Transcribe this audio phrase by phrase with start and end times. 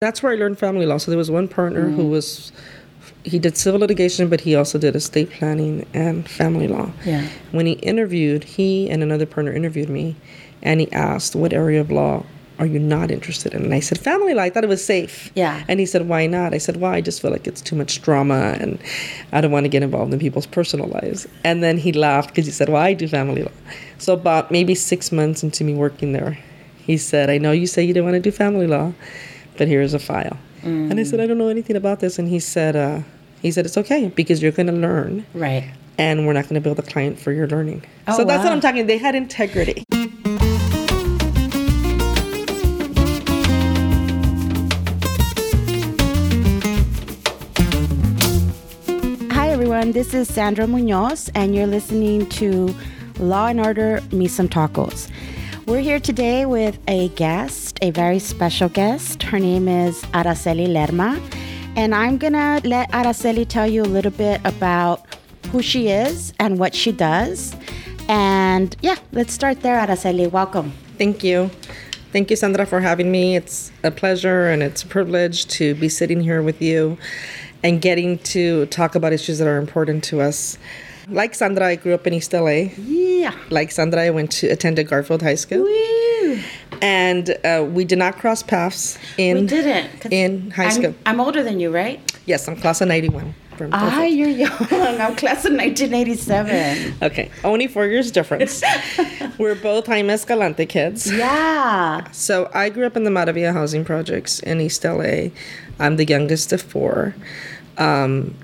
[0.00, 0.96] That's where I learned family law.
[0.96, 2.10] So there was one partner who mm-hmm.
[2.10, 2.52] was
[3.22, 6.90] he did civil litigation, but he also did estate planning and family law.
[7.04, 7.28] Yeah.
[7.50, 10.16] When he interviewed, he and another partner interviewed me,
[10.62, 12.24] and he asked, "What area of law
[12.58, 14.40] are you not interested in?" And I said, "Family law.
[14.40, 15.64] I thought it was safe." Yeah.
[15.68, 18.00] And he said, "Why not?" I said, "Well, I just feel like it's too much
[18.00, 18.78] drama, and
[19.32, 22.46] I don't want to get involved in people's personal lives." And then he laughed because
[22.46, 23.52] he said, "Well, I do family law."
[23.98, 26.38] So about maybe six months into me working there,
[26.78, 28.94] he said, "I know you say you don't want to do family law,
[29.60, 32.40] but here's a file." And I said, "I don't know anything about this." And he
[32.40, 33.00] said, uh,
[33.42, 35.64] "He said it's okay because you're going to learn." Right.
[35.98, 37.80] and we're not going to build a client for your learning.
[38.08, 38.52] Oh, so that's what.
[38.54, 38.86] I'm talking.
[38.86, 39.84] They had integrity.
[49.32, 49.92] Hi, everyone.
[49.92, 52.74] This is Sandra Muñoz, and you're listening to
[53.18, 55.08] Law and Order Me Some Tacos.
[55.66, 59.22] We're here today with a guest, a very special guest.
[59.22, 61.20] Her name is Araceli Lerma,
[61.76, 65.04] and I'm gonna let Araceli tell you a little bit about
[65.52, 67.54] who she is and what she does.
[68.08, 70.30] And yeah, let's start there, Araceli.
[70.30, 70.72] Welcome.
[70.96, 71.50] Thank you.
[72.10, 73.36] Thank you, Sandra, for having me.
[73.36, 76.98] It's a pleasure and it's a privilege to be sitting here with you
[77.62, 80.58] and getting to talk about issues that are important to us.
[81.10, 82.68] Like Sandra, I grew up in East LA.
[82.78, 83.34] Yeah.
[83.50, 86.38] Like Sandra, I went to attended Garfield High School, Woo.
[86.80, 90.06] and uh, we did not cross paths in We didn't.
[90.12, 90.94] in high I'm- school.
[91.06, 91.98] I'm older than you, right?
[92.26, 93.34] Yes, I'm class of '91.
[93.56, 94.50] From Ah, you're young.
[94.70, 96.94] I'm class of 1987.
[97.02, 98.62] Okay, only four years difference.
[99.38, 101.12] We're both Jaime Escalante kids.
[101.12, 102.10] Yeah.
[102.12, 105.28] So I grew up in the Maravilla housing projects in East LA.
[105.78, 107.14] I'm the youngest of four.
[107.76, 108.34] Um,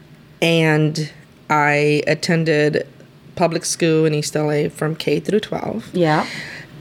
[0.42, 1.10] and
[1.50, 2.86] I attended
[3.36, 5.94] public school in East LA from K through 12.
[5.94, 6.26] Yeah.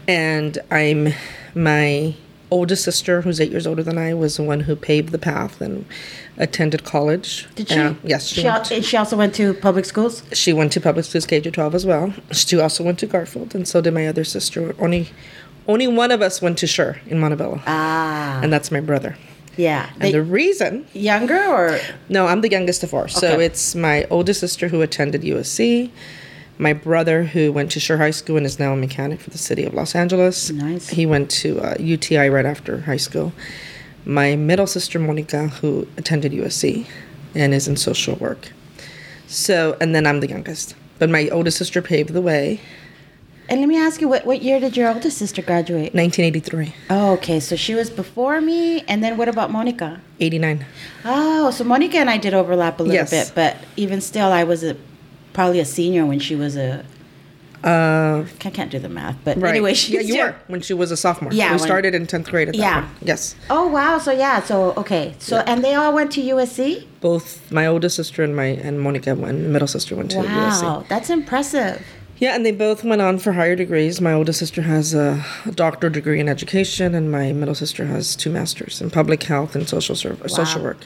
[0.08, 1.10] And I'm
[1.54, 2.16] my
[2.52, 5.60] oldest sister, who's eight years older than I, was the one who paved the path
[5.62, 5.86] and
[6.38, 7.48] attended college.
[7.56, 7.80] Did she?
[7.80, 10.24] Uh, yes, she, She, went, al- she also went to public schools?
[10.32, 12.14] she went to public schools K through 12 as well.
[12.32, 14.75] She also went to Garfield, and so did my other sister.
[14.80, 15.09] Only,
[15.68, 18.40] only one of us went to Schurr in Montebello, Ah.
[18.44, 19.18] and that's my brother.
[19.58, 19.90] Yeah.
[19.94, 21.80] And They, the reason, younger or?
[22.10, 23.08] no, I'm the youngest of four.
[23.08, 25.90] So it's my oldest sister who attended USC,
[26.58, 29.38] my brother who went to Schurr High School and is now a mechanic for the
[29.38, 30.50] city of Los Angeles.
[30.52, 30.90] Nice.
[30.90, 33.34] He went to uh, UTI right after high school.
[34.06, 36.86] My middle sister, Monica, who attended USC
[37.34, 38.52] and is in social work.
[39.28, 40.76] So, and then I'm the youngest.
[41.00, 42.62] But my oldest sister paved the way,
[43.47, 45.94] And let me ask you, what, what year did your oldest sister graduate?
[45.94, 47.39] 1983, Oh, okay.
[47.39, 48.81] So she was before me.
[48.88, 50.01] And then what about Monica?
[50.19, 50.66] 89.
[51.06, 53.11] Oh, so Monica and I did overlap a little Yes.
[53.11, 54.75] bit, but even still, I was a
[55.33, 56.83] probably a senior when she was a.
[57.63, 59.50] Uh, I can't do the math, but right.
[59.50, 61.33] anyway, she yeah, you were when she was a sophomore.
[61.33, 62.81] Yeah, we when- started in 10th grade at that Yeah.
[62.81, 62.94] point.
[63.01, 63.35] Yes.
[63.50, 63.97] Oh wow!
[63.97, 66.85] So yeah, so okay, so and they all went to USC.
[67.01, 69.39] both my oldest sister and my and Monica went.
[69.39, 70.62] Middle sister went to USC.
[70.62, 71.81] Wow, that's impressive.
[72.18, 74.00] Yeah, and they both went on for higher degrees.
[74.00, 78.30] My oldest sister has a doctorate degree in education, and my middle sister has two
[78.30, 80.86] masters in public health and social service, social work.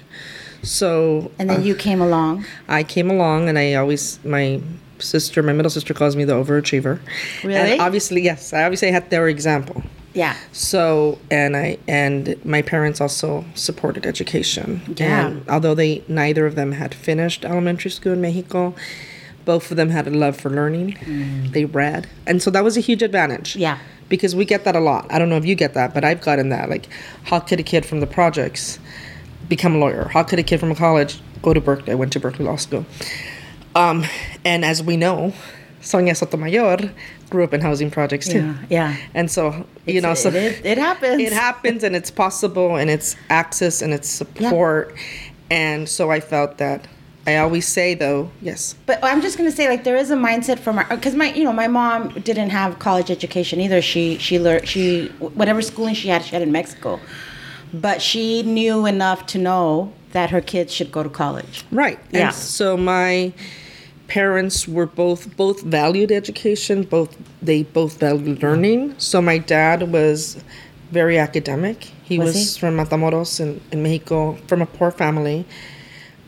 [0.63, 2.45] So And then uh, you came along.
[2.67, 4.61] I came along, and I always my
[4.97, 6.99] sister, my middle sister, calls me the overachiever.
[7.43, 7.73] Really?
[7.73, 8.51] And obviously, yes.
[8.51, 9.83] I obviously had their example.
[10.13, 10.35] Yeah.
[10.51, 14.81] So and I and my parents also supported education.
[14.97, 15.27] Yeah.
[15.27, 18.73] And although they neither of them had finished elementary school in Mexico,
[19.49, 20.87] both of them had a love for learning.
[21.55, 23.55] They read, and so that was a huge advantage.
[23.55, 23.61] Mm.
[23.61, 23.77] Yeah.
[24.07, 25.11] Because we get that a lot.
[25.11, 26.69] I don't know if you get that, but I've gotten that.
[26.69, 26.87] Like,
[27.23, 28.77] how could a kid from the projects
[29.47, 30.07] become a lawyer?
[30.13, 31.93] How could a kid from a college go to Berkeley?
[31.93, 32.85] I went to Berkeley Law School.
[33.73, 34.05] Um,
[34.45, 35.33] and as we know,
[35.81, 36.91] Sonia Sotomayor
[37.31, 38.39] grew up in housing projects too.
[38.39, 38.65] Yeah.
[38.69, 38.97] Yeah.
[39.15, 41.21] And so, you know, so it, it, it happens.
[41.21, 44.95] it happens and it's possible and it's access and it's support.
[45.49, 46.87] And so I felt that
[47.29, 50.59] I always say though, yes, But I'm just gonna say, like, there is a mindset
[50.59, 53.81] from our, because my, you know, my mom didn't have college education either.
[53.81, 55.07] She, she learned, she,
[55.39, 56.99] whatever schooling she had, she had in Mexico,
[57.73, 61.65] but she knew enough to know that her kids should go to college.
[61.71, 61.99] right.
[62.11, 62.27] Yeah.
[62.27, 63.31] And so my
[64.07, 68.95] parents were both both valued education, both they both valued learning.
[68.97, 70.43] So my dad was
[70.91, 71.77] very academic.
[72.03, 72.59] He Was was, he?
[72.59, 75.45] from Matamoros in, in Mexico, from a poor family.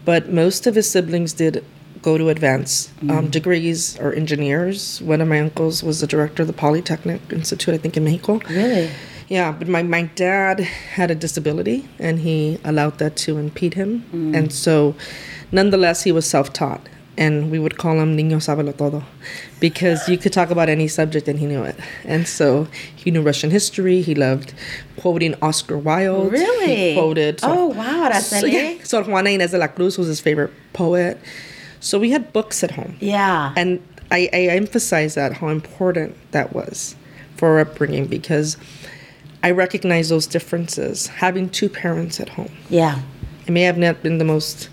[0.05, 1.63] But most of his siblings did
[2.01, 5.01] go to advance um, degrees or engineers.
[5.01, 8.39] One of my uncles was the director of the Polytechnic Institute, I think, in Mexico.
[8.49, 8.89] Really?
[9.27, 14.03] Yeah, but my, my dad had a disability and he allowed that to impede him.
[14.35, 14.95] And so,
[15.51, 16.81] nonetheless, he was self taught.
[17.17, 19.03] And we would call him Niño Sabelo Todo
[19.59, 21.75] because you could talk about any subject and he knew it.
[22.05, 24.01] And so he knew Russian history.
[24.01, 24.53] He loved
[24.97, 26.31] quoting Oscar Wilde.
[26.31, 26.91] Really?
[26.91, 27.39] He quoted.
[27.43, 31.19] Oh, wow, So, yeah, Sor Juana Inés de la Cruz was his favorite poet.
[31.79, 32.95] So we had books at home.
[32.99, 33.53] Yeah.
[33.57, 33.81] And
[34.11, 36.95] I, I emphasize that, how important that was
[37.37, 38.57] for our upbringing because
[39.43, 41.07] I recognize those differences.
[41.07, 42.51] Having two parents at home.
[42.69, 43.01] yeah.
[43.47, 44.69] It may have not been the most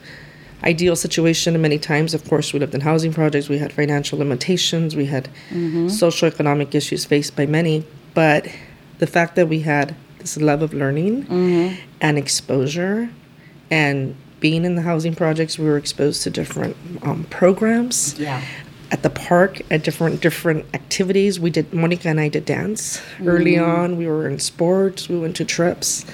[0.65, 2.15] ideal situation many times.
[2.15, 5.87] Of course, we lived in housing projects, we had financial limitations, we had mm-hmm.
[5.87, 7.85] socioeconomic issues faced by many.
[8.15, 8.49] But
[8.99, 11.81] the fact that we had this love of learning mm-hmm.
[12.01, 13.11] and exposure
[13.71, 18.19] and being in the housing projects, we were exposed to different um, programs.
[18.19, 18.43] Yeah.
[18.91, 21.75] At the park, at different different activities, we did.
[21.75, 23.29] Monica and I did dance mm-hmm.
[23.29, 23.99] early on.
[23.99, 25.11] We were in sports.
[25.11, 26.07] We went to trips,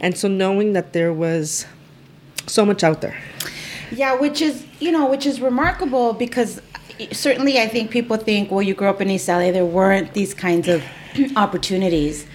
[0.00, 1.66] and so knowing that there was
[2.46, 3.18] so much out there.
[3.92, 6.60] Yeah, which is you know, which is remarkable because
[7.12, 10.34] certainly I think people think, well, you grew up in East LA, there weren't these
[10.34, 10.82] kinds of
[11.36, 12.26] opportunities.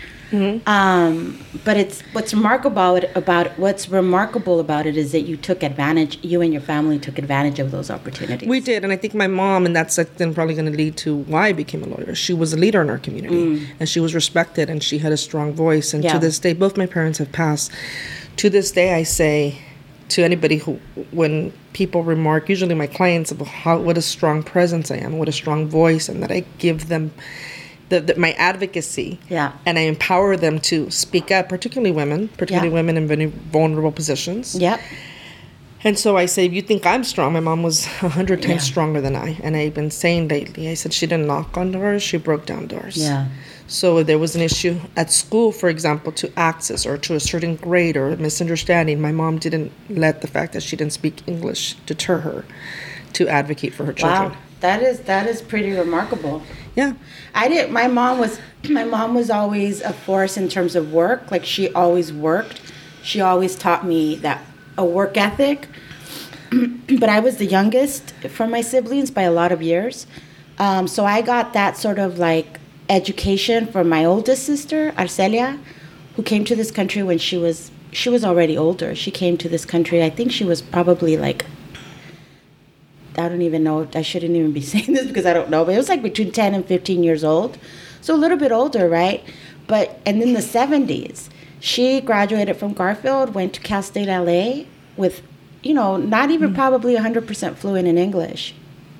[0.65, 6.23] Um, but it's what's remarkable about, what's remarkable about it is that you took advantage,
[6.23, 8.47] you and your family took advantage of those opportunities.
[8.47, 11.17] We did, and I think my mom, and that's then probably going to lead to
[11.17, 12.15] why I became a lawyer.
[12.15, 15.17] She was a leader in our community, and she was respected, and she had a
[15.17, 15.93] strong voice.
[15.93, 16.13] And Yeah.
[16.13, 17.69] to this day, both my parents have passed.
[18.37, 19.57] To this day, I say
[20.11, 20.79] to anybody who,
[21.11, 25.29] when people remark, usually my clients, about how what a strong presence I am, what
[25.29, 27.11] a strong voice, and that I give them.
[27.89, 29.51] The, the, my advocacy, Yeah.
[29.65, 32.73] and I empower them to speak up, particularly women, particularly Yeah.
[32.75, 34.55] women in very vulnerable positions.
[34.55, 34.79] Yep.
[35.83, 38.53] And so I say, if you think I'm strong, my mom was a hundred times
[38.65, 38.71] Yeah.
[38.71, 39.37] stronger than I.
[39.43, 42.67] And I've been saying lately, I said she didn't knock on doors, she broke down
[42.67, 42.97] doors.
[42.97, 43.27] Yeah.
[43.67, 47.19] So if there was an issue at school, for example, to access or to a
[47.21, 51.25] certain grade or a misunderstanding, my mom didn't let the fact that she didn't speak
[51.25, 52.43] English deter her
[53.13, 54.31] to advocate for her children.
[54.31, 54.37] Wow.
[54.59, 56.43] That is that is pretty remarkable.
[56.75, 56.93] Yeah.
[57.33, 57.71] I did.
[57.71, 58.39] My mom was.
[58.69, 61.31] My mom was always a force in terms of work.
[61.31, 62.61] Like she always worked.
[63.01, 64.45] She always taught me that
[64.81, 65.67] a work ethic.
[66.99, 70.05] but I was the youngest from my siblings by a lot of years,
[70.59, 75.59] um, so I got that sort of like education from my oldest sister Arcelia,
[76.15, 78.95] who came to this country when she was she was already older.
[78.95, 80.03] She came to this country.
[80.03, 81.45] I think she was probably like
[83.17, 83.87] I don't even know.
[83.93, 85.65] I shouldn't even be saying this because I don't know.
[85.65, 87.57] But it was like between 10 and 15 years old.
[88.01, 89.23] So a little bit older, right?
[89.67, 91.29] But, and in the 70s,
[91.59, 94.65] she graduated from Garfield, went to Cal State LA
[94.97, 95.21] with,
[95.63, 98.53] you know, not even probably 100% fluent in English,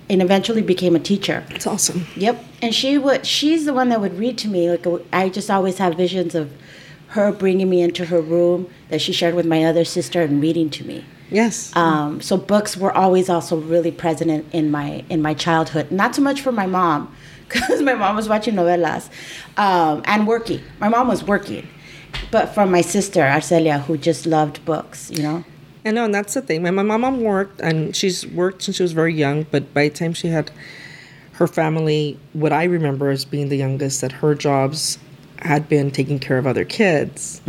[0.08, 1.44] and eventually became a teacher.
[1.50, 2.06] It's awesome.
[2.16, 2.44] Yep.
[2.60, 4.70] And she would, she's the one that would read to me.
[4.70, 6.52] Like, I just always have visions of
[7.08, 10.70] her bringing me into her room that she shared with my other sister and reading
[10.70, 11.04] to me.
[11.30, 11.74] Yes.
[11.76, 15.90] Um, so books were always also really present in, in my in my childhood.
[15.90, 17.14] Not so much for my mom,
[17.48, 19.08] because my mom was watching novelas
[19.56, 20.60] um, and working.
[20.78, 21.66] My mom was working,
[22.30, 25.10] but from my sister Arcelia, who just loved books.
[25.10, 25.44] You know.
[25.84, 26.62] I know, and that's the thing.
[26.62, 29.46] My, my mom worked, and she's worked since she was very young.
[29.50, 30.50] But by the time she had
[31.32, 34.98] her family, what I remember as being the youngest, that her jobs
[35.38, 37.40] had been taking care of other kids,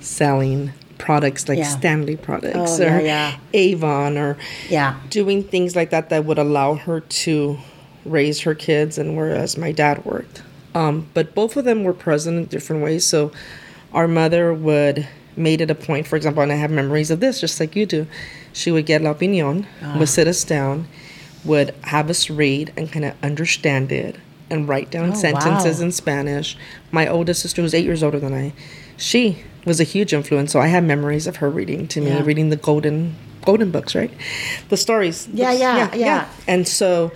[0.00, 1.64] selling products like Yeah.
[1.64, 3.36] Stanley products Oh, or yeah, yeah.
[3.52, 4.38] Avon, or
[4.70, 4.94] Yeah.
[5.10, 7.58] doing things like that that would allow her to
[8.06, 8.96] raise her kids.
[8.96, 10.42] And whereas my dad worked,
[10.74, 13.04] um, but both of them were present in different ways.
[13.04, 13.32] So
[13.92, 15.06] our mother would
[15.36, 17.86] made it a point, for example, and I have memories of this, just like you
[17.86, 18.06] do.
[18.52, 19.98] She would get La Opinion, Ah.
[19.98, 20.86] would sit us down,
[21.44, 24.16] would have us read and kind of understand it
[24.50, 25.84] and write down Oh, sentences wow.
[25.86, 26.56] in Spanish.
[26.90, 28.52] My oldest sister, who's eight years older than I,
[28.96, 30.52] she was a huge influence.
[30.52, 32.22] So I have memories of her reading to me, Yeah.
[32.24, 34.10] reading the golden golden books, right?
[34.68, 35.26] The stories.
[35.32, 35.60] Yeah, books.
[35.60, 36.24] yeah, yeah.
[36.46, 37.10] And so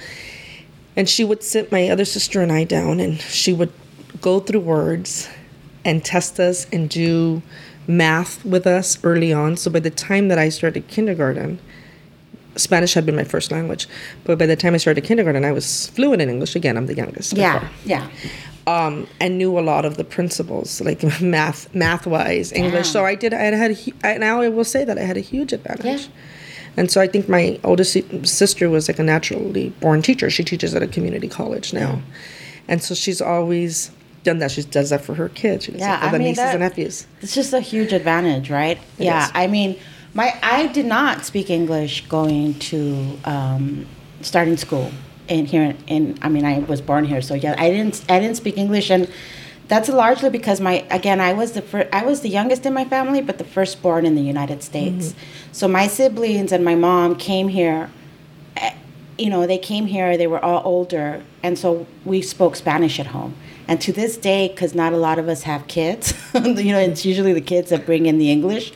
[0.97, 3.71] and she would sit my other sister and I down and she would
[4.23, 5.29] go through words
[5.85, 7.43] and test us and do
[7.89, 9.57] math with us early on.
[9.57, 11.59] So by the time that I started kindergarten,
[12.57, 13.87] Spanish had been my first language.
[14.25, 16.57] But by the time I started kindergarten, I was fluent in English.
[16.57, 17.35] Again, I'm the youngest.
[17.35, 17.61] Yeah.
[17.61, 17.71] far.
[17.85, 18.09] Yeah.
[18.67, 22.89] Um, and knew a lot of the principles, like math, math wise, English.
[22.89, 23.33] So I did.
[23.33, 23.79] I had.
[24.03, 26.03] I, now I will say that I had a huge advantage.
[26.03, 26.13] Yeah.
[26.79, 30.29] And so I think my oldest sister was like a naturally born teacher.
[30.29, 32.03] She teaches at a community college now,
[32.69, 33.91] and so she's always
[34.27, 34.51] done that.
[34.51, 35.65] She does that for her kids.
[35.65, 37.07] She does Yeah, that for I the mean, nieces that- and nephews.
[37.23, 38.79] It's just a huge advantage, right?
[38.99, 39.31] yeah, is.
[39.35, 39.77] I mean,
[40.15, 42.79] my I did not speak English going to
[43.25, 43.87] um,
[44.21, 44.91] starting school
[45.29, 45.75] in here.
[45.87, 48.91] In I mean, I was born here, so yeah, I didn't I didn't speak English,
[48.91, 49.09] and
[49.69, 52.85] that's largely because my again I was the fir- I was the youngest in my
[52.85, 55.15] family, but the firstborn in the United States.
[55.53, 57.91] So my siblings and my mom came here
[59.19, 63.09] you know, they came here, they were all older, and so we spoke Spanish at
[63.09, 63.35] home.
[63.69, 67.05] And to this day, because not a lot of us have kids, you know, it's
[67.05, 68.73] usually the kids that bring in the English.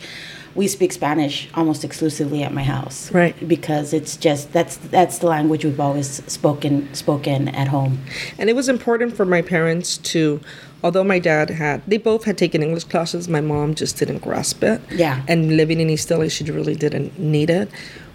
[0.53, 3.47] We speak Spanish almost exclusively at my house, Right.
[3.47, 7.99] Because it's just that's that's the language we've always spoken spoken at home.
[8.37, 10.41] And it was important for my parents to,
[10.83, 14.61] although my dad had, they both had taken English classes, my mom just didn't grasp
[14.61, 14.81] it.
[14.91, 15.23] Yeah.
[15.25, 17.69] And living in East LA, she really didn't need it.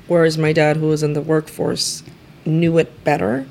[0.06, 2.02] Whereas my dad, who was in the workforce,
[2.47, 3.47] knew it better.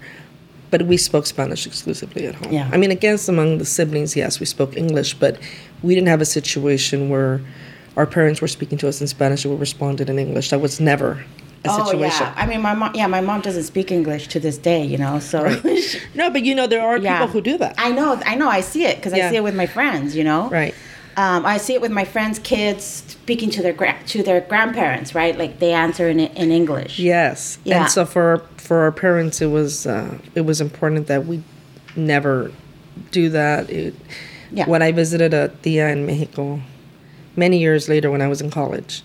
[0.72, 2.52] But we spoke Spanish exclusively at home.
[2.52, 2.70] Yeah.
[2.74, 5.38] I mean, against among the siblings, yes, we spoke English, but
[5.84, 7.40] we didn't have a situation where
[7.96, 10.50] our parents were speaking to us in Spanish and we responded in English.
[10.50, 11.24] That was never
[11.64, 12.28] a situation.
[12.28, 12.94] Oh yeah, I mean my mom.
[12.94, 14.84] Yeah, my mom doesn't speak English to this day.
[14.84, 15.44] You know, so
[16.16, 17.20] No, but you know, there are yeah.
[17.20, 17.76] people who do that.
[17.78, 20.16] I know, I know, I see it because I see it with my friends.
[20.16, 20.74] You know, Right.
[21.18, 25.16] Um, I see it with my friends' kids speaking to their gra- to their grandparents.
[25.16, 27.00] Right, like they answer in in English.
[27.00, 27.58] Yes.
[27.64, 27.84] Yeah.
[27.84, 31.44] And so for for our parents, it was uh, it was important that we
[31.96, 32.52] never
[33.12, 33.70] do that.
[33.70, 33.94] It,
[34.52, 34.70] Yeah.
[34.70, 36.62] When I visited a tia in Mexico,
[37.36, 39.04] many years later when I was in college,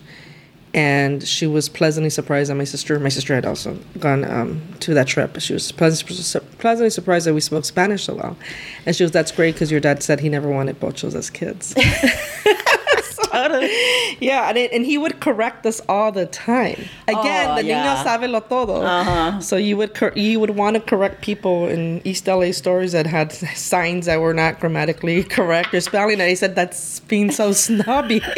[0.73, 4.93] and she was pleasantly surprised that my sister, my sister had also gone um, to
[4.93, 5.39] that trip.
[5.39, 6.15] She was pleasantly,
[6.59, 8.37] pleasantly surprised that we spoke Spanish so well,
[8.85, 11.75] and she was, "That's great because your dad said he never wanted pochos as kids."
[14.19, 16.77] Yeah, and, it, and he would correct us all the time.
[17.07, 17.95] Again, Oh, the yeah.
[17.97, 19.39] niño sabe lo todo.
[19.41, 23.07] So you would cor- you would want to correct people in East LA stories that
[23.07, 26.19] had signs that were not grammatically correct or spelling.
[26.21, 28.21] And he said that's being so snobby.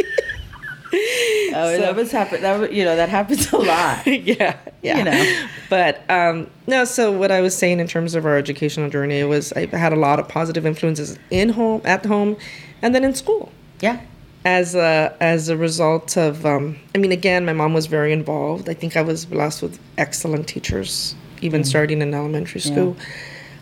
[1.56, 2.42] Oh, So- that was happen.
[2.42, 4.06] That you know that happens a lot.
[4.08, 4.98] yeah, yeah.
[4.98, 5.48] You know.
[5.70, 6.86] But um, no.
[6.86, 9.96] So what I was saying in terms of our educational journey was I had a
[9.96, 12.38] lot of positive influences in home, at home,
[12.82, 13.52] and then in school.
[13.82, 14.02] yeah.
[14.46, 18.70] As a as a result of um, I mean again my mom was very involved.
[18.70, 22.96] I think I was blessed with excellent teachers even starting in elementary school.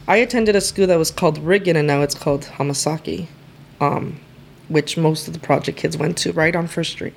[0.07, 3.27] I attended a school that was called Riggin and now it's called Hamasaki
[3.79, 4.19] um,
[4.69, 7.13] which most of the project kids went to right on First Street.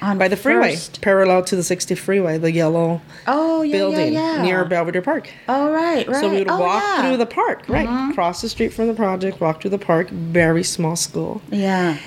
[0.00, 4.12] On by the freeway first- parallel to the 60 freeway the yellow Oh yeah, building
[4.12, 4.42] yeah, yeah.
[4.42, 5.28] near Belvedere Park.
[5.48, 6.20] Oh right, right.
[6.20, 7.08] so we would oh, walk yeah.
[7.08, 10.62] through the park right cross the street from the project walk through the park very
[10.62, 11.42] small school.
[11.50, 11.98] Yeah.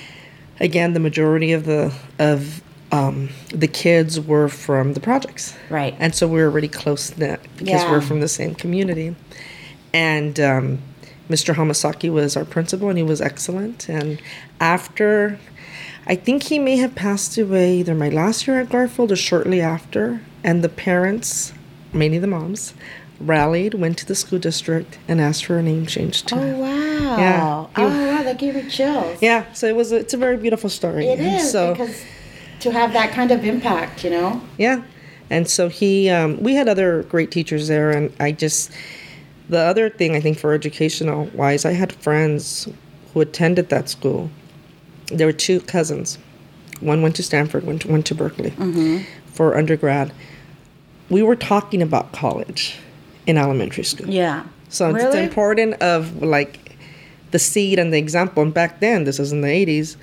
[0.62, 5.94] Again, the majority of the of um, the kids were from the projects, Right.
[5.98, 7.90] And so we were really close knit because Yeah.
[7.90, 9.16] we're from the same community.
[9.94, 10.78] And um,
[11.30, 11.54] Mr.
[11.54, 13.88] Hamasaki was our principal, and he was excellent.
[13.88, 14.20] And
[14.60, 15.38] after,
[16.06, 19.60] I think he may have passed away either my last year at Garfield or shortly
[19.62, 20.20] after.
[20.44, 21.54] And the parents,
[21.94, 22.74] mainly the moms,
[23.26, 26.36] rallied, went to the school district, and asked for a name change to.
[26.36, 27.16] Oh wow.
[27.18, 27.66] Yeah.
[27.76, 29.20] Oh wow, that gave me chills.
[29.22, 29.92] Yeah, so it was.
[29.92, 31.06] A, it's a very beautiful story.
[31.06, 32.02] It And is So because
[32.62, 34.40] to have that kind of impact, you know.
[34.56, 34.82] Yeah.
[35.30, 37.90] And so he, um, we had other great teachers there.
[37.90, 38.70] And I just,
[39.48, 42.68] the other thing I think for educational wise, I had friends
[43.12, 44.30] who attended that school.
[45.06, 46.18] There were two cousins.
[46.80, 48.50] One went to Stanford, one went to Berkeley
[49.26, 50.12] for undergrad.
[51.10, 52.76] We were talking about college
[53.26, 54.08] in elementary school.
[54.08, 54.44] Yeah.
[54.68, 56.76] So it's important of like
[57.30, 58.42] the seed and the example.
[58.42, 59.96] And back then, this was in the 80s,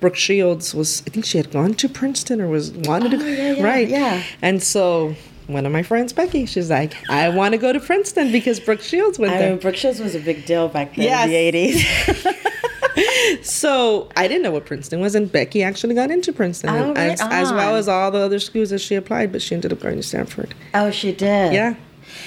[0.00, 3.30] Brooke Shields was, I think she had gone to Princeton or was wanted Oh, to,
[3.36, 3.88] yeah, yeah, right.
[3.88, 4.22] yeah.
[4.40, 5.14] And so
[5.46, 8.80] one of my friends, Becky, she's like, I want to go to Princeton because Brooke
[8.82, 9.50] Shields went I there.
[9.50, 11.24] mean, Brooke Shields was a big deal back then Yes.
[11.24, 12.36] in the eighties.
[13.42, 17.10] So I didn't know what Princeton was, and Becky actually got into Princeton, Oh, right
[17.12, 19.80] as, as well as all the other schools that she applied, but she ended up
[19.80, 20.54] going to Stanford.
[20.74, 21.52] oh, she did.
[21.52, 21.74] Yeah.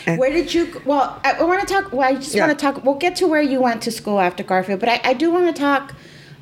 [0.05, 0.81] Where did you?
[0.85, 1.91] Well, I, I want to talk.
[1.93, 2.47] Well, I just Yeah.
[2.47, 2.83] want to talk.
[2.83, 5.53] We'll get to where you went to school after Garfield, but I, I do want
[5.53, 5.93] to talk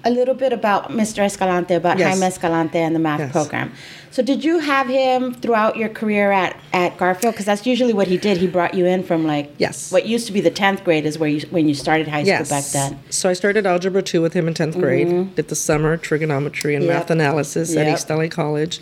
[0.05, 1.19] a little bit about Mr.
[1.19, 2.13] Escalante, about Yes.
[2.13, 3.31] Jaime Escalante and the math Yes.
[3.33, 3.73] program.
[4.11, 7.33] So, did you have him throughout your career at, at Garfield?
[7.33, 8.37] Because that's usually what he did.
[8.37, 9.91] He brought you in from like Yes.
[9.91, 12.45] what used to be the tenth grade is where you when you started high school
[12.49, 12.93] back then.
[12.93, 13.09] Mm-hmm.
[13.09, 15.35] So I started algebra two with him in tenth grade.
[15.35, 16.93] Did the summer trigonometry and Yep.
[16.93, 17.95] math analysis at Yep.
[17.97, 18.79] East LA College.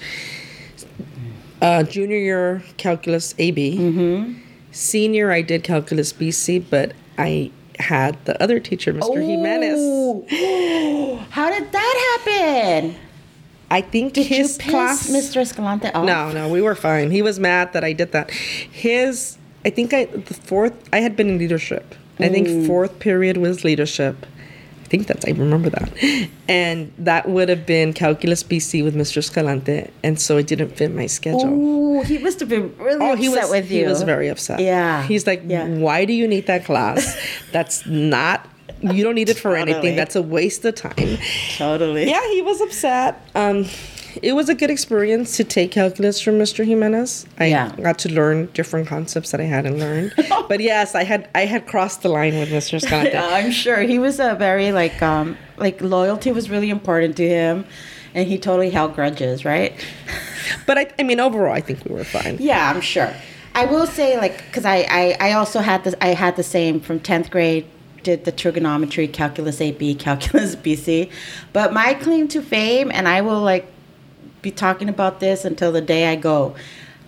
[1.61, 3.77] Uh, junior year calculus AB.
[3.77, 4.33] Mm-hmm.
[4.81, 9.15] Senior I did calculus BC, but I had the other teacher, Mr.
[9.27, 10.29] Jimenez.
[11.31, 12.95] How did that happen?
[13.71, 15.09] I think Did his class.
[15.09, 15.37] Mr.
[15.41, 16.05] Escalante off?
[16.05, 17.09] No, no, we were fine.
[17.09, 18.29] He was mad that I did that.
[18.29, 20.73] His, I think I the fourth.
[20.93, 21.95] I had been in leadership.
[22.19, 22.31] I Mm.
[22.31, 24.25] think fourth period was leadership.
[24.87, 25.91] I think that's I remember that,
[26.47, 29.17] and that would have been calculus BC with Mr.
[29.17, 31.97] Escalante, and so it didn't fit my schedule.
[31.99, 33.81] Oh, he must have been really Oh, upset he was with you.
[33.83, 34.61] he was very upset.
[34.61, 35.67] Yeah, he's like, yeah.
[35.67, 37.17] why do you need that class?
[37.51, 38.47] That's not.
[38.79, 39.73] You don't need it for Totally.
[39.73, 39.95] anything.
[39.97, 41.17] That's a waste of time.
[41.57, 42.07] totally.
[42.09, 43.19] Yeah, he was upset.
[43.35, 43.65] Um,
[44.23, 46.65] it was a good experience to take calculus from Mr.
[46.65, 47.25] Jimenez.
[47.39, 47.71] I Yeah.
[47.75, 50.13] got to learn different concepts that I hadn't learned.
[50.49, 52.81] but yes, I had I had crossed the line with Mr.
[52.81, 53.13] Scott.
[53.15, 57.65] I'm sure he was a very like um like loyalty was really important to him,
[58.13, 59.73] and he totally held grudges, right?
[60.65, 62.37] But I, I mean, overall, I think we were fine.
[62.39, 63.13] Yeah, I'm sure.
[63.53, 66.79] I will say like because I, I I also had this I had the same
[66.79, 67.65] from tenth grade
[68.03, 71.09] did the trigonometry calculus AB, calculus BC,
[71.51, 73.65] but my claim to fame and I will like
[74.41, 76.55] be talking about this until the day I go.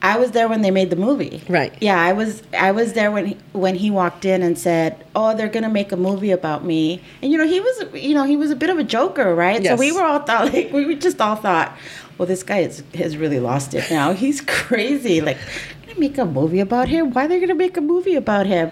[0.02, 1.44] I was there when they made the movie.
[1.50, 1.74] Right.
[1.82, 5.36] Yeah, I was I was there when he, when he walked in and said, "Oh,
[5.36, 8.38] they're gonna make a movie about me." And you know, he was you know he
[8.38, 9.62] was a bit of a joker, right?
[9.62, 9.78] Yes.
[9.78, 11.78] So we were all thought like we just all thought,
[12.18, 14.14] "Well, this guy is, has really lost it now.
[14.14, 15.20] He's crazy.
[15.20, 15.38] Like,
[15.86, 17.12] gonna make a movie about him?
[17.12, 18.72] Why are they gonna make a movie about him?"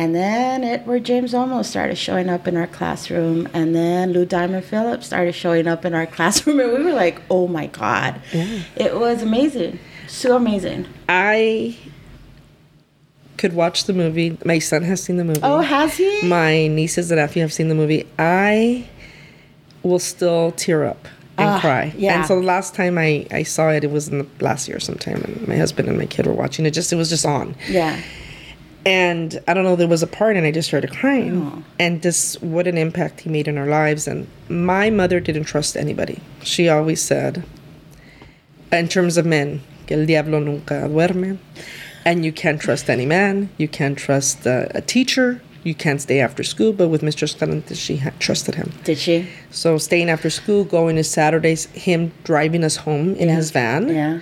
[0.00, 4.64] And then Edward James Olmos started showing up in our classroom, and then Lou Diamond
[4.64, 8.18] Phillips started showing up in our classroom, and we were like, "Oh my god!"
[8.76, 9.78] It was amazing,
[10.08, 10.86] so amazing.
[11.06, 11.76] I
[13.36, 14.38] could watch the movie.
[14.42, 15.40] My son has seen the movie.
[15.42, 16.22] Oh, has he?
[16.22, 18.06] My nieces and nephew have seen the movie.
[18.18, 18.88] I
[19.82, 21.92] will still tear up and Ah, cry.
[21.96, 22.16] yeah.
[22.20, 24.80] And so the last time I, I saw it, it was in the last year
[24.80, 26.70] sometime, and my husband and my kid were watching it.
[26.72, 28.00] Just it was just on, yeah.
[28.86, 29.76] And I don't know.
[29.76, 31.42] There was a part, and I just started crying.
[31.42, 31.62] Oh.
[31.78, 34.06] And just what an impact he made in our lives.
[34.08, 36.20] And my mother didn't trust anybody.
[36.42, 37.44] She always said,
[38.72, 41.38] in terms of men, que el diablo nunca duerme.
[42.04, 43.50] And you can't trust any man.
[43.58, 45.42] You can't trust uh, a teacher.
[45.64, 46.72] You can't stay after school.
[46.72, 47.24] But with Mr.
[47.24, 48.72] Escalante, she had trusted him.
[48.84, 49.28] Did she?
[49.50, 53.34] So staying after school, going to Saturdays, him driving us home in Yeah.
[53.36, 54.20] his van Yeah.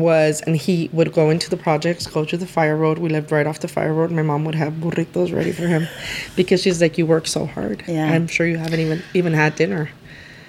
[0.00, 2.98] Was, and he would go into the projects, go to the fire road.
[2.98, 4.10] We lived right off the fire road.
[4.10, 5.86] My mom would have burritos ready for him
[6.36, 7.82] because she's like, "You work so hard.
[7.86, 8.10] Yeah.
[8.10, 9.90] I'm sure you haven't even even had dinner."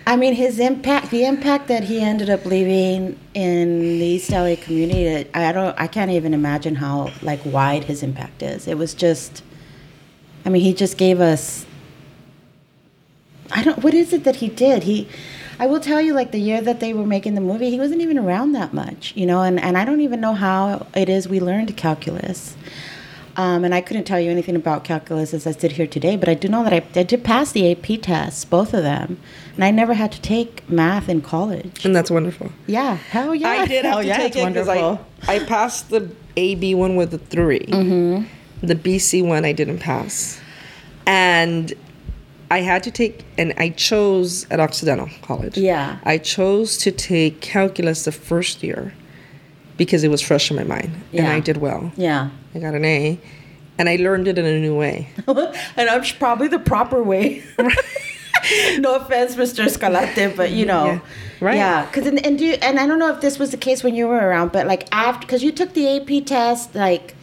[0.05, 4.55] I mean, his impact, the impact that he ended up leaving in the East LA
[4.59, 8.67] community, I don't, I can't even imagine how like wide his impact is.
[8.67, 9.43] It was just,
[10.45, 11.65] I mean, he just gave us.
[13.51, 13.81] I don't.
[13.83, 14.83] What is it that he did?
[14.83, 15.07] He,
[15.63, 18.01] I will tell you, like the year that they were making the movie, he wasn't
[18.01, 19.43] even around that much, you know.
[19.43, 22.57] And and I don't even know how it is we learned calculus.
[23.37, 26.27] Um, and I couldn't tell you anything about calculus as I sit here today, but
[26.27, 29.21] I do know that I, I did pass the AP tests, both of them,
[29.55, 31.85] and I never had to take math in college.
[31.85, 32.51] And that's wonderful.
[32.67, 35.05] Yeah, hell yeah, I did hell to yeah, take it's it because wonderful.
[35.29, 38.67] I, I passed the AB one with a 3 Mm-hmm.
[38.67, 40.41] The BC one I didn't pass,
[41.07, 41.73] and
[42.51, 45.57] I had to take, and I chose at Occidental College.
[45.57, 45.97] Yeah.
[46.03, 48.93] I chose to take calculus the first year
[49.77, 51.91] because it was fresh in my mind, and I did well.
[51.95, 53.19] yeah, I got an A,
[53.77, 55.09] and I learned it in a new way.
[55.27, 57.43] and I'm probably the proper way.
[58.77, 59.65] no offense, Mr.
[59.65, 60.99] Escalante, but you know, Yeah.
[61.41, 61.57] Right.
[61.57, 63.95] Yeah, because and, and do and I don't know if this was the case when
[63.95, 67.15] you were around, but like after because you took the AP test, like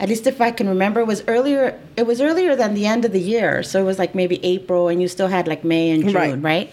[0.00, 1.78] at least if I can remember, it was earlier.
[1.96, 4.88] It was earlier than the end of the year, so it was like maybe April,
[4.88, 6.42] and you still had like May and June, Right.
[6.42, 6.70] right?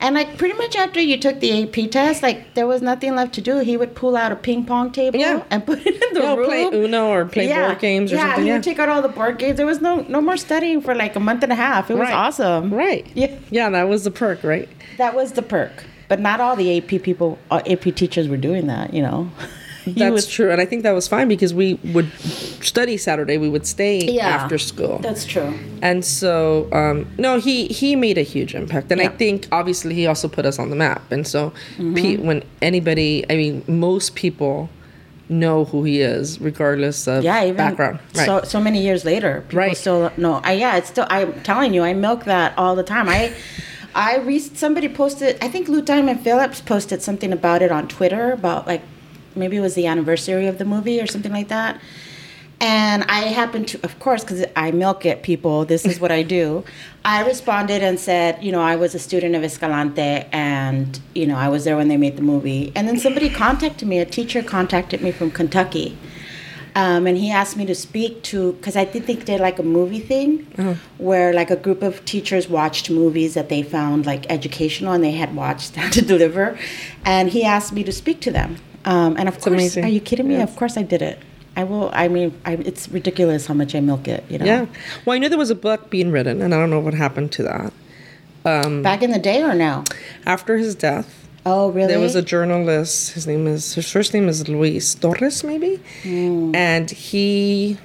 [0.00, 3.34] And like pretty much after you took the AP test, like there was nothing left
[3.34, 3.58] to do.
[3.58, 5.42] He would pull out a ping pong table Yeah.
[5.50, 6.46] and put it in the No, room.
[6.46, 8.44] play Uno or play board games or yeah, something.
[8.44, 9.58] he Yeah, would take out all the board games.
[9.58, 11.90] There was no no more studying for like a month and a half.
[11.90, 12.14] It was Right.
[12.14, 12.72] awesome.
[12.72, 13.06] right.
[13.14, 13.34] Yeah.
[13.50, 14.68] yeah, that was the perk, right?
[14.96, 15.84] That was the perk.
[16.08, 18.94] But not all the AP people, uh, AP teachers were doing that.
[18.94, 19.30] You know.
[19.94, 22.10] He That's was- true, and I think that was fine because we would
[22.62, 23.36] study Saturday.
[23.38, 24.28] We would stay Yeah.
[24.28, 25.52] after school, That's true.
[25.82, 30.06] and so um, no, he he made a huge impact, and I think obviously he
[30.06, 31.02] also put us on the map.
[31.12, 31.94] And so, Mm-hmm.
[31.94, 34.68] pe- when anybody, I mean, most people
[35.28, 38.00] know who he is, regardless of Yeah, even background.
[38.16, 38.26] Right.
[38.26, 39.76] so so many years later, people Right.
[39.76, 40.40] still know.
[40.44, 41.06] I yeah, it's still.
[41.08, 43.08] I'm telling you, I milk that all the time.
[43.08, 43.32] I.
[43.92, 45.36] I re- somebody posted.
[45.42, 48.82] I think Lou Diamond Phillips posted something about it on Twitter about like
[49.34, 51.80] maybe it was the anniversary of the movie or something like that.
[52.62, 55.64] And I happened to, of course, because I milk it, people.
[55.64, 56.62] This is what I do.
[57.06, 61.36] I responded and said, you know, I was a student of Escalante, and you know,
[61.36, 62.70] I was there when they made the movie.
[62.76, 63.98] And then somebody contacted me.
[63.98, 65.96] A teacher contacted me from Kentucky,
[66.74, 69.58] um, and he asked me to speak to because I did think they did like
[69.58, 70.44] a movie thing
[70.98, 75.12] where like a group of teachers watched movies that they found like educational and they
[75.12, 76.58] had watched to deliver,
[77.06, 78.56] and he asked me to speak to them.
[78.84, 79.84] Um, and of course, amazing.
[79.84, 80.36] are you kidding me?
[80.36, 80.50] Yes.
[80.50, 81.18] Of course I did it.
[81.56, 81.90] I will.
[81.92, 84.24] I mean, I, it's ridiculous how much I milk it.
[84.30, 84.44] You know.
[84.44, 84.66] yeah.
[85.04, 87.32] Well, I knew there was a book being written, and I don't know what happened
[87.32, 87.72] to that.
[88.44, 89.84] Um, Back in the day or now?
[90.24, 91.88] After his death, Oh, really?
[91.88, 93.12] There was a journalist.
[93.12, 96.54] His name is his first name is Luis Torres, maybe, Hmm.
[96.54, 97.78] and he.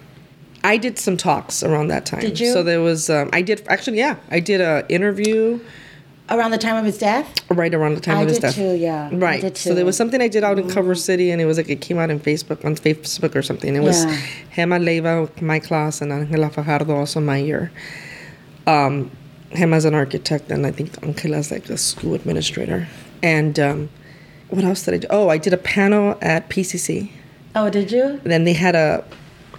[0.63, 2.21] I did some talks around that time.
[2.21, 2.51] Did you?
[2.51, 3.09] So there was.
[3.09, 3.97] Um, I did actually.
[3.99, 5.59] Yeah, I did a interview
[6.27, 7.27] Around the time of his death?
[7.51, 8.55] right around the time I of his did death.
[8.55, 9.09] too, yeah.
[9.11, 9.41] I Right.
[9.41, 11.69] did So there was something I did out in Culver City, and it was like
[11.69, 13.75] it came out in Facebook on Facebook or something.
[13.75, 14.17] It was Yeah.
[14.55, 17.71] Gemma Leiva, my class, and Angela Fajardo, also my year.
[18.65, 19.11] Um,
[19.55, 22.87] Gemma's an architect, and I think Angela's like a school administrator.
[23.21, 23.89] And um,
[24.49, 25.07] what else did I do?
[25.11, 27.11] Oh, I did a panel at PCC.
[27.55, 28.19] Oh, did you?
[28.23, 29.03] Then they had a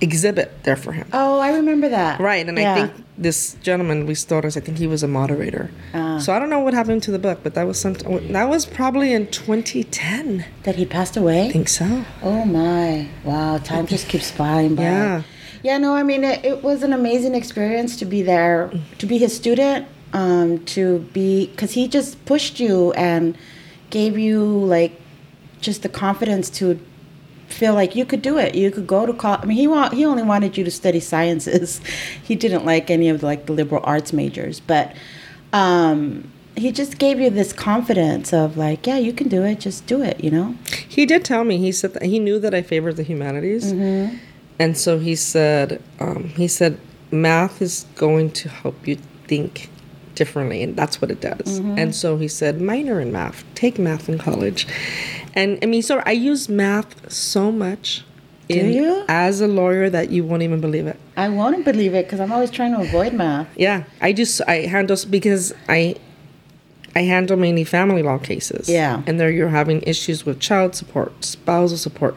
[0.01, 1.07] exhibit there for him.
[1.13, 2.21] Oh, I remember that.
[2.21, 2.73] Right, and Yeah.
[2.73, 5.71] I think this gentleman, Luis Torres, I think he was a moderator.
[5.95, 6.19] Ah.
[6.19, 7.95] So I don't know what happened to the book, but that was some.
[8.31, 10.45] That was probably in 2010.
[10.65, 11.47] that he passed away.
[11.49, 12.05] I think so.
[12.23, 13.09] Oh my!
[13.25, 14.83] Wow, time just keeps flying by.
[14.83, 15.23] Yeah.
[15.63, 19.19] Yeah, no, I mean, it, it was an amazing experience to be there, to be
[19.19, 23.37] his student, um, to be, because he just pushed you and
[23.91, 24.93] gave you, like,
[25.61, 26.79] just the confidence to
[27.49, 28.55] feel like you could do it.
[28.55, 29.41] You could go to college.
[29.43, 31.81] I mean, he want, he only wanted you to study sciences.
[32.23, 34.61] he didn't like any of, like, the liberal arts majors.
[34.61, 34.95] But
[35.53, 39.61] um, he just gave you this confidence of, like, yeah, you can do it.
[39.61, 40.55] Just do it, you know?
[40.89, 41.59] He did tell me.
[41.59, 44.17] He said that he knew that I favored the humanities, Mm-hmm.
[44.59, 46.79] and so he said, um, he said,
[47.11, 49.71] math is going to help you think
[50.15, 51.61] differently, and that's what it does.
[51.61, 51.79] Mm-hmm.
[51.79, 54.67] And so he said, minor in math, take math in college,
[55.37, 58.03] and I mean, so I use math so much.
[58.49, 59.05] in- you?
[59.09, 60.97] As a lawyer, that you won't even believe it.
[61.17, 63.49] I won't believe it because I'm always trying to avoid math.
[63.57, 65.97] Yeah, I just I handle because I
[66.95, 68.69] I handle mainly family law cases.
[68.69, 69.03] Yeah.
[69.07, 72.15] and there you're having issues with child support, spousal support,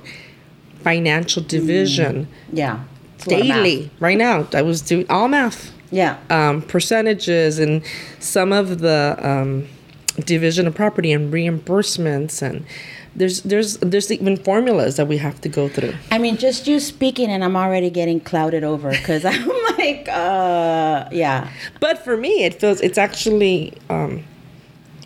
[0.84, 2.80] financial division Yeah.
[3.28, 3.58] A lot of math.
[3.64, 3.92] daily.
[4.00, 6.16] Right now, I was doing all math, Yeah.
[6.30, 7.82] um, percentages, and
[8.20, 9.68] some of the um,
[10.26, 12.64] division of property and reimbursements, and
[13.16, 15.94] there's there's there's even formulas that we have to go through.
[16.12, 21.10] I mean, just you speaking, and I'm already getting clouded over because I'm like, uh,
[21.12, 21.50] yeah.
[21.80, 24.24] But for me, it feels it's actually um,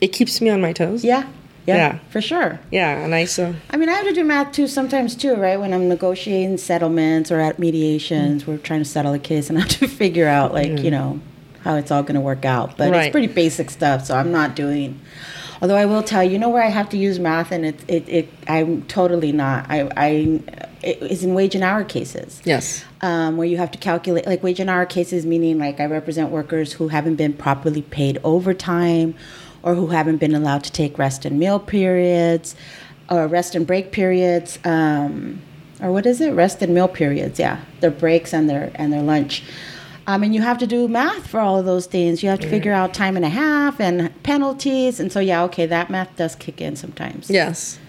[0.01, 1.03] it keeps me on my toes.
[1.03, 1.27] Yeah.
[1.65, 1.75] Yeah.
[1.77, 1.99] Yeah.
[2.09, 2.59] For sure.
[2.71, 5.57] Yeah, and I so I mean, I have to do math too sometimes too, right?
[5.57, 9.61] When I'm negotiating settlements or at mediations, we're trying to settle a case and I
[9.61, 11.21] have to figure out, like, you know,
[11.61, 12.77] how it's all going to work out.
[12.77, 13.05] But Right.
[13.05, 14.99] it's pretty basic stuff, so I'm not doing.
[15.63, 17.79] Although I will tell you, you know where I have to use math, and it,
[17.87, 19.65] it, it I'm totally not.
[19.69, 20.41] I, I,
[20.83, 22.41] is in wage and hour cases.
[22.43, 22.83] yes.
[22.99, 26.29] um, where you have to calculate like wage and hour cases meaning like i represent
[26.29, 29.15] workers who haven't been properly paid overtime
[29.61, 32.55] or who haven't been allowed to take rest and meal periods
[33.09, 35.41] or rest and break periods um,
[35.81, 39.01] or what is it rest and meal periods yeah their breaks and their and their
[39.01, 39.43] lunch
[40.07, 42.49] um, and you have to do math for all of those things you have to
[42.49, 46.35] figure out time and a half and penalties and so yeah okay that math does
[46.35, 47.79] kick in sometimes Yes.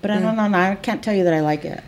[0.00, 1.82] but i don't know i can't tell you that i like it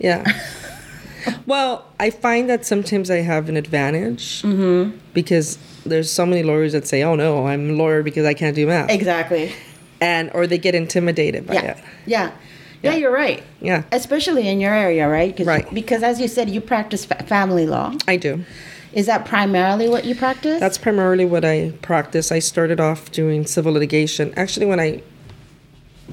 [0.00, 0.24] Yeah.
[1.46, 4.98] well, I find that sometimes I have an advantage Mm-hmm.
[5.14, 8.54] because there's so many lawyers that say, "Oh no, I'm a lawyer because I can't
[8.56, 9.52] do math," exactly
[10.00, 11.60] and or they get intimidated by yeah.
[11.70, 11.78] it.
[12.06, 12.30] yeah
[12.84, 15.36] yeah you're right Yeah, especially in your area, right?
[15.36, 15.66] 'Cause- Right.
[15.74, 17.92] Because as you said, you practice fa- family law.
[18.06, 18.44] I do.
[18.92, 20.60] Is that primarily what you practice?
[20.60, 22.30] That's primarily what I practice.
[22.30, 24.32] I started off doing civil litigation.
[24.36, 25.02] Actually, when I,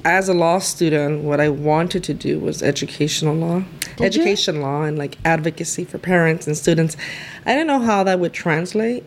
[0.04, 3.58] as a law student, what I wanted to do was educational law,
[3.98, 4.04] you?
[4.06, 6.96] education law, and like advocacy for parents and students.
[7.46, 9.04] I didn't know how that would translate.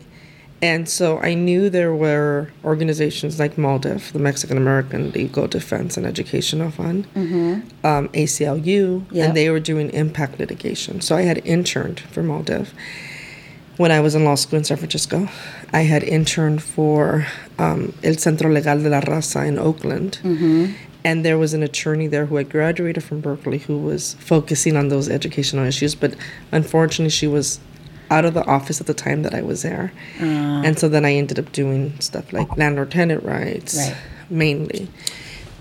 [0.62, 6.06] And so I knew there were organizations like MALDEF, the Mexican American Legal Defense and
[6.06, 7.06] Educational Fund,
[7.84, 9.24] um, ACLU, Yeah.
[9.26, 11.00] and they were doing impact litigation.
[11.02, 12.68] So I had interned for MALDEF
[13.76, 15.28] when I was in law school in San Francisco.
[15.74, 17.26] I had interned for
[17.58, 20.18] um, El Centro Legal de la Raza in Oakland.
[21.04, 24.88] And there was an attorney there who had graduated from Berkeley who was focusing on
[24.88, 26.14] those educational issues, but
[26.50, 27.60] unfortunately, she was
[28.10, 29.92] out of the office at the time that I was there.
[30.20, 33.96] And so then I ended up doing stuff like landlord tenant rights Right.
[34.30, 34.88] mainly.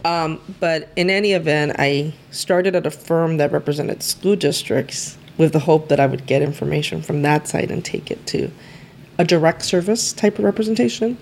[0.03, 5.51] Um, but in any event, I started at a firm that represented school districts with
[5.51, 8.51] the hope that I would get information from that side and take it to
[9.17, 11.17] a direct service type of representation.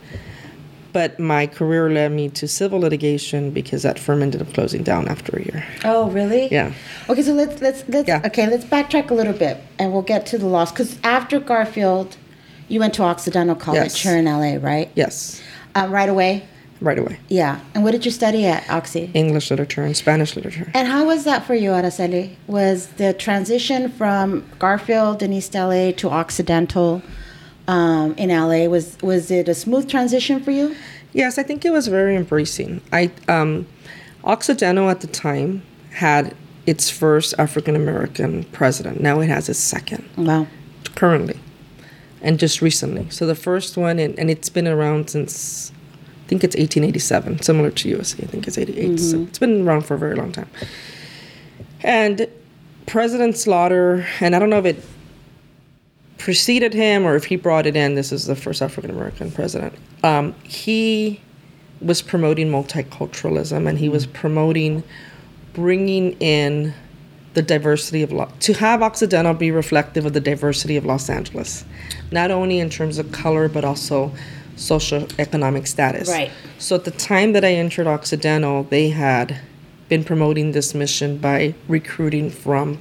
[0.93, 5.08] But my career led me to civil litigation because that firm ended up closing down
[5.08, 5.65] after a year.
[5.84, 6.47] oh, really?
[6.51, 6.71] Yeah.
[7.10, 8.21] Okay, so let's let's let's Yeah.
[8.25, 10.71] okay, let's backtrack a little bit, and we'll get to the loss.
[10.71, 12.15] Because after Garfield,
[12.67, 14.01] you went to Occidental College Yes.
[14.03, 14.89] here in LA, right?
[14.95, 15.41] Yes,
[15.75, 16.43] Um, right away.
[16.79, 17.17] right away.
[17.29, 17.60] Yeah.
[17.73, 19.10] And what did you study at Oxy?
[19.13, 20.69] English literature and Spanish literature.
[20.75, 22.32] And how was that for you, Araceli?
[22.45, 27.01] Was the transition from Garfield in East LA to Occidental
[27.67, 30.76] um, in LA was was it a smooth transition for you?
[31.13, 32.82] Yes, I think it was very embracing.
[32.91, 33.67] I um,
[34.23, 36.34] Occidental at the time had
[36.65, 39.02] its first African American president.
[39.02, 40.47] Now it has its second Wow.
[40.95, 41.38] currently,
[42.21, 43.10] and just recently.
[43.10, 45.71] So the first one, and, and it's been around since
[46.26, 48.23] I think it's 1887, similar to USC.
[48.23, 48.97] I think it's 88.
[48.99, 50.49] So it's been around for a very long time.
[51.82, 52.28] And
[52.86, 54.84] President Slaughter, and I don't know if it
[56.23, 57.95] preceded him or if he brought it in.
[57.95, 59.73] This is the first African American president.
[60.03, 61.19] Um, he
[61.81, 64.83] was promoting multiculturalism and he was promoting
[65.51, 66.73] bringing in
[67.33, 71.65] the diversity of Lo- to have Occidental be reflective of the diversity of Los Angeles,
[72.09, 74.09] not only in terms of color but also
[74.55, 76.07] social economic status.
[76.07, 76.31] Right.
[76.57, 79.41] So at the time that I entered Occidental, they had
[79.89, 82.79] been promoting this mission by recruiting from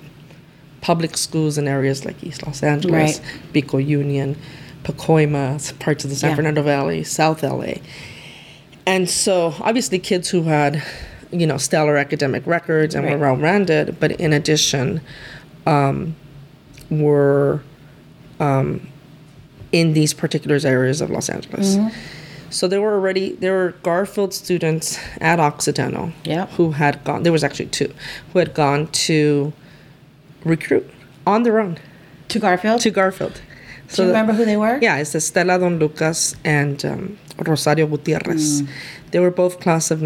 [0.83, 3.53] public schools in areas like East Los Angeles, Right.
[3.55, 4.37] Pico Union,
[4.85, 6.37] Pacoima, parts of the San Yeah.
[6.37, 7.75] Fernando Valley, South LA.
[8.85, 10.83] And so obviously kids who had,
[11.31, 13.15] you know, stellar academic records and Right.
[13.19, 15.01] were well rounded, but in addition,
[15.67, 16.15] um,
[16.91, 17.63] were
[18.41, 18.87] um,
[19.71, 21.77] in these particular areas of Los Angeles.
[21.77, 21.89] Mm-hmm.
[22.51, 26.51] So there were already there were Garfield students at Occidental Yep.
[26.51, 27.23] who had gone.
[27.23, 27.95] There was actually two
[28.33, 29.53] who had gone to
[30.45, 30.89] recruit
[31.27, 31.79] on their own
[32.29, 32.81] To Garfield?
[32.83, 33.41] to Garfield.
[33.89, 34.79] Do you remember who they were?
[34.81, 38.63] Yeah, it's Estela Don Lucas and um, Rosario Gutierrez.
[39.11, 40.01] They were both class of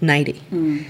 [0.00, 0.86] 1990.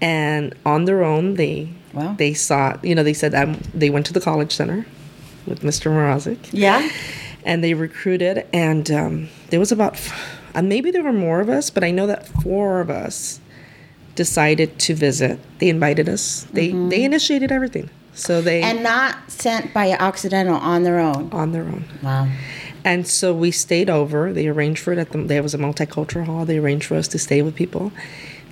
[0.00, 2.14] And on their own, they Wow.
[2.16, 4.86] they saw, you know, they said um, they went to the college center
[5.46, 5.90] with Mr.
[5.90, 6.88] Morozic Yeah.
[7.44, 11.50] and they recruited and um, there was about f- uh, maybe there were more of
[11.50, 13.40] us but i know that four of us
[14.24, 15.34] decided to visit.
[15.58, 16.46] They invited us.
[16.52, 16.90] They mm-hmm.
[16.90, 17.90] they initiated everything.
[18.14, 21.30] So they And not sent by Occidental on their own.
[21.32, 21.84] on their own.
[22.02, 22.28] Wow.
[22.84, 24.32] and so we stayed over.
[24.32, 26.44] They arranged for it at the there was a multicultural hall.
[26.44, 27.90] They arranged for us to stay with people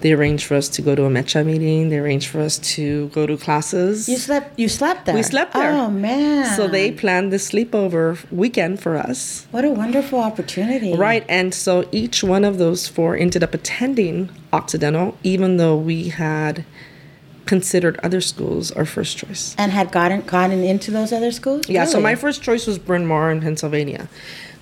[0.01, 3.09] they arranged for us to go to a mecha meeting they arranged for us to
[3.09, 5.15] go to classes You slept you slept there.
[5.15, 6.47] we slept there Oh man.
[6.57, 10.95] so they planned this sleepover weekend for us What a wonderful opportunity.
[10.95, 16.09] Right, and so each one of those four ended up attending Occidental, even though we
[16.09, 16.65] had
[17.47, 19.55] considered other schools our first choice.
[19.59, 21.69] And had gotten gotten into those other schools?
[21.69, 24.09] Yeah, so my first choice was Bryn Mawr in Pennsylvania.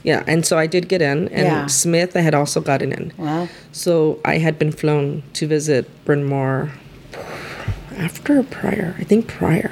[0.09, 1.67] Yeah, and so I did get in, and Yeah.
[1.67, 3.13] Smith I had also gotten in.
[3.19, 3.49] Wow.
[3.73, 6.71] So I had been flown to visit Bryn Mawr
[7.99, 9.71] after or prior, I think prior.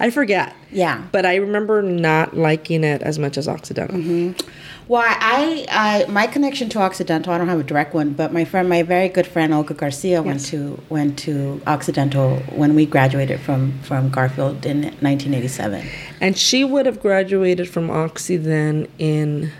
[0.00, 0.54] I forget.
[0.70, 1.06] Yeah.
[1.12, 3.98] But I remember not liking it as much as Occidental.
[3.98, 4.48] Mm-hmm.
[4.88, 8.44] Well, I, I my connection to Occidental, I don't have a direct one, but my
[8.44, 13.40] friend, my very good friend Olga Garcia went to went to Occidental when we graduated
[13.40, 15.84] from from Garfield in 1987.
[16.20, 19.50] And she would have graduated from Oxy then in.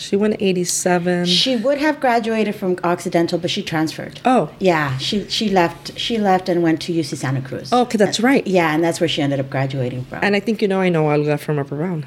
[0.00, 1.26] She went 87.
[1.26, 4.18] She would have graduated from Occidental, but she transferred.
[4.24, 7.68] oh, Yeah, she she left she left and went to UC Santa Cruz.
[7.72, 8.44] oh, okay, that's right.
[8.46, 10.20] Yeah, and that's where she ended up graduating from.
[10.24, 12.06] And I think you know I know Olga from Upward Bound.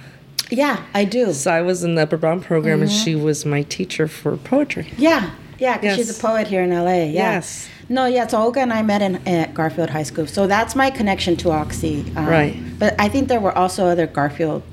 [0.50, 1.34] yeah, I do.
[1.34, 3.04] So I was in the Upward Bound program and Mm-hmm.
[3.04, 4.88] she was my teacher for poetry.
[4.98, 5.30] Yeah,
[5.60, 6.94] yeah, because she's a poet here in LA.
[6.94, 7.34] Yeah.
[7.36, 7.68] Yes.
[7.90, 10.26] No, yeah, so Olga and I met in at Garfield High School.
[10.26, 12.06] So that's my connection to Oxy.
[12.16, 12.56] Um, Right.
[12.80, 14.64] But I think there were also other Garfield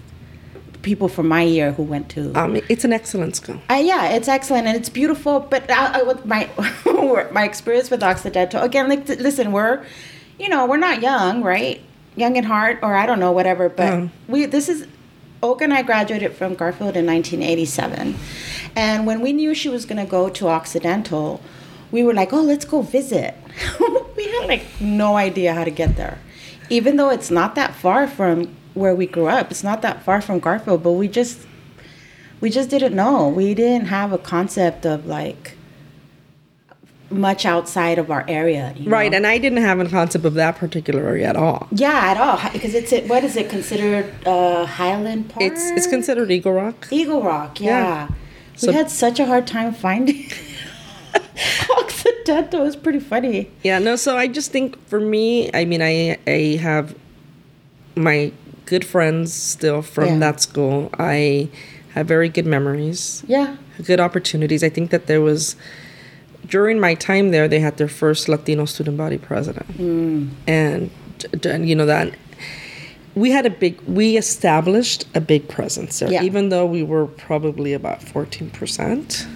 [0.83, 2.33] people from my year who went to.
[2.39, 3.61] Um, it's an excellent school.
[3.71, 5.41] Uh, yeah, it's excellent and it's beautiful.
[5.41, 6.49] But I, I, with my
[7.33, 9.85] my experience with Occidental again, like listen, we're
[10.39, 11.81] you know we're not young, right?
[12.17, 13.69] Young at heart, or I don't know, whatever.
[13.69, 14.13] But Um.
[14.29, 14.87] we this is
[15.43, 18.15] Olga and I graduated from Garfield in 1987,
[18.77, 21.41] and when we knew she was going to go to Occidental,
[21.91, 23.35] we were like, oh, let's go visit.
[24.17, 26.19] we had like no idea how to get there,
[26.69, 29.51] even though it's not that far from where we grew up.
[29.51, 31.39] It's not that far from Garfield, but we just
[32.41, 33.29] we just didn't know.
[33.29, 35.57] We didn't have a concept of like
[37.11, 38.73] much outside of our area.
[38.77, 39.17] you Right, know?
[39.17, 41.67] and I didn't have a concept of that particular area at all.
[41.73, 45.43] yeah, at all because it's it, what is it considered uh, Highland Park?
[45.43, 46.87] It's it's considered Eagle Rock.
[46.93, 47.61] Eagle Rock.
[47.61, 48.09] Yeah, Yeah.
[48.09, 50.25] we So- had such a hard time finding
[51.79, 52.61] Occidental.
[52.61, 53.51] It was pretty funny.
[53.63, 56.95] Yeah, no, so I just think for me, I mean, I I have
[57.97, 58.33] my
[58.71, 60.19] good friends still from Yeah.
[60.25, 60.79] that school.
[60.99, 61.49] I
[61.95, 64.63] have very good memories, Yeah, good opportunities.
[64.63, 65.57] I think that there was
[66.49, 69.67] during my time there, they had their first Latino student body president,
[70.47, 72.09] and d- d- you know that
[73.23, 76.23] we had a big we established a big presence there Yeah.
[76.29, 79.27] even though we were probably about 14%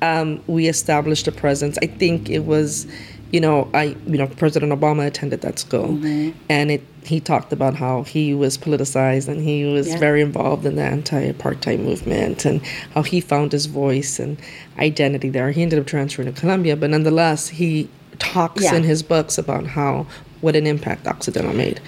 [0.00, 2.86] um, we established a presence i think it was
[3.32, 6.30] you know i you know president obama attended that school Mm-hmm.
[6.48, 9.98] and it he talked about how he was politicized and he was Yeah.
[9.98, 12.60] very involved in the anti-apartheid movement and
[12.94, 14.36] how he found his voice and
[14.78, 18.76] identity there he ended up transferring to columbia but nonetheless he talks Yeah.
[18.76, 20.06] in his books about how
[20.42, 21.80] what an impact occidental made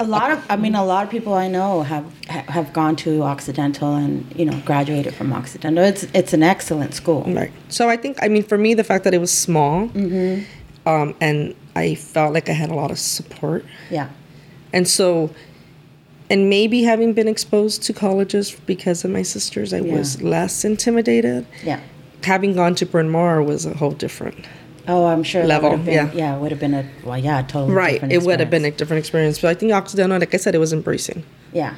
[0.00, 2.04] A lot of, I mean, a lot of people I know have
[2.56, 5.82] have gone to Occidental and you know graduated from Occidental.
[5.92, 7.22] It's it's an excellent school.
[7.40, 7.50] Right.
[7.76, 9.76] So I think, I mean, for me, the fact that it was small,
[10.88, 14.08] um, and I felt like I had a lot of support, Yeah.
[14.72, 15.30] and so,
[16.30, 21.46] and maybe having been exposed to colleges because of my sisters, I was less intimidated.
[21.62, 21.80] Yeah.
[22.24, 24.44] Having gone to Bryn Mawr was a whole different.
[24.88, 26.10] Oh, I'm sure Level, been, yeah.
[26.12, 28.02] yeah, it would have been a well, yeah, totally Right.
[28.10, 29.38] It would have been a different experience.
[29.40, 31.22] But I think Occidental, like I said, it was embracing.
[31.52, 31.74] yeah,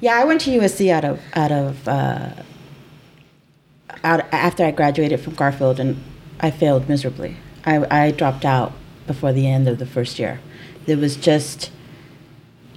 [0.00, 0.14] yeah.
[0.16, 2.30] I went to USC out of out of uh,
[4.04, 5.96] out after I graduated from Garfield, and
[6.40, 7.36] I failed miserably.
[7.66, 8.72] I I dropped out
[9.06, 10.40] before the end of the first year.
[10.86, 11.70] It was just,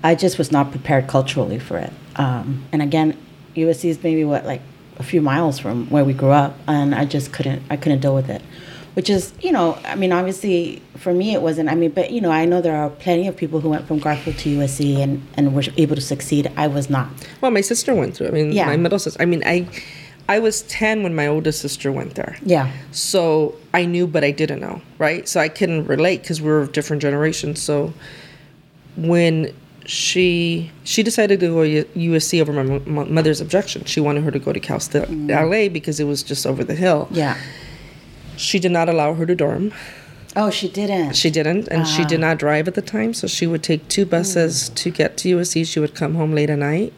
[0.04, 1.94] I just was not prepared culturally for it.
[2.16, 3.16] Um, and again,
[3.56, 4.62] USC is maybe what like
[4.98, 8.16] a few miles from where we grew up, and I just couldn't I couldn't deal
[8.16, 8.42] with it.
[8.96, 11.70] Which is, you know, I mean, obviously for me it wasn't.
[11.70, 14.00] I mean, but you know, I know there are plenty of people who went from
[14.00, 16.52] Garfield to USC and and were able to succeed.
[16.58, 17.08] I was not.
[17.40, 18.28] Well, my sister went through.
[18.28, 18.66] I mean, Yeah.
[18.66, 19.22] my middle sister.
[19.22, 19.68] I mean, I,
[20.30, 22.38] I was ten when my oldest sister went there.
[22.46, 22.72] Yeah.
[22.92, 25.28] So I knew, but I didn't know, right?
[25.28, 27.62] So I couldn't relate because we were of different generations.
[27.62, 27.94] So
[28.96, 29.54] when
[29.86, 34.24] she she decided to go to USC over my mo- mo- mother's objection, she wanted
[34.24, 37.08] her to go to Cal State LA because it was just over the hill.
[37.12, 37.36] Yeah.
[38.38, 39.74] She did not allow her to dorm.
[40.36, 41.16] Oh, she didn't.
[41.16, 42.08] She didn't, and she Ah.
[42.08, 43.16] did not drive at the time.
[43.16, 45.66] So she would take two buses to get to USC.
[45.66, 46.94] She would come home late at night,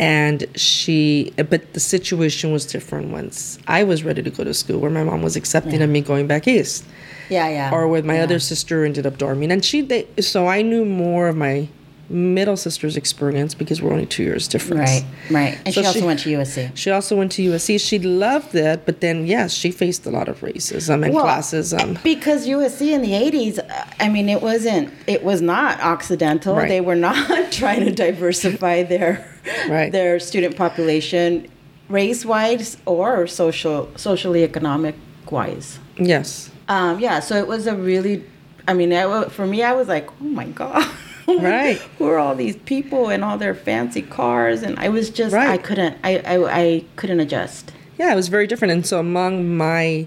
[0.00, 1.32] and she.
[1.36, 5.04] But the situation was different once I was ready to go to school, where my
[5.04, 6.84] mom was accepting of me going back east,
[7.28, 7.70] yeah, yeah.
[7.70, 8.22] or with my yeah.
[8.22, 9.82] other sister ended up dorming, and she.
[9.82, 11.68] They, so I knew more of my
[12.10, 14.90] middle sister's experience because we're only two years difference.
[14.90, 15.58] Right, right.
[15.64, 16.70] And So she also she- went to USC.
[16.74, 17.78] She also went to USC.
[17.80, 22.02] She loved it, but then yes, she faced a lot of racism and Well, classism.
[22.02, 26.56] Because USC in the 80s, uh, I mean, it wasn't, it was not Occidental.
[26.56, 26.68] Right.
[26.68, 29.24] They were not trying to diversify their,
[29.68, 29.92] Right.
[29.92, 31.46] their student population
[31.88, 34.94] race wise or social, socially economic
[35.30, 35.78] wise.
[35.96, 36.50] Yes.
[36.68, 38.24] Um, yeah, so it was a really,
[38.68, 40.84] I mean, I, for me, I was like, oh my God.
[41.38, 41.76] Right.
[41.98, 44.62] Who are all these people and all their fancy cars?
[44.62, 47.72] And I was just, I couldn't, I, I, I couldn't adjust.
[47.98, 48.72] Yeah, it was very different.
[48.72, 50.06] And so among my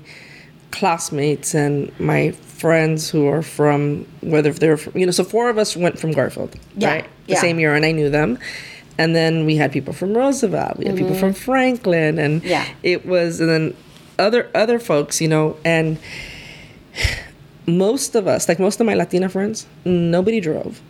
[0.72, 5.58] classmates and my friends who are from whether they're from, you know, so four of
[5.58, 7.04] us went from Garfield, Yeah, right?
[7.28, 7.40] The yeah.
[7.42, 8.40] same year, and I knew them.
[8.98, 12.48] And then we had people from Roosevelt, we had people from Franklin, and Mm-hmm.
[12.50, 12.68] Yeah.
[12.84, 13.76] it was, and then
[14.20, 15.98] other other folks, you know, and
[17.68, 20.82] most of us, like most of my Latina friends, nobody drove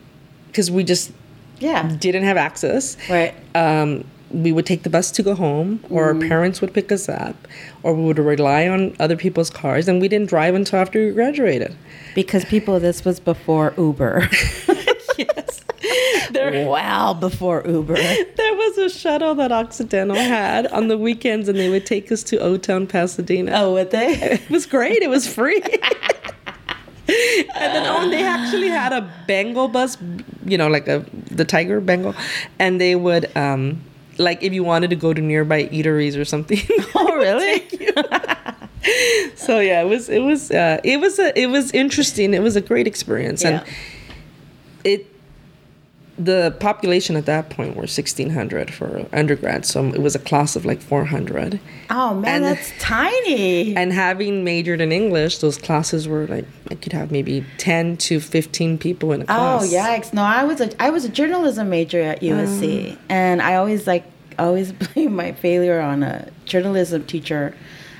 [0.53, 1.11] because we just
[1.59, 1.89] Yeah.
[1.99, 3.33] didn't have access Right.
[3.55, 7.07] um, we would take the bus to go home, or our parents would pick us
[7.09, 7.35] up,
[7.83, 11.11] or we would rely on other people's cars, and we didn't drive until after we
[11.11, 11.75] graduated.
[12.15, 14.27] Because people, this was before Uber.
[15.19, 15.61] yes.
[16.31, 17.93] There, well before Uber.
[17.95, 22.23] there was a shuttle that Occidental had on the weekends, and they would take us
[22.23, 23.51] to O Town, Pasadena.
[23.53, 24.13] Oh, would they?
[24.15, 25.03] It was great.
[25.03, 25.61] It was free.
[27.07, 29.97] and then oh, they actually had a Bengal bus,
[30.45, 32.15] you know, like a the Tiger Bengal,
[32.59, 33.81] and they would um
[34.17, 36.59] like if you wanted to go to nearby eateries or something.
[36.95, 37.67] Oh, really?
[39.35, 42.33] so yeah, it was it was uh, it was a it was interesting.
[42.33, 43.63] It was a great experience, and
[44.83, 45.12] it
[46.17, 50.55] the population at that point were sixteen hundred for undergrad, so it was a class
[50.55, 51.59] of like four hundred.
[51.89, 53.75] Oh man, And- that's tiny.
[53.75, 58.19] And having majored in English, those classes were like I could have maybe ten to
[58.19, 59.73] fifteen people in a oh, class.
[59.73, 60.13] Oh yikes!
[60.13, 62.99] No, I was a I was a journalism major at USC, ah.
[63.09, 64.05] and I always like
[64.37, 67.55] always blame my failure on a journalism teacher.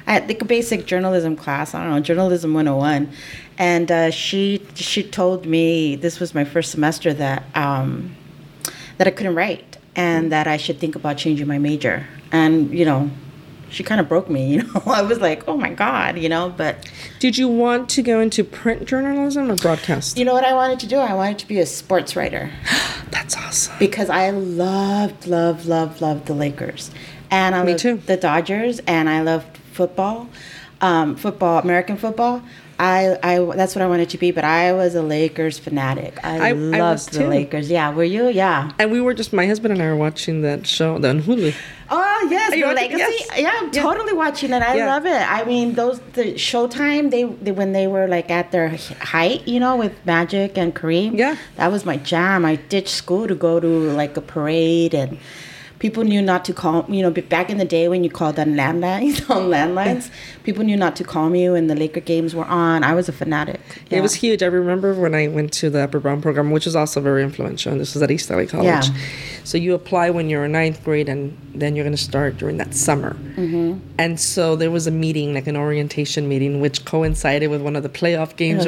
[0.07, 1.73] I had like a basic journalism class.
[1.73, 3.09] I don't know journalism 101,
[3.57, 8.15] and uh, she she told me this was my first semester that um,
[8.97, 12.05] that I couldn't write and that I should think about changing my major.
[12.31, 13.11] And you know,
[13.69, 14.53] she kind of broke me.
[14.55, 16.89] You know, I was like, oh my god, you know, but.
[17.19, 20.17] Did you want to go into print journalism or broadcast?
[20.17, 20.97] You know what I wanted to do?
[20.97, 22.51] I wanted to be a sports writer
[23.11, 23.75] That's awesome.
[23.79, 26.91] because I loved, loved, loved, loved the Lakers,
[27.31, 27.97] and I Me loved too.
[28.05, 30.27] the Dodgers, and I loved football,
[30.81, 32.41] um, football, American football.
[32.79, 36.17] I, I, that's what I wanted to be, but I was a Lakers fanatic.
[36.25, 37.27] I, I- I loved was the too.
[37.27, 37.69] Lakers.
[37.69, 38.29] Yeah, were you?
[38.29, 38.71] Yeah.
[38.79, 41.53] And we were just my husband and I were watching that show on Hulu.
[41.91, 42.97] Oh yes, the Legacy.
[42.97, 43.27] yes.
[43.39, 43.83] Yeah, I'm Yeah.
[43.83, 44.63] totally watching it.
[44.63, 44.87] I Yeah.
[44.87, 45.21] love it.
[45.21, 47.11] I mean, those the Showtime.
[47.11, 48.69] They, they when they were like at their
[49.01, 51.15] height, you know, with Magic and Kareem.
[51.17, 51.35] Yeah.
[51.57, 52.43] that was my jam.
[52.43, 55.19] I ditched school to go to like a parade and
[55.83, 56.85] people knew not to call.
[56.87, 60.09] You know, back in the day when you called on landlines on landlines,
[60.43, 62.85] people knew not to call you, and the Laker games were on.
[62.85, 63.59] I was a fanatic.
[63.89, 64.41] It was huge.
[64.41, 67.73] I remember when I went to the Upward Bound program, which was also very influential,
[67.73, 68.87] and this was at East LA College.
[68.87, 68.97] Yeah.
[69.43, 72.55] So you apply when you're in ninth grade, and then you're going to start during
[72.57, 73.13] that summer.
[73.35, 73.85] Mm-hmm.
[73.99, 77.83] And so there was a meeting, like an orientation meeting, which coincided with one of
[77.83, 78.65] the playoff games.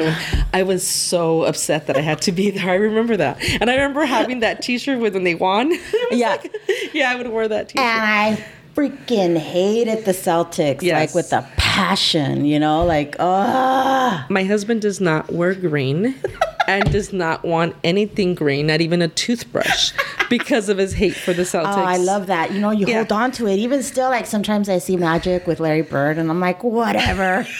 [0.52, 2.68] I was so upset that I had to be there.
[2.68, 5.72] I remember that, and I remember having that T-shirt with when they won.
[6.12, 6.36] Yeah.
[6.36, 6.54] like-
[6.92, 7.84] yeah, I would wear that T-shirt.
[7.86, 8.44] And I
[8.74, 11.14] freaking hated the Celtics, Yes.
[11.14, 12.44] like with a passion.
[12.44, 14.26] You know, like ah.
[14.28, 16.14] My husband does not wear green
[16.68, 19.92] and does not want anything green, not even a toothbrush,
[20.30, 21.76] because of his hate for the Celtics.
[21.78, 22.52] Oh, I love that.
[22.52, 22.96] You know, you Yeah.
[22.96, 23.56] hold on to it.
[23.56, 27.46] Even still, like sometimes I see Magic with Larry Bird, and I'm like, whatever.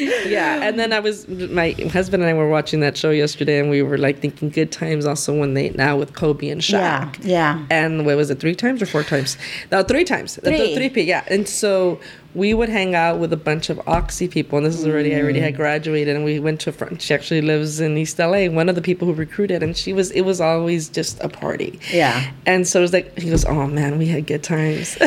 [0.00, 3.70] Yeah, and then I was my husband and I were watching that show yesterday, and
[3.70, 6.72] we were like thinking good times also when they now with Kobe and Shaq.
[6.72, 7.66] Yeah, yeah.
[7.70, 9.36] And what was it, three times or four times?
[9.72, 10.36] No, three times.
[10.36, 10.58] The- Three.
[10.58, 11.24] The three P, yeah.
[11.28, 12.00] And so
[12.36, 15.20] we would hang out with a bunch of Oxy people, and this is already I
[15.20, 15.44] already Mm.
[15.44, 17.00] had graduated, and we went to a friend.
[17.00, 18.48] She actually lives in East LA.
[18.48, 20.10] One of the people who recruited, and she was.
[20.10, 21.80] It was always just a party.
[21.92, 22.30] Yeah.
[22.44, 24.96] And so it was like he goes, "Oh man, we had good times."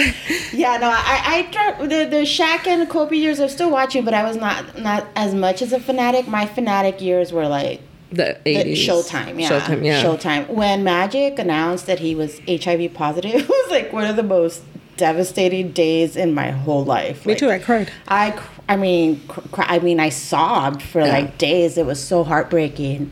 [0.51, 3.39] Yeah, no, I, I tried the the Shaq and Kobe years.
[3.39, 6.27] I'm still watching, but I was not not as much as a fanatic.
[6.27, 8.79] My fanatic years were like the the eighties.
[8.79, 10.03] Showtime, yeah, Showtime, yeah.
[10.03, 10.49] Showtime.
[10.49, 14.63] When Magic announced that he was HIV positive, it was like one of the most
[14.99, 17.25] devastating days in my whole life.
[17.25, 17.49] Me Like, too.
[17.49, 17.91] I cried.
[18.07, 21.07] I, I mean, cr- I mean, I sobbed for Yeah.
[21.13, 21.77] like days.
[21.77, 23.09] It was so heartbreaking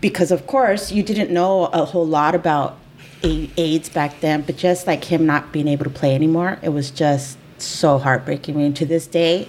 [0.00, 2.78] because, of course, you didn't know a whole lot about
[3.22, 6.90] AIDS back then, but just like him not being able to play anymore, it was
[6.90, 8.54] just so heartbreaking.
[8.54, 9.48] I mean, to this day,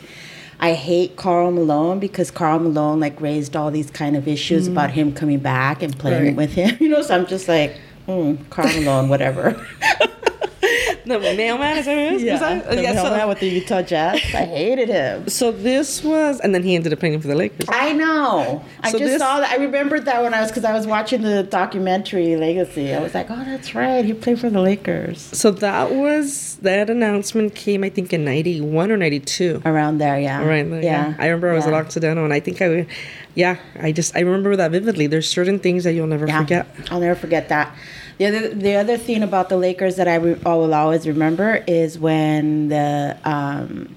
[0.59, 4.91] I hate Karl Malone because Karl Malone like raised all these kind of issues about
[4.91, 6.35] him coming back and playing Right.
[6.35, 6.77] with him.
[6.79, 7.75] You know, so I'm just like,
[8.07, 9.61] mm, Karl Malone, whatever.
[11.05, 12.31] The mailman is that who it is?
[12.31, 14.15] Was that- the yeah, so- mailman with the Utah Jazz.
[14.33, 15.27] I hated him.
[15.35, 17.67] So this was, and then he ended up playing for the Lakers.
[17.69, 18.63] I know.
[18.81, 19.51] I So just this- saw that.
[19.51, 22.93] I remembered that when I was because I was watching the documentary Legacy.
[22.93, 24.03] I was like, oh, that's right.
[24.03, 28.91] He played for the Lakers So that was that announcement came, I think, in '91
[28.91, 29.61] or '92.
[29.65, 30.19] around there.
[30.19, 30.43] Yeah.
[30.43, 30.65] Right.
[30.69, 31.13] like, Yeah.
[31.19, 31.71] I remember I was yeah.
[31.77, 32.87] at Occidental, and I think I,
[33.35, 35.07] yeah, I just I remember that vividly.
[35.07, 36.39] There's certain things that you'll never Yeah.
[36.41, 36.67] forget.
[36.89, 37.75] I'll never forget that.
[38.17, 41.63] The other the other thing about the Lakers that I, re- I will always remember
[41.67, 43.95] is when the um,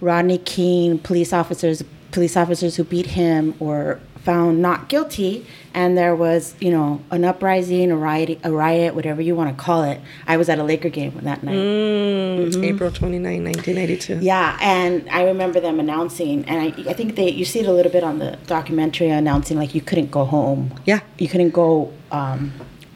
[0.00, 1.82] Rodney King police officers
[2.12, 5.44] police officers who beat him were found not guilty
[5.74, 9.64] and there was you know an uprising a riot a riot whatever you want to
[9.64, 9.98] call it
[10.28, 14.18] i was at a laker game that night Mm, April 29, 1982.
[14.20, 17.72] yeah and i remember them announcing and I, I think they you see it a
[17.72, 21.00] little bit on the documentary announcing like you couldn't go home Yeah.
[21.18, 22.52] you couldn't go um,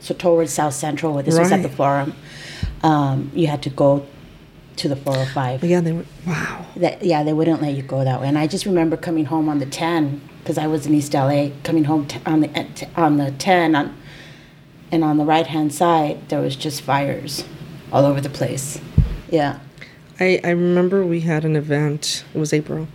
[0.06, 2.14] so towards south central where this was at the forum
[2.82, 4.06] um, you had to go
[4.76, 6.04] to the 405 Yeah, they were.
[6.26, 6.66] Wow.
[6.76, 9.48] that yeah they wouldn't let you go that way and i just remember coming home
[9.48, 12.86] on the 10 because i was in east la coming home t- on the t-
[12.96, 13.96] on the 10 on,
[14.92, 17.44] and on the right hand side there was just fires
[17.92, 18.80] all over the place
[19.30, 19.58] yeah
[20.20, 22.88] I, I remember we had an event, it was April.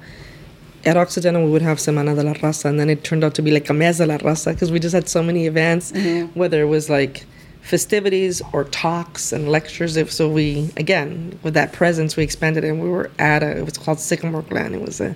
[0.85, 3.41] At Occidental, we would have Semana de la Raza, and then it turned out to
[3.41, 5.91] be like a Mes de la Raza because we just had so many events,
[6.33, 7.25] whether it was like
[7.61, 9.95] festivities or talks and lectures.
[9.95, 13.65] If So we, again, with that presence, we expanded and we were at a, it
[13.65, 14.73] was called Sycamore Glen.
[14.73, 15.15] It was a,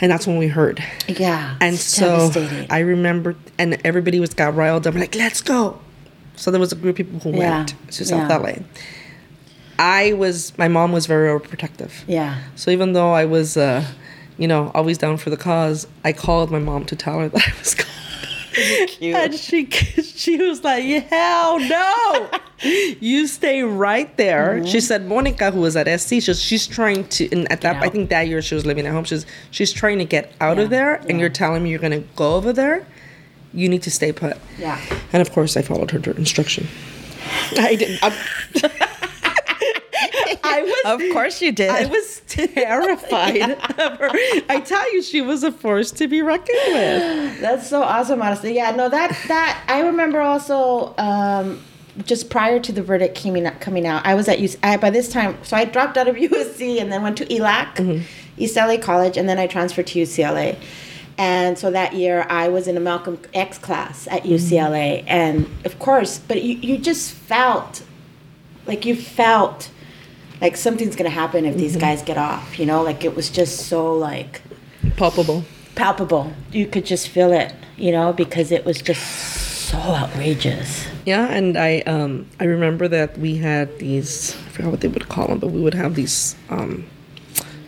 [0.00, 0.82] and that's when we heard.
[1.08, 2.30] yeah And so.
[2.70, 5.78] I remember, and everybody was got riled up, like, let's go.
[6.36, 8.36] So there was a group of people who Yeah, went to South yeah.
[8.38, 8.52] LA.
[9.78, 11.90] I was, my mom was very overprotective.
[12.06, 13.84] yeah So even though I was, uh,
[14.38, 17.42] you know, always down for the cause, I called my mom to tell her that
[17.46, 17.88] I was going.
[19.02, 22.30] And she she was like, "Hell no!
[23.00, 24.66] you stay right there." Mm-hmm.
[24.66, 27.88] She said, "Monica, who was at SC, she's, she's trying to, and at that, I
[27.88, 29.04] think that year she was living at home.
[29.04, 32.00] She's she's trying to get out of Yeah, there, and you're telling me you're gonna
[32.16, 32.86] go over there.
[33.52, 34.80] You need to stay put." Yeah.
[35.12, 36.66] And of course, I followed her instruction.
[37.56, 38.00] I did.
[40.44, 44.10] I, was of course you did I was terrified of her.
[44.48, 47.40] I tell you, she was a force to be reckoned with.
[47.40, 48.54] That's so awesome, honestly.
[48.54, 50.94] Yeah, no, that that I remember also.
[50.98, 51.62] Um,
[52.04, 54.58] just prior to the verdict coming out, coming out, I was at UC.
[54.62, 58.04] I, by this time, so I dropped out of USC and then went to ELAC,
[58.36, 60.56] East LA College, and then I transferred to UCLA.
[61.16, 65.80] And so that year, I was in a Malcolm X class at UCLA, and of
[65.80, 67.82] course, but you, you just felt
[68.66, 69.70] like you felt
[70.40, 72.58] like something's gonna happen if these guys get off.
[72.58, 74.42] You know, like it was just so like
[74.96, 75.44] Palpable.
[75.74, 76.32] palpable.
[76.52, 79.02] You could just feel it, you know, because it was just
[79.68, 80.86] so outrageous.
[81.04, 85.08] Yeah, and I um I remember that we had these I forgot what they would
[85.08, 86.86] call them, but we would have these um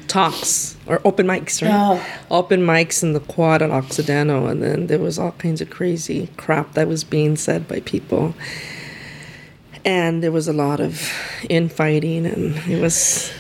[0.09, 1.71] talks or open mics, right?
[1.73, 2.05] Oh.
[2.31, 6.29] Open mics in the quad at Occidental, and then there was all kinds of crazy
[6.37, 8.35] crap that was being said by people.
[9.85, 11.11] And there was a lot of
[11.49, 13.33] infighting, and it was.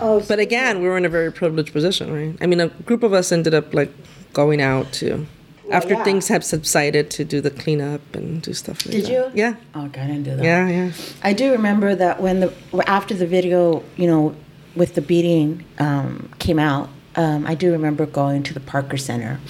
[0.00, 2.36] Oh, But again, we were in a very privileged position, right?
[2.42, 3.90] I mean, a group of us ended up like
[4.34, 5.26] going out to,
[5.70, 6.04] after yeah.
[6.04, 9.12] things had subsided, to do the cleanup and do stuff like Did that.
[9.12, 9.30] you?
[9.34, 9.54] Yeah.
[9.74, 10.44] Oh, God, I didn't do that.
[10.44, 10.92] Yeah, yeah.
[11.22, 12.52] I do remember that when the
[12.86, 14.34] after the video, you know,
[14.76, 16.88] with the beating um, came out.
[17.16, 19.40] Um, I do remember going to the Parker Center,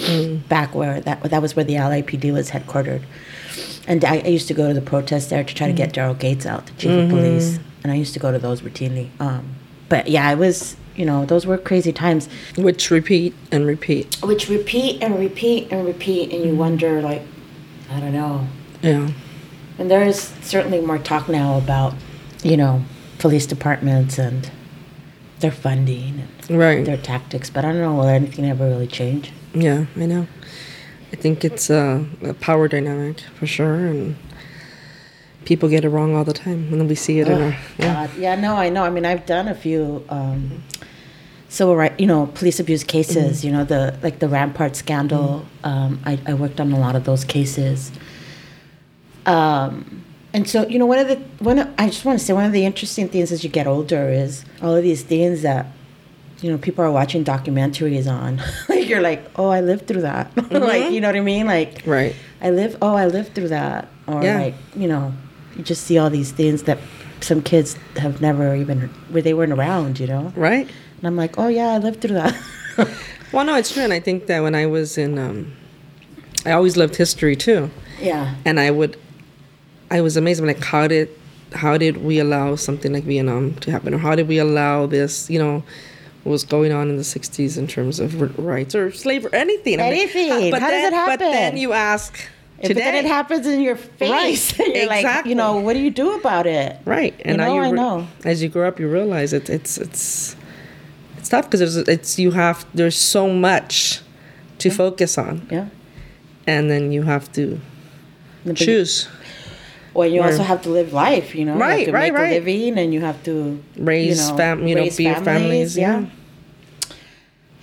[0.49, 3.03] back where that that was where the LAPD was headquartered,
[3.89, 6.17] and I, I used to go to the protests there to try to get Daryl
[6.17, 9.09] Gates out, the chief of police, and I used to go to those routinely.
[9.19, 9.57] Um,
[9.89, 14.17] but yeah, it was you know those were crazy times, Which repeat and repeat.
[14.23, 17.23] which repeat and repeat and repeat, and you wonder like,
[17.91, 18.47] I don't know,
[18.83, 19.11] Yeah.
[19.79, 21.95] And there is certainly more talk now about,
[22.43, 22.83] you know,
[23.21, 24.51] police departments and
[25.39, 26.85] their funding and Right.
[26.85, 29.31] their tactics, but I don't know will anything ever really change.
[29.55, 30.27] Yeah, I know.
[31.13, 34.17] I think it's a, a power dynamic for sure, and
[35.45, 38.07] people get it wrong all the time, and we see it in our yeah.
[38.07, 38.11] God.
[38.19, 38.85] Yeah, no, I know.
[38.85, 40.63] I mean, I've done a few um,
[41.49, 43.45] civil right, you know, police abuse cases.
[43.45, 45.47] You know, the like the Rampart scandal.
[45.65, 47.91] Um, I, I worked on a lot of those cases.
[49.25, 52.33] Um, and so, you know, one of the one of, I just want to say
[52.35, 55.67] one of the interesting things as you get older is all of these things that
[56.41, 58.41] you know people are watching documentaries on.
[58.69, 60.31] like you're like, oh, I lived through that.
[60.53, 61.47] like you know what I mean?
[61.47, 62.15] Like Right.
[62.41, 62.77] I live.
[62.81, 63.89] Oh, I lived through that.
[64.07, 64.39] Or Yeah.
[64.41, 65.13] like you know,
[65.57, 66.79] you just see all these things that
[67.21, 69.99] some kids have never even where they weren't around.
[69.99, 70.69] You know, Right.
[70.99, 72.35] and I'm like, oh yeah, I lived through that.
[73.31, 75.53] Well, no, it's true, and I think that when I was in, um,
[76.47, 77.71] I always loved history too,
[78.01, 78.35] yeah.
[78.47, 78.97] and I would,
[79.91, 80.41] I was amazed.
[80.41, 81.11] I'm like, how did,
[81.53, 85.29] how did we allow something like Vietnam to happen, or how did we allow this,
[85.29, 85.63] you know?
[86.25, 89.81] What was going on in the '60s in terms of rights or slavery, anything?
[89.81, 90.51] I'm like, Anything.
[90.51, 92.19] but How does then, it But then you ask
[92.61, 94.59] But today, then it happens in your face.
[94.59, 94.69] Right.
[94.77, 95.31] You're like, Exactly.
[95.31, 96.77] you know, what do you do about it?
[96.85, 98.07] Right, You and now know, you I know.
[98.25, 99.49] as you grow up, you realize it.
[99.49, 100.37] It's it's
[101.17, 104.01] it's tough because there's it's you have there's so much
[104.59, 105.69] to focus on, Yeah.
[106.49, 107.61] and then you have to
[108.55, 109.09] choose
[109.99, 111.35] Well, you Or- also have to live life.
[111.35, 112.31] You know, you Right, have to right, make right.
[112.31, 115.17] a living, and you have to raise you know, fam you know raise be your
[115.17, 115.77] families.
[115.77, 116.05] Yeah.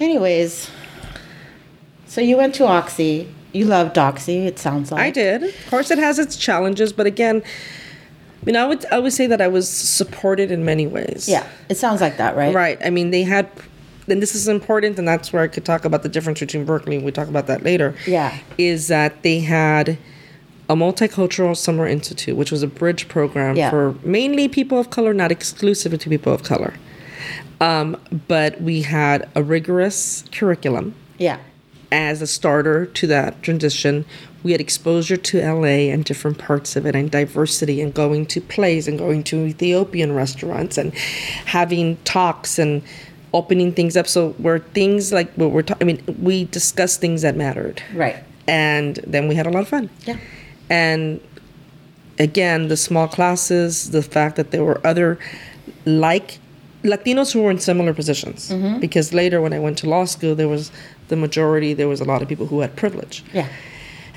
[0.01, 0.69] Anyways,
[2.07, 3.29] so you went to Oxy.
[3.53, 4.39] You loved Oxy.
[4.47, 5.43] It sounds like I did.
[5.43, 9.27] Of course, it has its challenges, but again, I mean, I would I would say
[9.27, 11.29] that I was supported in many ways.
[11.29, 12.53] Yeah, it sounds like that, right?
[12.53, 12.77] Right.
[12.83, 13.47] I mean, they had.
[14.09, 16.97] And this is important, and that's where I could talk about the difference between Berkeley.
[16.99, 17.95] We talk about that later.
[18.05, 18.37] Yeah.
[18.57, 19.97] Is that they had
[20.69, 23.69] a multicultural summer institute, which was a bridge program Yeah.
[23.69, 26.73] for mainly people of color, not exclusively to people of color.
[27.61, 27.97] Um,
[28.27, 31.37] but we had a rigorous curriculum Yeah.
[31.91, 34.05] as a starter to that transition.
[34.43, 38.41] We had exposure to LA and different parts of it, and diversity, and going to
[38.41, 40.93] plays, and going to Ethiopian restaurants, and
[41.45, 42.81] having talks and
[43.33, 44.07] opening things up.
[44.07, 48.17] So where things like what we're talking, I mean, we discussed things that mattered, Right.
[48.47, 49.89] and then we had a lot of fun.
[50.05, 50.17] Yeah.
[50.69, 51.19] And
[52.19, 55.19] again, the small classes, the fact that there were other
[55.85, 56.39] like
[56.83, 58.49] Latinos who were in similar positions.
[58.51, 58.79] Mm-hmm.
[58.79, 60.71] Because later, when I went to law school, there was
[61.07, 63.47] the majority, there was a lot of people who had privilege, Yeah.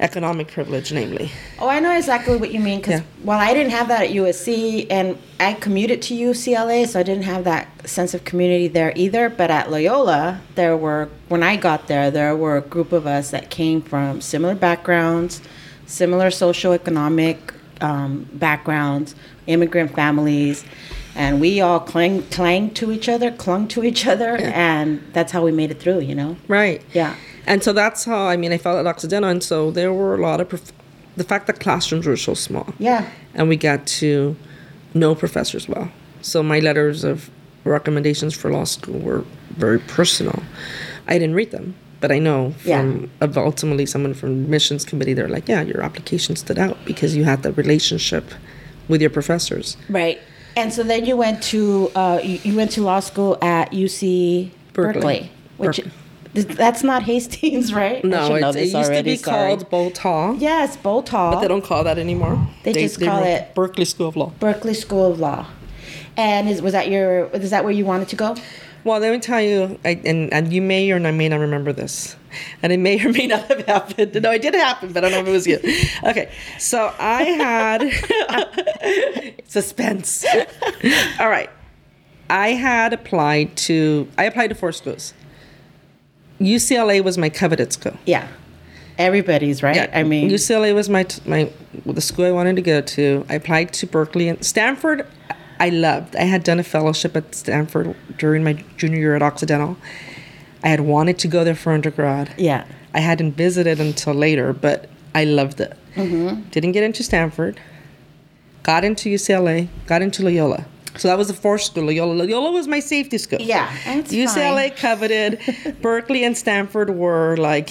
[0.00, 1.30] economic privilege, namely.
[1.58, 2.78] Oh, I know exactly what you mean.
[2.80, 3.06] Because Yeah.
[3.24, 7.24] while I didn't have that at USC, and I commuted to UCLA, so I didn't
[7.24, 9.28] have that sense of community there either.
[9.28, 13.30] But at Loyola, there were when I got there, there were a group of us
[13.30, 15.40] that came from similar backgrounds,
[15.88, 17.38] similar socioeconomic
[17.80, 19.14] um, backgrounds,
[19.46, 20.64] immigrant families.
[21.16, 25.42] And we all clung, clung to each other, clung to each other, and that's how
[25.44, 26.36] we made it through, you know?
[26.46, 26.80] Right.
[26.92, 27.16] Yeah.
[27.44, 30.20] And so that's how, I mean, I felt at Occidental, and so there were a
[30.20, 30.72] lot of, prof-
[31.16, 32.72] the fact that classrooms were so small.
[32.78, 33.10] Yeah.
[33.34, 34.36] and we got to
[34.94, 35.90] know professors well.
[36.22, 37.30] So my letters of
[37.64, 40.42] recommendations for law school were very personal.
[41.08, 42.80] I didn't read them, but I know Yeah.
[42.80, 47.16] from of ultimately someone from admissions committee, they're like, yeah, your application stood out because
[47.16, 48.24] you had that relationship
[48.88, 49.76] with your professors.
[49.88, 50.18] Right.
[50.56, 55.00] And so then you went to uh, you, went to law school at UC Berkeley,
[55.00, 55.30] Berkeley.
[55.58, 55.76] which
[56.34, 56.54] Berkeley.
[56.54, 58.04] that's not Hastings, right?
[58.04, 59.56] No, it, it used to already, be sorry.
[59.56, 62.38] called Boalt Hall, Yes, Boalt Hall, but they don't call that anymore.
[62.64, 64.32] They just call it- Berkeley School of Law.
[64.40, 65.46] Berkeley School of Law.
[66.16, 68.34] And is was that your is that where you wanted to go?
[68.88, 72.16] Well, let me tell you, I, and, and you may or may not remember this,
[72.62, 74.14] and it may or may not have happened.
[74.22, 75.58] No, it did happen, but I don't know if it was you.
[76.08, 77.82] Okay, so I had
[79.46, 80.24] suspense.
[81.20, 81.50] All right,
[82.30, 84.08] I had applied to.
[84.16, 85.12] I applied to four schools.
[86.40, 87.98] UCLA was my coveted school.
[88.06, 88.26] Yeah.
[88.96, 89.90] Everybody's right.
[89.94, 91.52] I mean, UCLA was my t- my
[91.84, 93.26] the school I wanted to go to.
[93.28, 95.06] I applied to Berkeley and Stanford.
[95.60, 96.14] I loved.
[96.16, 99.76] I had done a fellowship at Stanford during my junior year at Occidental.
[100.62, 102.32] I had wanted to go there for undergrad.
[102.38, 102.64] yeah.
[102.94, 105.76] I hadn't visited until later, but I loved it.
[105.94, 106.48] Mm-hmm.
[106.50, 107.60] Didn't get into Stanford.
[108.62, 109.68] Got into UCLA.
[109.86, 110.64] Got into Loyola.
[110.96, 111.84] So that was the fourth school.
[111.84, 112.14] Loyola.
[112.14, 113.40] Loyola was my safety school.
[113.40, 114.76] Yeah, UCLA fine.
[114.78, 115.78] coveted.
[115.82, 117.70] Berkeley and Stanford were like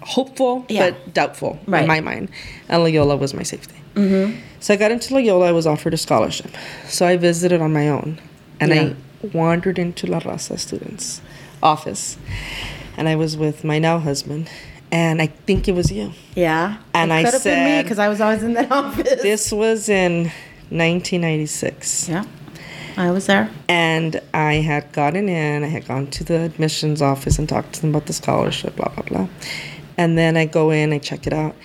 [0.00, 0.90] hopeful Yeah.
[0.90, 1.82] but doubtful Right.
[1.82, 2.30] in my mind,
[2.68, 3.73] and Loyola was my safety.
[3.94, 4.38] Mm-hmm.
[4.60, 5.46] So I got into Loyola.
[5.48, 6.50] I was offered a scholarship,
[6.86, 8.18] so I visited on my own,
[8.60, 8.82] and Yeah.
[8.82, 11.20] I wandered into La Raza students'
[11.62, 12.16] office,
[12.96, 14.50] and I was with my now husband,
[14.90, 16.12] and I think it was you.
[16.34, 16.76] Yeah.
[16.92, 19.22] And it I could have been me said- because I was always in that office.
[19.22, 20.30] This was in
[20.70, 22.08] 1996.
[22.08, 22.24] yeah.
[22.96, 23.50] I was there.
[23.68, 27.80] And I had gotten in, I had gone to the admissions office and talked to
[27.80, 29.28] them about the scholarship, blah, blah, blah.
[29.98, 31.56] And then I go in, I check it out.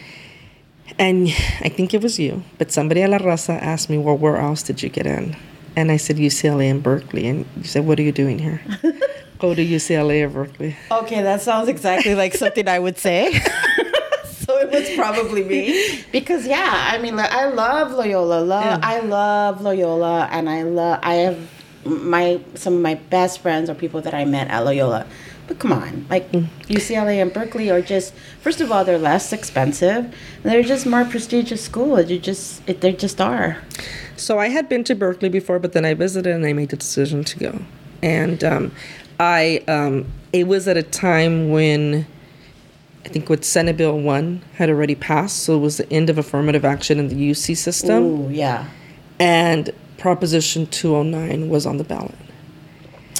[0.99, 1.27] And
[1.61, 4.61] I think it was you, but somebody at La Raza asked me, Well, where else
[4.63, 5.35] did you get in?
[5.75, 7.25] And I said, UCLA and Berkeley.
[7.27, 8.61] And you said, What are you doing here?
[9.39, 10.75] Go to UCLA or Berkeley.
[10.91, 13.31] Okay, that sounds exactly like something I would say.
[14.25, 16.03] so it was probably me.
[16.11, 18.41] Because yeah, I mean, I love Loyola.
[18.41, 18.79] Love, Yeah.
[18.83, 20.99] I love Loyola, and I love.
[21.01, 21.49] I have
[21.85, 25.07] my some of my best friends are people that I met at Loyola.
[25.49, 28.13] But come on, like UCLA and Berkeley are just.
[28.39, 30.15] First of all, they're less expensive.
[30.43, 32.07] They're just more prestigious schools.
[32.11, 33.57] You just, it, they just are.
[34.15, 36.77] So I had been to Berkeley before, but then I visited and I made the
[36.77, 37.61] decision to go.
[38.03, 38.71] And um,
[39.19, 42.05] I, um, it was at a time when
[43.03, 45.39] I think what Senate Bill 1 had already passed.
[45.45, 48.03] So it was the end of affirmative action in the UC system.
[48.03, 48.69] Ooh, yeah.
[49.19, 52.13] And Proposition 209 was on the ballot.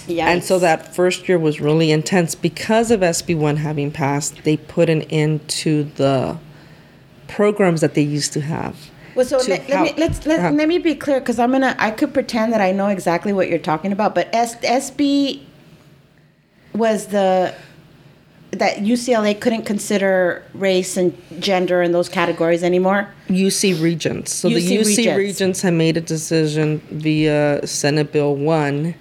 [0.09, 4.43] And so that first year was really intense because of SB1 having passed.
[4.43, 6.37] They put an end to the
[7.27, 8.89] programs that they used to have.
[9.15, 11.91] Well, so let, let me let's let, let me be clear because I'm gonna I
[11.91, 15.43] could pretend that I know exactly what you're talking about, but S, SB
[16.73, 17.53] was the
[18.51, 23.13] that UCLA couldn't consider race and gender in those categories anymore.
[23.27, 24.33] UC Regents.
[24.33, 25.17] So the UC UC Regents.
[25.17, 25.61] Regents.
[25.61, 28.95] had made a decision via Senate Bill 1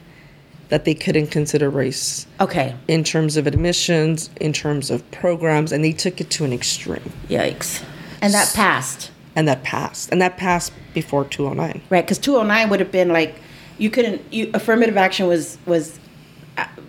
[0.68, 5.82] that they couldn't consider race Okay, in terms of admissions, in terms of programs, and
[5.84, 7.12] they took it to an extreme.
[7.28, 7.82] yikes,
[8.20, 10.10] and that passed And that passed.
[10.12, 11.80] And that passed before 209.
[11.90, 13.36] right because 209 would have been like
[13.78, 15.98] you couldn't you affirmative action was was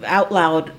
[0.05, 0.71] out loud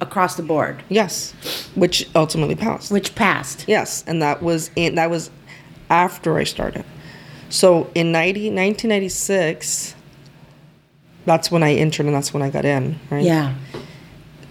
[0.00, 1.32] across the board, Yes,
[1.74, 2.92] which ultimately passed.
[2.92, 3.64] which passed.
[3.66, 5.30] Yes, and that was in, that was
[5.90, 6.84] after I started.
[7.50, 9.94] So in 90, 1996,
[11.28, 13.22] that's when I entered and that's when I got in, right?
[13.22, 13.54] Yeah.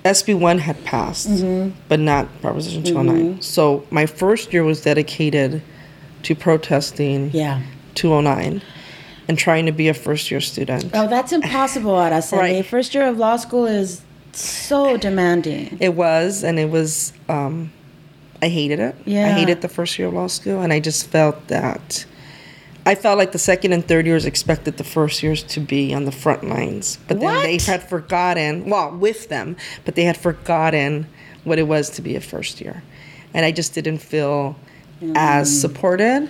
[0.06, 1.28] SB one had passed,
[1.90, 3.42] but not Proposition 209.
[3.42, 5.62] So my first year was dedicated
[6.24, 7.62] to protesting Yeah.
[7.96, 8.62] 209
[9.28, 10.92] and trying to be a first year student.
[10.94, 12.38] Oh, that's impossible, Araceli.
[12.38, 12.66] Right.
[12.66, 14.02] First year of law school is
[14.32, 15.78] so demanding.
[15.82, 17.12] It was, and it was.
[17.28, 17.74] Um,
[18.42, 18.96] I hated it.
[19.04, 19.26] Yeah.
[19.28, 22.06] I hated the first year of law school, and I just felt that.
[22.88, 26.06] I felt like the second and third years expected the first years to be on
[26.06, 28.70] the front lines, but then they had forgotten.
[28.70, 31.06] Well, with them, but they had forgotten
[31.44, 32.84] what it was to be a first year,
[33.34, 34.56] and I just didn't feel
[35.16, 35.62] as Mm.
[35.62, 36.30] supported.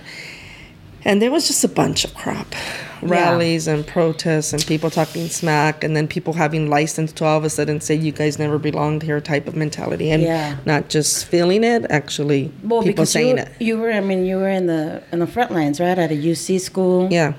[1.04, 2.54] And there was just a bunch of crap
[3.00, 7.44] rallies and protests and people talking smack and then people having license to all of
[7.44, 10.56] a sudden say you guys never belonged here type of mentality and Yeah.
[10.64, 14.36] not just feeling it actually Well, people saying you, it you were, I mean, you
[14.36, 17.06] were in the in the front lines, right, at a UC school.
[17.10, 17.34] yeah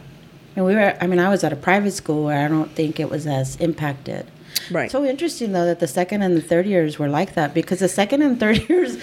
[0.55, 2.97] And we were, I mean, I was at a private school where I don't think
[2.97, 4.27] it was as impacted.
[4.71, 7.79] right So interesting though that the second and the third years were like that because
[7.79, 8.97] the second and third years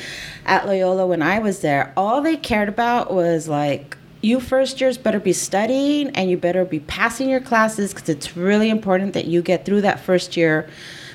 [0.47, 4.99] at Loyola when I was there, all they cared about was like you first years
[4.99, 9.27] better be studying and you better be passing your classes because it's really important that
[9.27, 10.69] you get through that first year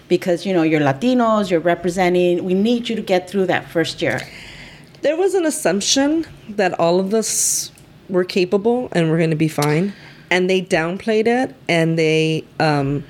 [0.07, 2.43] because you know you're Latinos, you're representing.
[2.43, 4.19] We need you to get through that first year.
[5.01, 7.71] there was an assumption that all of us
[8.07, 9.93] were capable and we're going to be fine
[10.29, 13.03] and they downplayed it and they um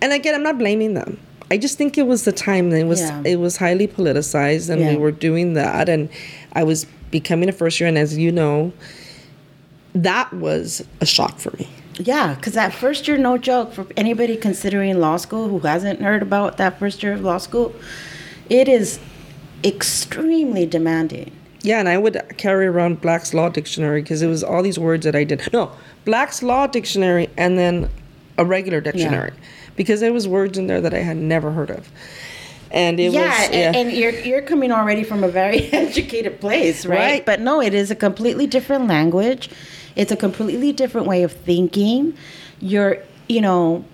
[0.00, 1.18] and again i'm not blaming them
[1.50, 3.22] i just think it was the time that it was Yeah.
[3.24, 6.08] it was highly politicized and we were doing that and
[6.52, 8.72] i was becoming a first year and as you know
[10.04, 11.68] that was a shock for me
[11.98, 16.22] Yeah, because that first year, no joke, for anybody considering law school who hasn't heard
[16.22, 17.74] about that first year of law school,
[18.48, 19.00] it is
[19.64, 21.32] extremely demanding.
[21.62, 25.04] Yeah, and I would carry around Black's Law Dictionary because it was all these words
[25.04, 25.52] that I did.
[25.52, 25.72] No,
[26.04, 27.90] Black's Law Dictionary and then
[28.38, 29.32] a regular dictionary
[29.76, 31.90] because there was words in there that I had never heard of.
[32.70, 36.86] And it yeah, was and, and you're you're coming already from a very educated place,
[36.86, 36.98] right?
[36.98, 37.26] Right.
[37.26, 39.50] But no, it is a completely different language.
[39.98, 42.16] It's a completely different way of thinking.
[42.60, 43.84] You're, you know,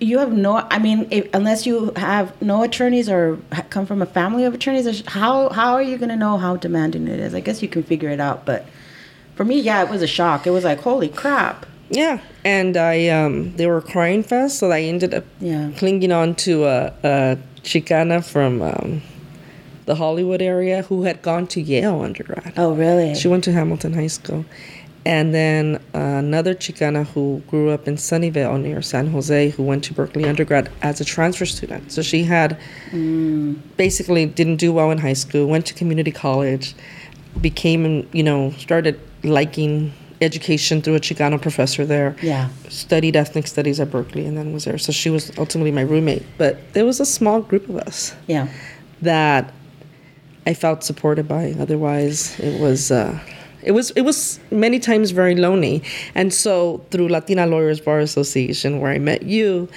[0.00, 0.56] you have no.
[0.70, 3.36] I mean, if, unless you have no attorneys or
[3.68, 7.08] come from a family of attorneys, how how are you going to know how demanding
[7.08, 7.34] it is?
[7.34, 8.64] I guess you can figure it out, but
[9.34, 10.46] for me, yeah, it was a shock.
[10.46, 11.66] It was like, holy crap.
[11.90, 15.70] Yeah, and I um, they were crying fast, so I ended up Yeah.
[15.76, 19.02] clinging on to a, a Chicana from um,
[19.86, 22.52] the Hollywood area who had gone to Yale undergrad.
[22.56, 23.14] Oh, really?
[23.14, 24.44] She went to Hamilton High School.
[25.04, 29.94] And then another Chicana who grew up in Sunnyvale near San Jose, who went to
[29.94, 31.92] Berkeley undergrad as a transfer student.
[31.92, 32.58] So she had
[33.76, 36.74] basically didn't do well in high school, went to community college,
[37.40, 42.16] became, you know, started liking education through a Chicano professor there.
[42.20, 42.48] Yeah.
[42.68, 44.78] Studied ethnic studies at Berkeley and then was there.
[44.78, 46.24] So she was ultimately my roommate.
[46.36, 48.48] But there was a small group of us yeah.
[49.02, 49.54] that
[50.46, 51.54] I felt supported by.
[51.58, 53.18] Otherwise, it was uh,
[53.62, 55.82] it was it was many times very lonely.
[56.14, 59.68] And so through Latina Lawyers Bar Association, where I met you,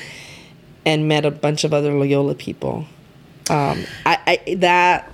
[0.86, 2.86] and met a bunch of other Loyola people,
[3.50, 5.12] um, I, I that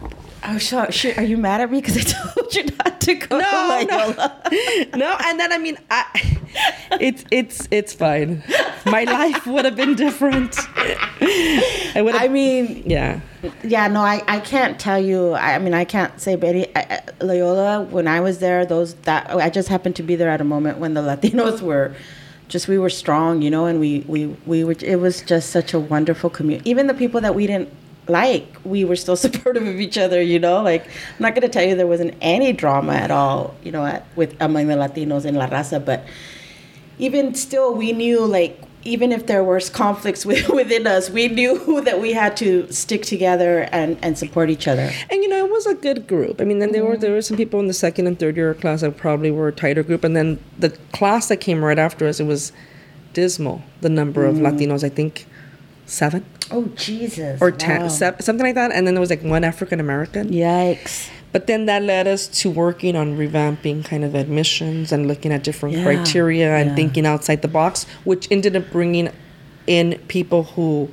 [0.50, 2.02] Oh, so, shit, are you mad at me because I
[2.34, 4.42] told you not to go to no Loyola?
[4.94, 5.18] no no.
[5.26, 6.06] And then I mean, I
[7.02, 8.44] it's it's it's fine.
[8.86, 10.56] My life would have been different.
[11.22, 12.16] I would.
[12.16, 13.20] I mean, yeah.
[13.64, 15.32] Yeah, no, I, I can't tell you.
[15.34, 16.82] I, I mean, I can't say, but it- I,
[17.20, 17.84] I- Loyola.
[17.84, 20.46] When I was there, those that oh, I just happened to be there at a
[20.46, 21.94] moment when the Latinos were
[22.48, 24.76] just we were strong, you know, and we we we were.
[24.82, 26.70] It was just such a wonderful community.
[26.70, 27.70] Even the people that we didn't
[28.10, 30.62] like, we were still supportive of each other, you know.
[30.62, 34.06] Like I'm not gonna tell you there wasn't any drama at all, you know, at,
[34.16, 36.06] with among the Latinos in La Raza, but
[37.00, 41.82] even still, we knew like even if there was conflicts with, within us, we knew
[41.86, 44.90] that we had to stick together and, and support each other.
[45.10, 46.42] And you know, it was a good group.
[46.42, 48.54] I mean, then there were there were some people in the second and third year
[48.54, 52.08] class that probably were a tighter group, and then the class that came right after
[52.08, 52.52] us, it was
[53.14, 53.62] dismal.
[53.82, 54.42] The number of mm.
[54.42, 55.28] Latinos, I think,
[55.88, 57.42] seven Oh Jesus!
[57.42, 57.88] or ten, Wow.
[57.88, 58.72] seven, something like that.
[58.72, 60.30] And then there was like one African American.
[60.30, 61.10] Yikes!
[61.34, 65.44] But then that led us to working on revamping kind of admissions and looking at
[65.44, 66.76] different Yeah, criteria and yeah.
[66.76, 69.10] thinking outside the box, which ended up bringing
[69.68, 70.90] in people who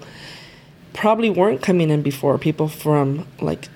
[0.93, 3.69] probably weren't coming in before, people from like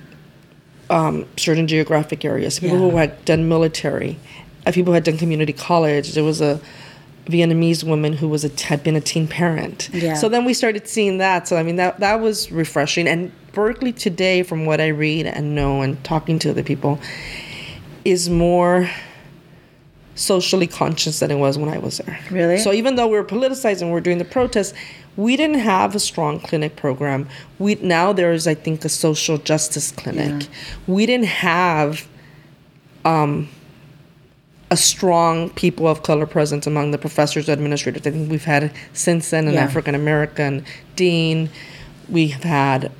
[0.90, 4.18] um, certain geographic areas, people who had done military,
[4.66, 6.14] uh, people who had done community college.
[6.14, 6.60] There was a
[7.28, 9.90] Vietnamese woman who was a, had been a teen parent.
[9.92, 10.14] Yeah.
[10.14, 11.46] So then we started seeing that.
[11.46, 13.06] So I mean that that was refreshing.
[13.06, 16.98] And Berkeley today, from what I read and know and talking to other people,
[18.04, 18.88] is more
[20.14, 22.18] socially conscious than it was when I was there.
[22.30, 22.58] Really?
[22.58, 24.74] So even though we were politicized and we are doing the protests,
[25.16, 27.28] we didn't have a strong clinic program.
[27.58, 30.42] We now there is, I think, a social justice clinic.
[30.42, 30.48] Yeah.
[30.86, 32.08] We didn't have
[33.04, 33.48] um,
[34.70, 38.06] a strong people of color presence among the professors, administrators.
[38.06, 39.62] I think we've had since then an Yeah.
[39.64, 40.64] African American
[40.96, 41.48] dean.
[42.08, 42.90] We've had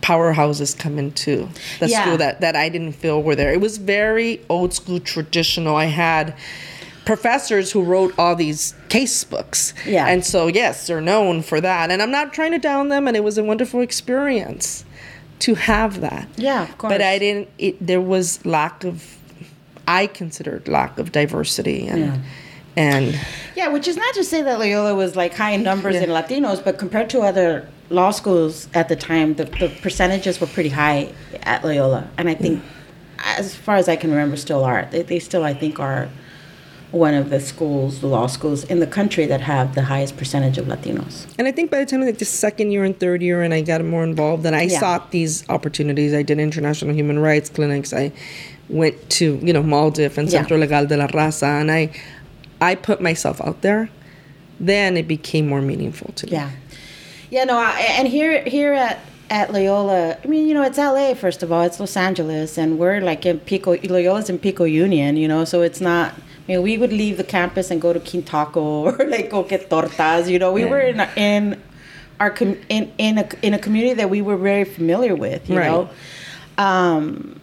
[0.00, 1.48] powerhouses come into
[1.80, 2.02] the Yeah.
[2.02, 3.52] school that, that I didn't feel were there.
[3.52, 5.76] It was very old school traditional.
[5.76, 6.34] I had
[7.04, 9.74] professors who wrote all these case books.
[9.86, 10.06] Yeah.
[10.06, 11.90] And so yes, they're known for that.
[11.90, 14.84] And I'm not trying to down them and it was a wonderful experience
[15.40, 16.28] to have that.
[16.36, 16.92] Yeah, of course.
[16.92, 19.18] But I didn't it there was lack of
[19.86, 22.16] I considered lack of diversity and Yeah.
[22.76, 23.20] and
[23.56, 26.04] Yeah, which is not to say that Loyola was like high in numbers Yeah.
[26.04, 30.46] in Latinos, but compared to other law schools at the time, the, the percentages were
[30.46, 31.08] pretty high
[31.42, 32.08] at Loyola.
[32.16, 32.62] And I think,
[33.24, 34.88] as far as I can remember, still are.
[34.90, 36.08] They, they still, I think, are
[36.90, 40.58] one of the schools, the law schools in the country that have the highest percentage
[40.58, 41.26] of Latinos.
[41.38, 43.62] And I think by the time like the second year and third year, and I
[43.62, 44.78] got more involved, and I Yeah.
[44.80, 46.12] sought these opportunities.
[46.12, 47.92] I did international human rights clinics.
[47.94, 48.12] I
[48.72, 50.38] went to you know MALDEF and Yeah.
[50.40, 51.90] Centro Legal de la Raza, and I
[52.60, 53.88] I put myself out there.
[54.60, 56.32] Then it became more meaningful to me.
[56.32, 56.50] Yeah,
[57.30, 57.44] yeah.
[57.44, 58.98] No, I, and here here at
[59.30, 61.14] at Loyola, I mean, you know, it's L.A.
[61.14, 63.76] First of all, it's Los Angeles, and we're like in Pico.
[63.76, 66.12] Loyola's in Pico Union, you know, so it's not.
[66.14, 68.56] I mean, we would leave the campus and go to Quintaco
[69.00, 70.28] or like go get tortas.
[70.28, 70.70] You know, we Yeah.
[70.70, 71.62] were in in
[72.20, 75.48] our com- in in a in a community that we were very familiar with.
[75.50, 75.70] You Right.
[75.70, 75.88] know,
[76.58, 77.40] um,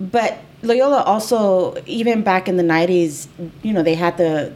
[0.00, 3.28] but Loyola also, even back in the '90s,
[3.62, 4.52] you know, they had the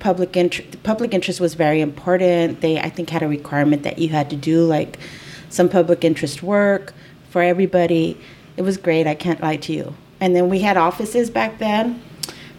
[0.00, 0.82] public interest.
[0.82, 2.60] Public interest was very important.
[2.60, 4.98] They, I think, had a requirement that you had to do like
[5.48, 6.92] some public interest work
[7.30, 8.18] for everybody.
[8.56, 9.06] It was great.
[9.06, 9.94] I can't lie to you.
[10.20, 12.02] And then we had offices back then.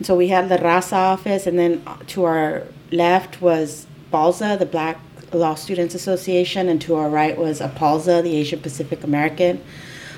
[0.02, 5.00] So we had the Raza office, and then to our left was BALSA, the Black
[5.34, 9.64] Law Students Association, and to our right was APALSA, the Asian Pacific American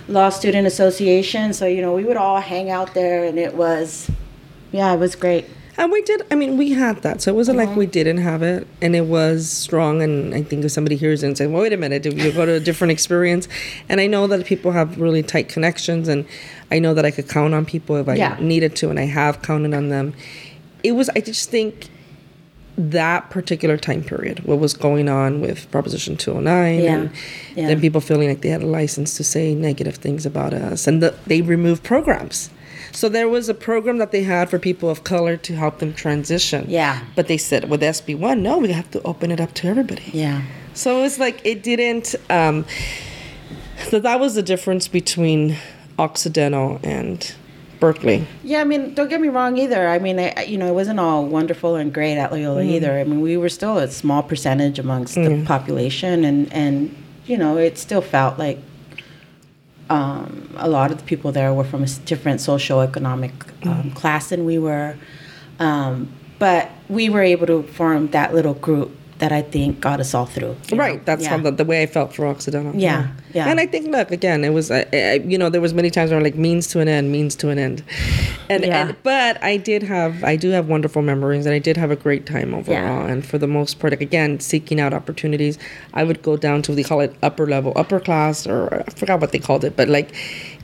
[0.08, 1.54] Law Student Association.
[1.54, 4.10] So, you know, we would all hang out there, and it was,
[4.72, 5.46] yeah, it was great.
[5.80, 6.24] And we did.
[6.32, 7.80] I mean, we had that, so it wasn't like mm-hmm.
[7.80, 10.02] we didn't have it, and it was strong.
[10.02, 12.32] And I think if somebody hears it and says, well, "Wait a minute, did you
[12.32, 13.48] go to a different experience?"
[13.88, 16.26] And I know that people have really tight connections, and
[16.72, 18.38] I know that I could count on people if I Yeah.
[18.40, 20.16] needed to, and I have counted on them.
[20.84, 21.10] It was.
[21.10, 21.90] I just think
[22.78, 26.94] that particular time period, what was going on with Proposition 209, Yeah.
[26.96, 27.10] and
[27.56, 27.68] Yeah.
[27.68, 31.02] then people feeling like they had a license to say negative things about us, and
[31.02, 32.50] the, they removed programs.
[32.92, 35.94] So there was a program that they had for people of color to help them
[35.94, 36.66] transition.
[36.68, 37.00] Yeah.
[37.16, 40.04] But they said with SB1, no, we have to open it up to everybody.
[40.14, 40.42] Yeah.
[40.74, 42.16] So it was like it didn't.
[42.30, 42.66] Um,
[43.90, 45.58] so that was the difference between
[46.00, 47.34] Occidental and
[47.80, 48.26] Berkeley.
[48.44, 49.88] Yeah, I mean, don't get me wrong either.
[49.88, 53.00] I mean, I, you know, it wasn't all wonderful and great at Loyola either.
[53.00, 57.58] I mean, we were still a small percentage amongst the population, and and you know,
[57.58, 58.60] it still felt like
[59.90, 63.32] um, a lot of the people there were from a different socioeconomic
[63.66, 64.96] um, class than we were.
[65.60, 70.14] Um, but we were able to form that little group that I think got us
[70.14, 70.56] all through.
[70.72, 71.02] Right, know?
[71.06, 71.30] that's yeah.
[71.30, 72.76] how the, the way I felt for Occidental.
[72.76, 73.48] Yeah, yeah.
[73.48, 76.12] And I think, look, again, it was, I, I, you know, there was many times
[76.12, 77.84] where I'm like means to an end, means to an end,
[78.50, 78.88] and, Yeah.
[78.88, 81.96] and but I did have, I do have wonderful memories, and I did have a
[81.96, 82.78] great time overall.
[82.78, 83.08] Yeah.
[83.08, 85.58] And for the most part, like, again, seeking out opportunities,
[85.94, 89.20] I would go down to they call it upper level, upper class, or I forgot
[89.20, 90.14] what they called it, but like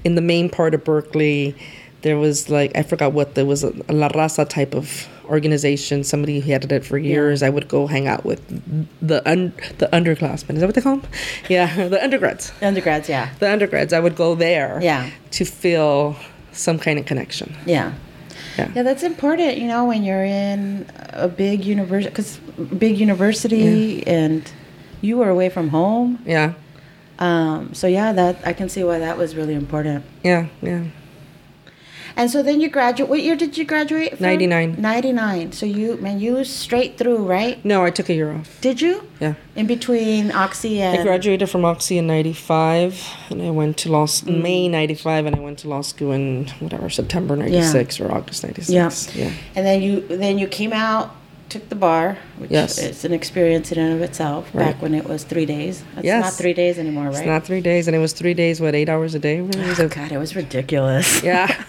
[0.04, 1.56] in the main part of Berkeley.
[2.02, 6.04] There was like I forgot what there was a, a La Raza type of organization.
[6.04, 7.44] Somebody who had it for years.
[7.44, 8.42] I would go hang out with
[9.02, 10.56] the un, the underclassmen.
[10.56, 11.12] Is that what they call them?
[11.50, 12.52] Yeah, the undergrads.
[12.62, 13.10] undergrads.
[13.10, 13.94] Yeah, The undergrads.
[13.94, 14.80] I would go there.
[14.82, 15.10] Yeah.
[15.32, 16.16] To feel
[16.52, 17.56] some kind of connection.
[17.66, 17.94] Yeah.
[18.58, 18.72] Yeah.
[18.76, 22.38] Yeah, that's important, you know, when you're in a big university, because
[22.78, 24.52] big university and
[25.02, 26.22] you were away from home.
[26.26, 26.54] Yeah.
[27.20, 30.06] Um, so yeah, that I can see why that was really important.
[30.24, 30.48] Yeah.
[30.62, 30.84] Yeah.
[32.16, 33.10] And so then you graduate.
[33.10, 34.18] What year did you graduate?
[34.18, 34.26] From?
[34.26, 34.76] 99.
[34.80, 35.52] Ninety nine.
[35.52, 37.64] So you man, you straight through, right?
[37.66, 38.60] No, I took a year off.
[38.62, 39.08] Did you?
[39.20, 39.34] Yeah.
[39.56, 44.06] In between Oxy and I graduated from Oxy in '95, and I went to law
[44.06, 44.42] Mm.
[44.42, 48.70] May '95, and I went to law school in whatever September '96 or August '96.
[49.16, 49.24] Yeah.
[49.26, 49.32] Yeah.
[49.56, 51.16] And then you then you came out,
[51.50, 52.78] took the bar, which Yes.
[52.78, 54.50] is an experience in and of itself.
[54.54, 54.66] Right.
[54.66, 55.84] Back when it was three days.
[55.98, 56.24] It's Yes.
[56.24, 57.16] not three days anymore, right?
[57.18, 58.60] It's not three days, and it was three days.
[58.62, 59.40] What eight hours a day?
[59.42, 59.74] Really?
[59.80, 61.24] Oh, God, it was ridiculous.
[61.24, 61.48] yeah.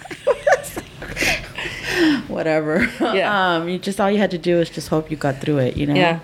[2.34, 2.88] Whatever.
[3.00, 3.56] Yeah.
[3.56, 5.76] um, you just all you had to do is just hope you got through it.
[5.76, 5.94] You know.
[5.94, 6.20] Yeah.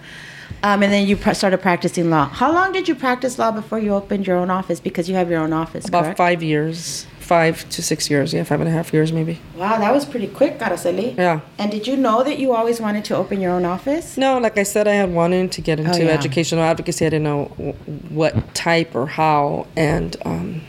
[0.63, 2.27] Um, and then you pr- started practicing law.
[2.29, 4.79] How long did you practice law before you opened your own office?
[4.81, 6.19] Because you have your own office, About correct?
[6.19, 8.35] five years, five to six years.
[8.35, 9.39] Yeah, five and a half years maybe.
[9.57, 11.17] Wow, that was pretty quick, Araceli.
[11.17, 11.41] Yeah.
[11.57, 14.19] And did you know that you always wanted to open your own office?
[14.19, 16.11] No, like I said, I had wanted to get into Oh, yeah.
[16.11, 17.07] educational advocacy.
[17.07, 17.73] I didn't know w-
[18.11, 19.67] what type or how.
[19.77, 20.61] And um,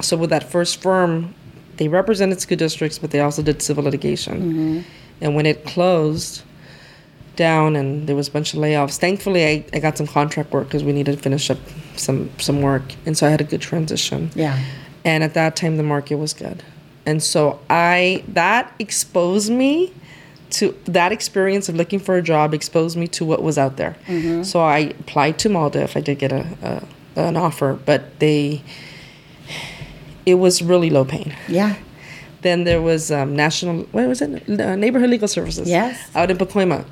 [0.00, 1.33] so with that first firm,
[1.76, 4.40] they represented school districts, but they also did civil litigation.
[4.40, 4.80] Mm-hmm.
[5.20, 6.42] And when it closed
[7.36, 10.68] down and there was a bunch of layoffs, thankfully I, I got some contract work
[10.68, 11.58] because we needed to finish up
[11.96, 12.82] some, some work.
[13.06, 14.30] And so I had a good transition.
[14.34, 14.62] Yeah.
[15.04, 16.62] And at that time, the market was good.
[17.06, 19.92] And so I, that exposed me
[20.50, 23.96] to that experience of looking for a job exposed me to what was out there.
[24.44, 25.96] So I applied to MALDEF.
[25.96, 28.62] I did get a, a an offer, but they,
[30.26, 31.32] it was really low paying.
[31.48, 31.76] Yeah.
[32.42, 34.60] Then there was um, national, what was it?
[34.60, 35.68] Uh, Neighborhood Legal Services.
[35.68, 35.98] Yes.
[36.14, 36.84] Out in Pacoima.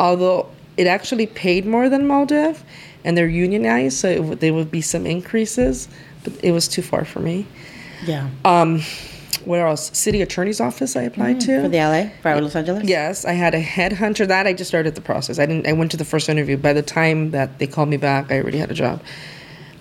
[0.00, 2.60] Although it actually paid more than MALDEF
[3.04, 5.88] and they're unionized, so it, would- there would be some increases,
[6.24, 7.46] but it was too far for me.
[8.06, 8.28] Yeah.
[8.44, 8.80] Um,
[9.44, 9.90] where else?
[9.96, 11.50] City Attorney's Office I applied to.
[11.50, 12.84] Mm, For the LA, for Los Angeles?
[12.84, 14.26] Yes, I had a headhunter.
[14.26, 15.38] That I just started the process.
[15.38, 15.66] I didn't.
[15.66, 16.56] I went to the first interview.
[16.56, 19.02] By the time that they called me back, I already had a job.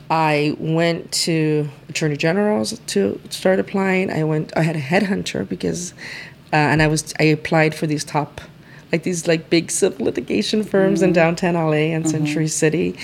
[0.09, 4.11] I went to Attorney General's to start applying.
[4.11, 4.55] I went.
[4.55, 5.93] I had a headhunter because,
[6.51, 7.13] uh, and I was.
[7.19, 8.41] I applied for these top,
[8.91, 12.95] like these like big civil litigation firms in downtown LA and Century City.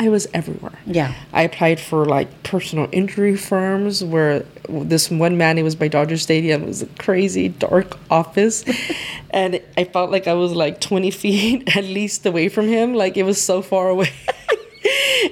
[0.00, 0.78] I was everywhere.
[0.86, 1.12] Yeah.
[1.32, 6.16] I applied for like personal injury firms where this one man, he was by Dodger
[6.16, 6.62] Stadium.
[6.62, 8.64] It was a crazy dark office.
[9.30, 12.94] and I felt like I was like 20 feet at least away from him.
[12.94, 14.12] Like it was so far away.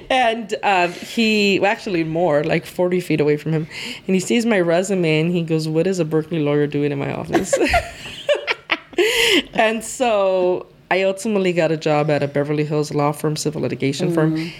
[0.09, 3.67] and um, he, well, actually more, like 40 feet away from him.
[4.05, 6.99] And he sees my resume and he goes, What is a Berkeley lawyer doing in
[6.99, 7.53] my office?
[9.53, 14.13] and so I ultimately got a job at a Beverly Hills law firm, civil litigation
[14.13, 14.51] firm.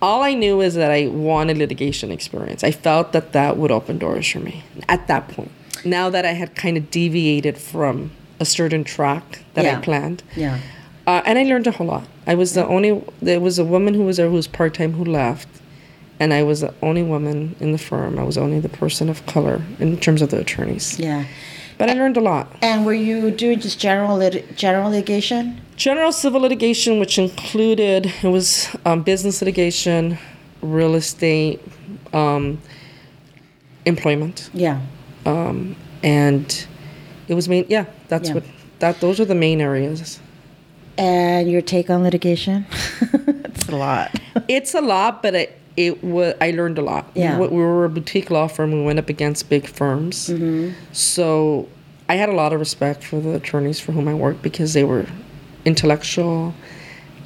[0.00, 2.64] All I knew is that I wanted litigation experience.
[2.64, 5.50] I felt that that would open doors for me at that point.
[5.84, 8.10] Now that I had kind of deviated from
[8.40, 9.78] a certain track that Yeah.
[9.78, 10.22] I planned.
[10.34, 10.58] Yeah.
[11.06, 12.08] Uh, and I learned a whole lot.
[12.26, 14.92] I was the only, there was a woman who was there who was part time
[14.92, 15.48] who left.
[16.20, 18.16] And I was the only woman in the firm.
[18.18, 20.96] I was only the person of color in terms of the attorneys.
[20.98, 21.24] Yeah.
[21.78, 22.54] But I learned a lot.
[22.62, 25.60] And were you doing just general lit- general litigation?
[25.74, 30.16] General civil litigation, which included it was um, business litigation,
[30.60, 31.60] real estate,
[32.12, 32.60] um,
[33.84, 34.80] employment, Yeah.
[35.26, 36.66] um, and
[37.26, 37.64] it was main.
[37.68, 38.34] Yeah, that's Yeah.
[38.36, 38.44] what
[38.78, 39.00] that.
[39.00, 40.20] Those are the main areas.
[41.02, 42.64] And your take on litigation?
[43.00, 44.14] it's a lot.
[44.46, 46.34] It's a lot, but it it was.
[46.40, 47.10] I learned a lot.
[47.14, 47.38] Yeah.
[47.38, 48.70] we, we were a boutique law firm.
[48.70, 50.70] We went up against big firms, mm-hmm.
[50.92, 51.68] so
[52.08, 54.84] I had a lot of respect for the attorneys for whom I worked because they
[54.84, 55.06] were
[55.64, 56.54] intellectual.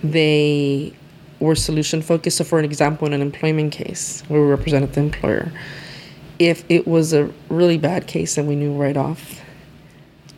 [0.02, 0.94] They
[1.38, 2.38] were solution focused.
[2.38, 5.52] So, for an example, in an employment case where we represented the employer,
[6.38, 9.42] if it was a really bad case and we knew right off,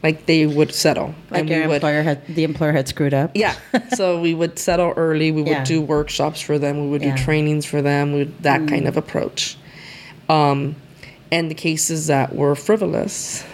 [0.02, 1.14] like they would settle.
[1.30, 3.32] Like and your would, employer had the employer had screwed up.
[3.34, 3.54] yeah.
[3.96, 5.32] So we would settle early.
[5.32, 5.64] We would Yeah.
[5.64, 6.80] do workshops for them.
[6.84, 7.14] We would Yeah.
[7.14, 7.16] Mm.
[7.16, 8.12] do trainings for them.
[8.12, 9.56] We would, that kind of approach.
[10.28, 10.76] Um,
[11.32, 13.44] and the cases that were frivolous,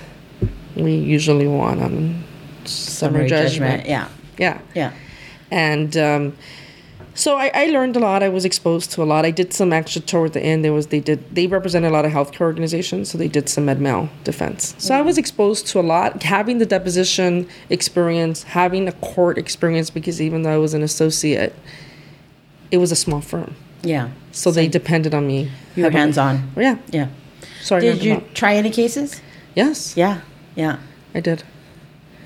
[0.77, 2.25] we usually won on
[2.65, 3.87] summary, judgment.
[3.87, 4.09] Yeah.
[4.39, 4.61] Yeah.
[4.75, 4.93] Yeah.
[5.51, 6.37] And um,
[7.15, 8.23] so I, I learned a lot.
[8.23, 9.25] I was exposed to a lot.
[9.25, 10.65] I did some extra toward the end.
[10.65, 13.65] There was they did they represented a lot of healthcare organizations, so they did some
[13.67, 14.75] med mal defense.
[14.79, 16.23] So I was exposed to a lot.
[16.25, 21.55] Having the deposition experience, having a court experience, because even though I was an associate,
[22.71, 24.09] it was a small firm, Yeah.
[24.33, 25.51] so they depended on me.
[25.77, 26.51] You were hands on.
[26.57, 26.79] Yeah.
[26.91, 27.09] Yeah.
[27.63, 27.83] Sorry.
[27.83, 29.21] Did you try any cases?
[29.55, 29.97] Yes.
[29.97, 30.21] Yeah.
[30.57, 30.79] Yeah.
[31.15, 31.45] I did.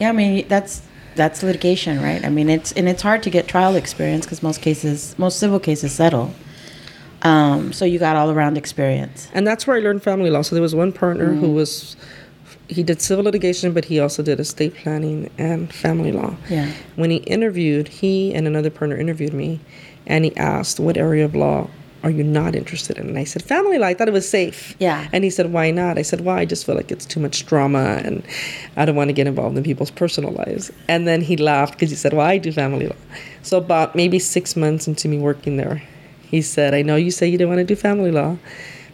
[0.00, 0.80] Yeah, I mean that's
[1.18, 2.24] that's litigation, right?
[2.24, 5.60] I mean it's and it's hard to get trial experience because most cases, most civil
[5.60, 6.32] cases settle.
[7.22, 9.28] Um, so you got all around experience.
[9.34, 10.42] And that's where I learned family law.
[10.42, 11.40] So there was one partner Mm.
[11.40, 11.96] who was,
[12.68, 16.36] he did civil litigation, but he also did estate planning and family law.
[16.48, 16.70] Yeah.
[16.94, 19.58] When he interviewed, he and another partner interviewed me,
[20.06, 21.68] and he asked, "What area of law
[22.02, 24.74] are you not interested in?" And I said, "Family law." I thought it was safe.
[24.78, 25.08] Yeah.
[25.12, 27.46] And he said, "Why not?" I said, "Well, I just feel like it's too much
[27.46, 28.22] drama, and
[28.76, 31.90] I don't want to get involved in people's personal lives." And then he laughed because
[31.90, 32.96] he said, "Well, I do family law."
[33.42, 35.82] So about maybe six months into me working there,
[36.22, 38.36] he said, "I know you say you don't want to do family law,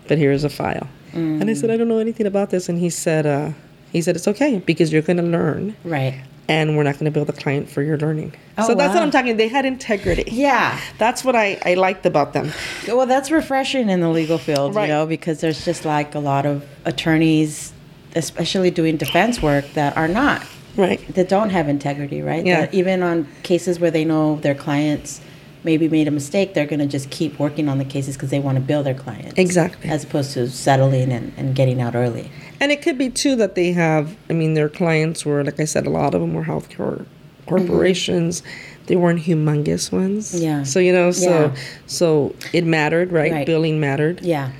[0.09, 2.91] but here's a file." And I said, "I don't know anything about this." And he
[2.91, 3.51] said, uh,
[3.93, 6.15] "He said it's okay because you're going to learn." Right.
[6.49, 8.35] And we're not going to build a client for your learning.
[8.59, 9.03] Oh, so that's what.
[9.03, 9.37] I'm talking.
[9.37, 10.25] They had integrity.
[10.31, 10.79] Yeah.
[10.99, 12.53] That's what I, I liked about them.
[12.87, 14.83] Well, that's refreshing in the legal field, Right.
[14.83, 17.73] you know, because there's just like a lot of attorneys,
[18.15, 20.43] especially doing defense work, that are not,
[20.77, 21.01] Right.
[21.15, 22.45] that don't have integrity, right?
[22.45, 22.63] Yeah.
[22.63, 25.21] That even on cases where they know their clients
[25.65, 28.39] maybe made a mistake, they're going to just keep working on the cases because they
[28.39, 29.33] want to bill their clients.
[29.39, 29.89] Exactly.
[29.89, 32.31] As opposed to settling and, and getting out early.
[32.65, 34.17] And it could be too that they have.
[34.31, 37.05] I mean, their clients were, like I said, a lot of them were healthcare
[37.47, 38.43] corporations.
[38.87, 40.33] They weren't humongous ones.
[40.33, 40.43] Mm-hmm.
[40.45, 40.63] Yeah.
[40.63, 41.57] So you know, so Yeah.
[41.87, 43.31] so it mattered, right?
[43.33, 43.47] Right.
[43.47, 44.23] Billing mattered.
[44.23, 44.51] Yeah.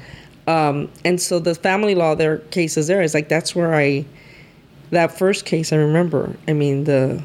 [0.47, 4.05] Um, and so the family law, their cases there is like that's where I,
[4.91, 6.37] that first case I remember.
[6.47, 7.23] I mean the,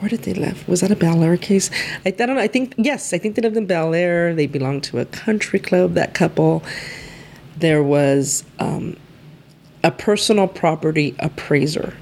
[0.00, 0.66] where did they live?
[0.66, 1.70] Was that a Bel Air case?
[2.04, 2.40] I, I don't know.
[2.40, 4.34] I think yes, I think they lived in Bel Air.
[4.34, 5.94] They belonged to a country club.
[5.94, 6.64] That couple.
[7.56, 8.96] There was um,
[9.84, 11.94] a personal property appraiser.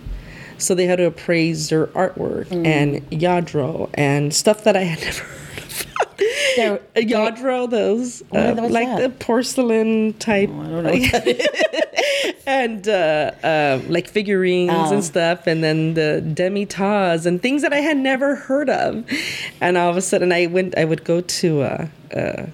[0.58, 5.22] So they had to appraise their artwork and Lladró and stuff that I had never
[5.24, 6.82] heard of.
[6.96, 9.00] A Lladró, those uh, like that?
[9.02, 14.94] the porcelain type, I don't know what and uh, uh, like figurines Oh.
[14.94, 19.04] and stuff, and then the demi-tasse and things that I had never heard of.
[19.60, 20.76] And all of a sudden, I went.
[20.78, 21.62] I would go to.
[21.62, 22.46] Uh, uh,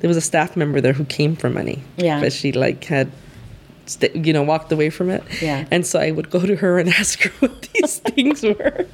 [0.00, 1.82] there was a staff member there who came for money.
[1.96, 2.20] Yeah.
[2.20, 3.10] but she like had.
[3.86, 5.22] St- You know, walked away from it.
[5.40, 5.66] Yeah.
[5.70, 8.86] And so I would go to her and ask her what these things were.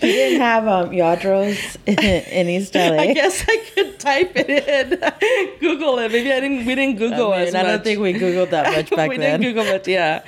[0.00, 2.96] You didn't have um, Lladrós in, in East LA.
[2.96, 4.98] I guess I could type it in,
[5.60, 6.10] Google it.
[6.10, 6.64] Maybe I didn't.
[6.64, 7.72] We didn't Google I, mean, as I much.
[7.72, 9.40] don't think we Googled that much back we then.
[9.40, 10.22] We didn't Google it, yeah.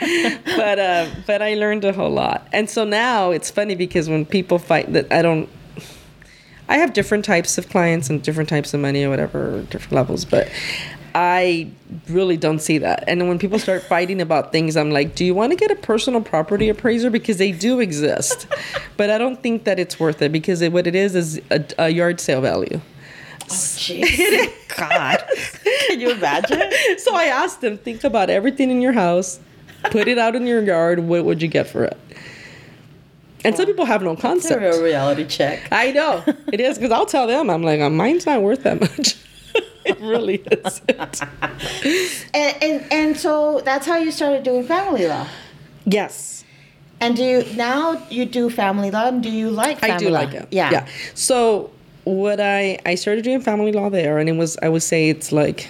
[0.45, 4.27] but uh, but I learned a whole lot, and so now it's funny because when
[4.27, 5.49] people fight that I don't.
[6.69, 10.25] I have different types of clients and different types of money or whatever, different levels,
[10.25, 10.49] but
[11.15, 11.71] I
[12.09, 13.05] really don't see that.
[13.07, 15.77] And when people start fighting about things, I'm like, do you want to get a
[15.77, 17.11] personal property appraiser?
[17.11, 18.47] Because they do exist.
[18.97, 21.65] but I don't think that it's worth it because it, what it is is a,
[21.79, 22.81] a yard sale value.
[23.43, 24.53] Oh, jeez.
[24.77, 25.25] God.
[25.89, 26.63] Can you imagine?
[26.99, 29.41] so I asked them, think about everything in your house,
[29.91, 31.01] put it out in your yard.
[31.01, 31.99] What would you get for it?
[33.45, 34.63] And some people have no concept.
[34.63, 35.67] It's a real reality check.
[35.73, 38.81] I know it is because I'll tell them I'm like, "Uh, mine's not worth that
[38.81, 39.17] much.
[39.85, 41.21] It really isn't.
[42.35, 45.27] And, and and so that's how you started doing family law.
[45.85, 46.45] yes,
[47.01, 49.09] And do you now you do family law?
[49.09, 50.21] And do you like family I do law?
[50.21, 50.49] like it.
[50.51, 50.71] Yeah.
[50.71, 50.87] yeah.
[51.15, 51.71] So
[52.05, 55.33] what I I started doing family law there, and it was I would say it's
[55.33, 55.67] like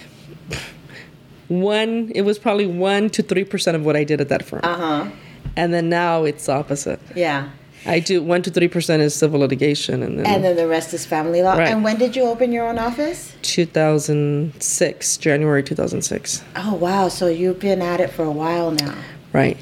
[1.47, 2.11] one.
[2.15, 4.77] It was probably one to three percent of what I did at that firm, Uh
[4.77, 5.09] huh.
[5.55, 6.99] and then now it's opposite.
[7.15, 7.49] Yeah.
[7.85, 10.93] I do one to three percent is civil litigation, and then, And then the rest
[10.93, 11.55] is family law.
[11.55, 11.67] Right.
[11.69, 13.33] And when did you open your own office?
[13.41, 16.43] 2006, January 2006.
[16.55, 17.07] Oh wow!
[17.07, 18.95] So you've been at it for a while now.
[19.33, 19.57] Right.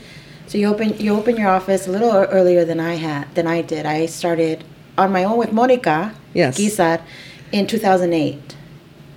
[0.47, 3.61] So you open you open your office a little earlier than I had than I
[3.61, 3.85] did.
[3.85, 4.63] I started
[4.97, 6.57] on my own with Monica Yes.
[6.59, 7.01] Guisar
[7.51, 8.55] in 2008,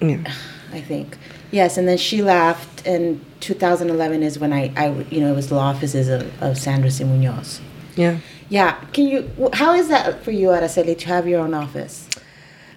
[0.00, 0.32] Yeah.
[0.72, 1.18] I think.
[1.50, 5.48] Yes, and then she left, and 2011 is when I, I you know it was
[5.48, 7.04] the law offices of, of Sandra C.
[7.04, 7.60] Muñoz.
[7.96, 8.18] Yeah.
[8.52, 9.50] Yeah, can you?
[9.54, 12.06] How is that for you, Araceli, to have your own office?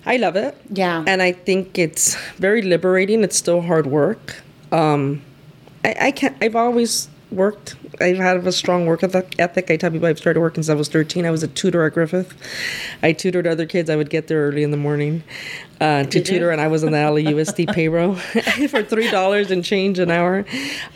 [0.05, 0.55] I love it.
[0.69, 1.03] Yeah.
[1.05, 3.25] And I think it's very liberating.
[3.25, 4.41] It's still hard work.
[4.71, 5.21] Um,
[5.83, 7.75] I, I can't, I've always worked.
[7.99, 9.71] I've had a strong work ethic.
[9.71, 11.25] I tell people I've started working since I was 13.
[11.25, 12.33] I was a tutor at Griffith.
[13.03, 13.89] I tutored other kids.
[13.89, 15.23] I would get there early in the morning
[15.81, 16.33] uh, to Did you?
[16.35, 20.45] tutor, and I was on the LAUSD payroll for $3 and change an hour.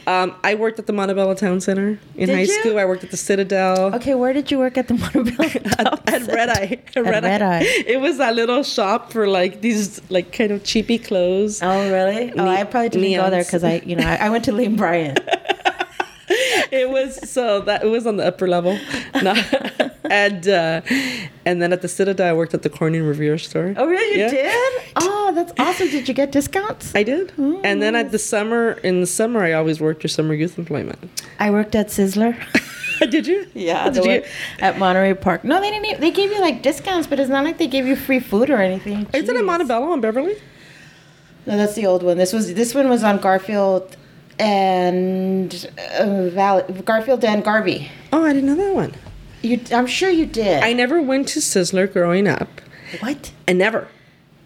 [0.07, 2.59] Um, I worked at the Montebello Town Center in Did high you?
[2.59, 2.79] school.
[2.79, 3.95] I worked at the Citadel.
[3.95, 5.49] Okay, where did you work at the Montebello?
[5.79, 6.79] at, at Red Eye.
[6.95, 7.63] At Red Eye.
[7.63, 11.61] It was that little shop for like these like kind of cheapy clothes.
[11.61, 12.31] Oh, really?
[12.33, 14.75] Oh, I probably didn't go there because I, you know, I, I went to Lane
[14.75, 15.19] Bryant.
[16.71, 18.77] It was so that it was on the upper level,
[19.23, 19.33] No.
[20.09, 20.81] and uh,
[21.45, 23.73] and then at the Citadel, I worked at the Corning Revere store.
[23.77, 24.17] Oh, really?
[24.19, 24.29] You Yeah.
[24.29, 24.81] did?
[24.97, 25.89] Oh, that's awesome.
[25.89, 26.93] Did you get discounts?
[26.95, 30.33] I did, and then at the summer in the summer, I always worked your summer
[30.33, 30.99] youth employment.
[31.39, 32.35] I worked at Sizzler.
[33.09, 33.47] did you?
[33.53, 34.23] Yeah, Did you?
[34.59, 35.43] at Monterey Park.
[35.43, 36.01] No, they didn't.
[36.01, 38.57] They gave you like discounts, but it's not like they gave you free food or
[38.57, 39.07] anything.
[39.13, 39.39] Is it Jeez.
[39.39, 40.35] in Montebello on Beverly?
[41.45, 42.17] No, that's the old one.
[42.17, 43.95] This was this one was on Garfield
[44.39, 45.69] and
[45.99, 47.91] uh, Val- Garfield and Garvey.
[48.11, 48.93] Oh, I didn't know that one.
[49.41, 50.63] You, I'm sure you did.
[50.63, 52.61] I never went to Sizzler growing up.
[52.99, 53.31] what?
[53.47, 53.87] And never,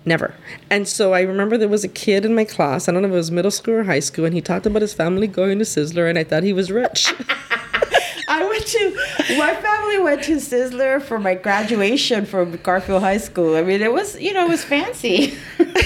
[0.05, 0.35] never.
[0.69, 2.87] And so I remember there was a kid in my class.
[2.87, 4.81] I don't know if it was middle school or high school, and he talked about
[4.81, 7.13] his family going to Sizzler, and I thought he was rich.
[8.27, 13.55] I went to my family went to Sizzler for my graduation from Garfield High School.
[13.55, 15.37] I mean, it was you know it was fancy.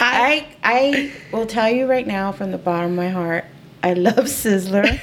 [0.00, 3.44] I I will tell you right now from the bottom of my heart,
[3.82, 5.00] I love Sizzler.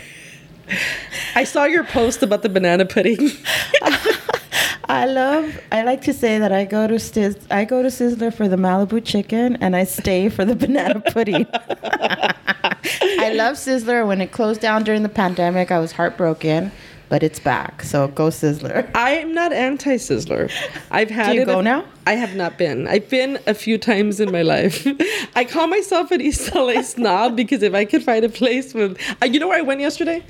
[1.35, 3.31] I saw your post about the banana pudding.
[4.89, 5.59] I love.
[5.71, 8.55] I like to say that I go to Sizz, I go to Sizzler for the
[8.55, 11.45] Malibu chicken, and I stay for the banana pudding.
[11.53, 14.07] I love Sizzler.
[14.07, 16.71] When it closed down during the pandemic, I was heartbroken,
[17.09, 17.83] but it's back.
[17.83, 18.89] So go Sizzler.
[18.95, 20.51] I am not anti Sizzler.
[20.91, 21.85] I've had Do you it go a- now?
[22.05, 22.87] I have not been.
[22.87, 24.85] I've been a few times in my life.
[25.35, 28.97] I call myself an East LA snob because if I could find a place with,
[29.21, 30.23] uh, you know where I went yesterday?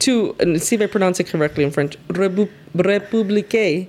[0.00, 1.96] To and see if I pronounce it correctly in French.
[2.08, 3.88] Rebu- Republique.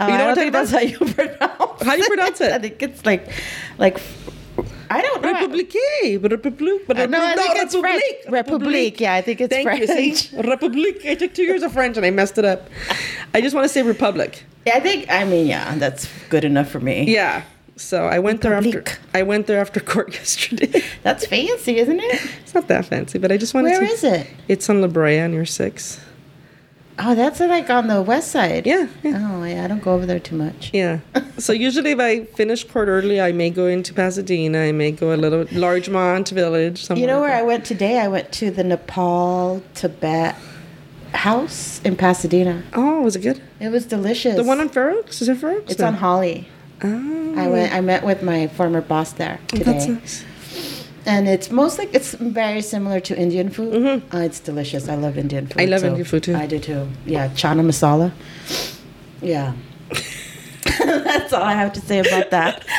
[0.00, 1.82] Uh, You know I don't I'm think that's how you pronounce.
[1.82, 2.52] How do you pronounce it?
[2.52, 3.28] I think it's like,
[3.78, 4.00] like.
[4.90, 5.32] I don't know.
[5.32, 5.74] Republique.
[6.22, 6.88] Republique.
[6.88, 8.02] Uh, no, I think it's French.
[8.28, 8.48] Republique.
[8.60, 9.00] Republique.
[9.00, 10.32] Yeah, I think it's Thank French.
[10.32, 10.50] you.
[10.50, 11.04] Republique.
[11.06, 12.68] I took two years of French and I messed it up.
[13.34, 14.44] I just want to say Republic.
[14.66, 15.10] Yeah, I think.
[15.10, 17.04] I mean, yeah, that's good enough for me.
[17.12, 17.42] Yeah.
[17.76, 18.82] So I went there after
[19.14, 20.82] I went there after court yesterday.
[21.04, 22.30] That's fancy, isn't it?
[22.42, 23.92] it's not that fancy, but I just wanted Where to.
[23.92, 24.26] is it?
[24.48, 26.00] It's on La Brea near six.
[27.00, 28.66] Oh, that's like on the west side.
[28.66, 29.28] Yeah, yeah.
[29.30, 29.64] Oh, yeah.
[29.64, 30.70] I don't go over there too much.
[30.74, 30.98] Yeah.
[31.38, 34.58] so usually if I finish court early, I may go into Pasadena.
[34.62, 36.84] I may go a little Larchmont Village.
[36.84, 38.00] Somewhere You know like where I went today?
[38.00, 40.34] I went to the Nepal Tibet
[41.14, 42.62] house in Pasadena.
[42.74, 43.40] Oh, was it good?
[43.60, 44.36] It was delicious.
[44.36, 45.22] The one on Fair Oaks?
[45.22, 45.72] Is it Fair Oaks?
[45.72, 45.86] It's No.
[45.88, 46.48] on Holly.
[46.82, 47.72] Oh, I went.
[47.72, 49.64] I met with my former boss there oh, today.
[49.64, 50.24] that's nice.
[51.08, 54.02] And it's mostly it's very similar to Indian food.
[54.12, 54.88] Uh, it's delicious.
[54.88, 55.56] I love Indian food.
[55.56, 55.60] Mm-hmm.
[55.60, 56.36] I love Indian food, too.
[56.36, 56.86] I do too.
[57.06, 58.12] Yeah, chana masala.
[59.22, 59.54] Yeah.
[60.78, 62.64] That's all I have to say about that.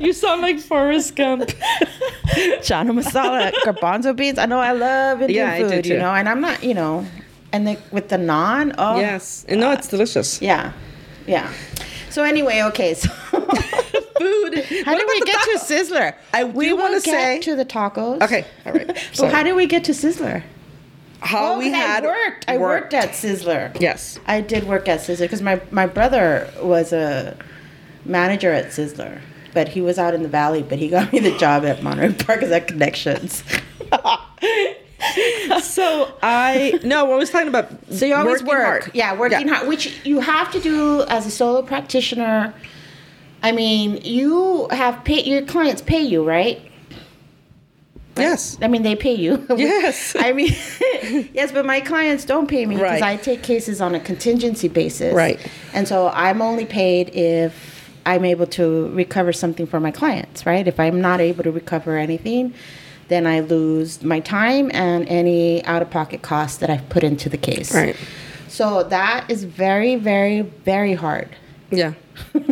[0.00, 1.42] You sound like Forrest Gump.
[2.66, 4.38] chana masala, garbanzo beans.
[4.38, 6.72] I know I love Indian Yeah, I do food, you know, and I'm not, you
[6.72, 7.06] know,
[7.52, 8.74] and the, with the naan.
[8.78, 9.44] Oh, yes.
[9.46, 10.40] And no, it's delicious.
[10.40, 10.72] yeah,
[11.26, 11.52] yeah.
[12.08, 12.94] So anyway, okay.
[12.94, 13.10] So
[14.20, 14.54] Food.
[14.84, 16.14] how did we get to Sizzler?
[16.34, 18.20] I we wanna get say- to the tacos.
[18.22, 18.86] Okay, all right.
[18.94, 19.32] Well, Sorry.
[19.32, 20.42] how did we get to Sizzler?
[21.20, 22.44] How Oh, we had I worked.
[22.48, 23.78] I worked at Sizzler.
[23.80, 24.18] Yes.
[24.26, 27.36] I did work at Sizzler because my, my brother was a
[28.04, 29.20] manager at Sizzler,
[29.54, 30.62] but he was out in the valley.
[30.62, 33.42] But he got me the job at Monterey Park because I connections.
[35.62, 38.90] so I no, I was talking about So you always work, hard.
[38.94, 42.54] yeah, working hard, which you have to do as a solo practitioner.
[43.42, 46.60] I mean, you have pay your clients pay you, right?
[48.16, 48.58] Yes.
[48.60, 49.46] I mean, they pay you.
[49.56, 50.14] Yes.
[50.18, 50.48] I mean,
[51.32, 53.02] yes, but my clients don't pay me because Right.
[53.02, 55.14] I take cases on a contingency basis.
[55.14, 55.40] Right.
[55.72, 60.66] And so I'm only paid if I'm able to recover something for my clients, right?
[60.66, 62.52] If I'm not able to recover anything,
[63.08, 67.28] then I lose my time and any out of pocket costs that I've put into
[67.28, 67.74] the case.
[67.74, 67.96] Right.
[68.48, 71.28] So that is very, very, very hard.
[71.70, 71.94] Yeah.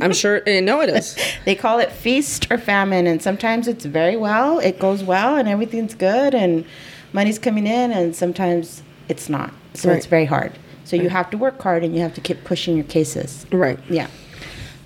[0.00, 1.16] I'm sure eh, I know it is.
[1.44, 5.48] They call it feast or famine, and sometimes it's very well, it goes well, and
[5.48, 6.64] everything's good, and
[7.12, 9.52] money's coming in, and sometimes it's not.
[9.74, 10.52] So it's very hard.
[10.84, 13.46] So you have to work hard, and you have to keep pushing your cases.
[13.52, 13.78] Right.
[13.88, 14.08] Yeah,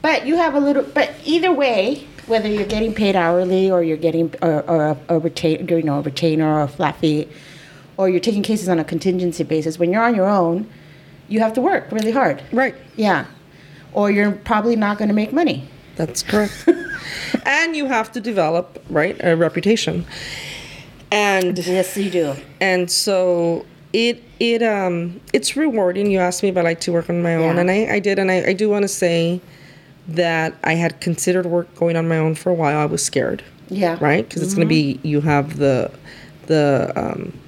[0.03, 0.83] but you have a little.
[0.83, 5.19] But either way, whether you're getting paid hourly or you're getting or, or a, a
[5.19, 7.29] retain, you know, a retainer or a flat fee,
[7.97, 10.69] or you're taking cases on a contingency basis, when you're on your own,
[11.29, 12.43] you have to work really hard.
[12.53, 12.75] Right.
[12.97, 13.27] Yeah,
[13.95, 15.69] or you're probably not going to make money.
[15.97, 16.67] That's correct.
[17.47, 20.07] and you have to develop, right, a reputation.
[21.11, 22.35] And Yes, you do.
[22.61, 26.11] and so it it um it's rewarding.
[26.11, 27.61] You asked me if I like to work on my own, Yeah.
[27.61, 29.41] and I, I did, and I, I do want to say
[30.09, 32.79] that I had considered work going on my own for a while.
[32.79, 33.99] I was scared, Yeah.
[34.01, 34.27] right?
[34.27, 35.91] Because it's going to be you have the
[36.47, 37.39] the um,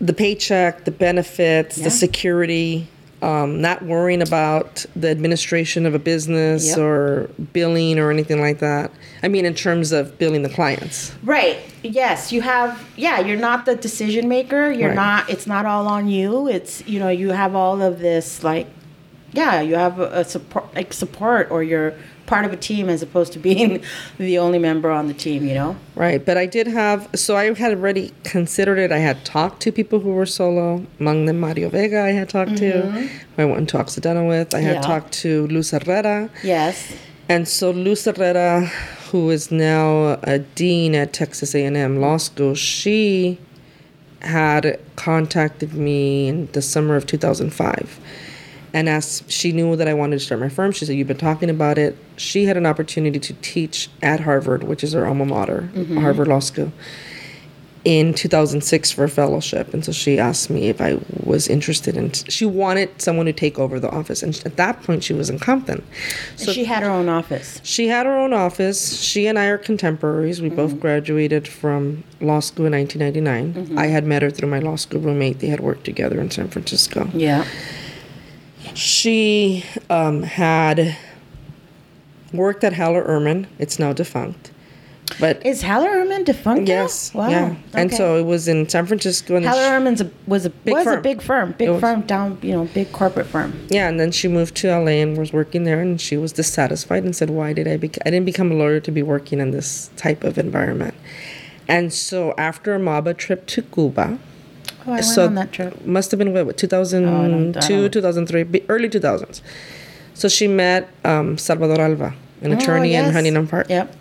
[0.00, 1.84] the paycheck, the benefits, Yeah.
[1.84, 2.88] the security,
[3.22, 6.78] um, not worrying about the administration of a business Yep.
[6.78, 8.90] or billing or anything like that.
[9.22, 11.12] I mean, in terms of billing the clients.
[11.22, 11.58] Right.
[11.84, 12.84] Yes, you have.
[12.96, 14.70] Yeah, you're not the decision maker.
[14.72, 14.94] You're Right.
[14.96, 15.30] not.
[15.30, 16.48] It's not all on you.
[16.48, 18.66] It's you know you have all of this like,
[19.32, 21.94] yeah, you have a, a support like support or you're
[22.32, 23.70] part of a team as opposed to being
[24.28, 25.40] the only member on the team.
[25.48, 25.70] You know.
[26.04, 28.06] Right, but I did have, so I had already
[28.36, 28.90] considered it.
[29.00, 30.66] I had talked to people who were solo,
[31.00, 32.70] among them Mario Vega, I had talked to,
[33.34, 34.54] who I went to Occidental with.
[34.54, 34.82] I had Mm-hmm.
[34.82, 34.92] Yeah.
[34.92, 36.18] talked to Luz Herrera.
[36.42, 36.76] Yes.
[37.28, 38.66] And so Luz Herrera,
[39.10, 43.38] who is now a dean at Texas A&M Law School, she
[44.22, 48.00] had contacted me in the summer of 2005
[48.74, 50.72] and asked she knew that I wanted to start my firm.
[50.72, 54.64] She said, "You've been talking about it." She had an opportunity to teach at Harvard,
[54.64, 55.98] which is her alma mater, mm-hmm.
[55.98, 56.72] Harvard Law School,
[57.84, 59.74] in 2006 for a fellowship.
[59.74, 62.12] And so she asked me if I was interested in.
[62.12, 65.38] She wanted someone to take over the office, and at that point, she was in
[65.38, 65.84] Compton.
[66.38, 67.60] And she had her own office.
[67.64, 69.00] She had her own office.
[69.00, 70.40] She and I are contemporaries.
[70.40, 70.80] We both mm-hmm.
[70.80, 73.66] graduated from law school in 1999.
[73.66, 73.78] Mm-hmm.
[73.78, 75.40] I had met her through my law school roommate.
[75.40, 77.10] They had worked together in San Francisco.
[77.12, 77.44] Yeah.
[78.74, 80.96] She um, had
[82.32, 83.46] worked at Heller Ehrman.
[83.58, 84.50] It's now defunct.
[85.20, 86.62] But Is Heller Ehrman defunct?
[86.68, 86.74] now?
[86.74, 87.28] yes, Wow.
[87.28, 87.54] yeah.
[87.74, 87.96] And Okay.
[87.96, 89.36] so it was in San Francisco.
[89.36, 89.80] And Heller a,
[90.26, 91.80] was a was a big firm, big It was.
[91.82, 93.52] firm down, you know, big corporate firm.
[93.68, 97.04] Yeah, and then she moved to LA and was working there, and she was dissatisfied
[97.04, 97.76] and said, "Why did I?
[97.76, 100.94] Bec- I didn't become a lawyer to be working in this type of environment."
[101.68, 104.18] And so after a MABA trip to Cuba,
[104.86, 105.84] Oh, I went so on that trip.
[105.86, 109.40] must have been what, what 2002, don't- 2003, early 2000s.
[110.14, 113.06] So she met um, Salvador Alva, an attorney oh, yes.
[113.08, 113.94] in Huntington Park, Yep.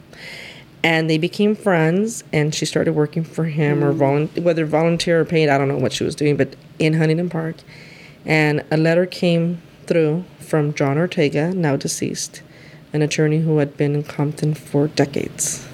[0.84, 2.24] and they became friends.
[2.34, 3.84] And she started working for him, Mm.
[3.84, 6.94] or volun- whether volunteer or paid, I don't know what she was doing, but in
[6.94, 7.58] Huntington Park.
[8.26, 12.42] And a letter came through from John Ortega, now deceased,
[12.94, 15.66] an attorney who had been in Compton for decades.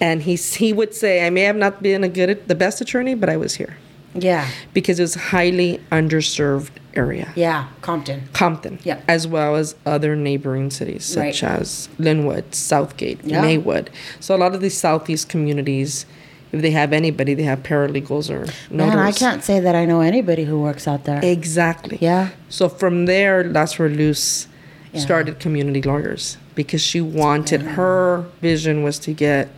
[0.00, 3.14] And he he would say, I may have not been a good, the best attorney,
[3.14, 3.76] but I was here
[4.22, 4.46] Yeah.
[4.74, 7.30] because it was highly underserved area.
[7.36, 7.66] Yeah.
[7.82, 8.22] Compton.
[8.32, 9.00] Compton, Yeah.
[9.06, 11.60] as well as other neighboring cities such Right.
[11.60, 13.42] as Lynwood, Southgate, Yeah.
[13.42, 13.90] Maywood.
[14.20, 16.06] So a lot of these southeast communities,
[16.52, 18.70] if they have anybody, they have paralegals or notaries.
[18.70, 21.20] Man, I can't say that I know anybody who works out there.
[21.22, 21.98] Exactly.
[22.00, 22.28] Yeah.
[22.48, 24.46] So from there, that's where Luz
[24.92, 25.00] Yeah.
[25.00, 29.48] started community lawyers because she wanted her vision was to get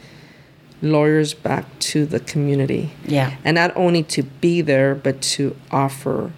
[0.82, 2.90] lawyers back to the community.
[3.04, 3.36] Yeah.
[3.44, 6.32] And not only to be there, but to offer,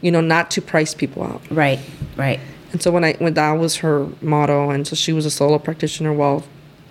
[0.00, 1.42] you know, not to price people out.
[1.50, 1.78] Right.
[2.16, 2.40] Right.
[2.72, 5.58] And so when I when that was her motto, and so she was a solo
[5.58, 6.42] practitioner while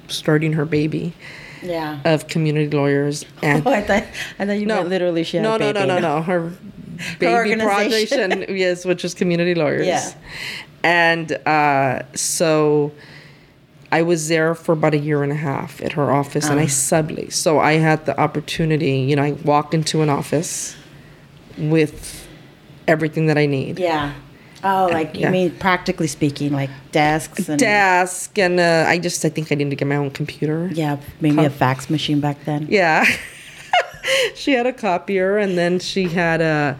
[0.08, 1.14] starting her baby
[1.62, 2.00] Yeah.
[2.06, 3.26] of community lawyers.
[3.44, 4.04] And Oh, I thought
[4.40, 5.80] I thought you meant literally she had no, a baby.
[5.80, 6.22] no, no, no, no.
[6.22, 6.54] Her
[7.20, 8.30] baby organization.
[8.32, 9.88] project, yes, which is community lawyers.
[9.88, 10.14] Yeah.
[10.86, 12.92] And uh, so
[14.00, 16.64] I was there for about a year and a half at her office, and I
[16.64, 16.90] Uh-huh.
[16.92, 17.34] subleased.
[17.46, 18.96] So I had the opportunity.
[19.10, 20.76] You know, I walked into an office
[21.58, 21.96] with
[22.88, 23.80] everything that I need.
[23.80, 24.12] Yeah.
[24.64, 25.32] Oh, like you Yeah.
[25.32, 29.70] mean practically speaking, like desks and Desk and uh, I just I think I needed
[29.72, 30.70] to get my own computer.
[30.74, 32.66] yeah, maybe a fax machine back then.
[32.70, 33.06] Yeah.
[34.36, 36.78] she had a copier, and then she had a.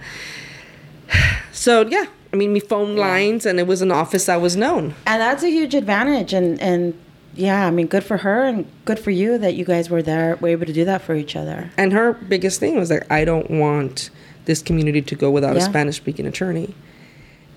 [1.52, 4.96] So yeah, I mean, me phone lines, and it was an office that was known.
[5.06, 6.34] And that's a huge advantage.
[6.34, 6.94] And, and
[7.36, 10.36] yeah, I mean, good for her and good for you that you guys were there,
[10.38, 11.72] were able to do that for each other.
[11.78, 14.10] And her biggest thing was like, I don't want
[14.46, 16.76] this community to go without a Spanish speaking attorney.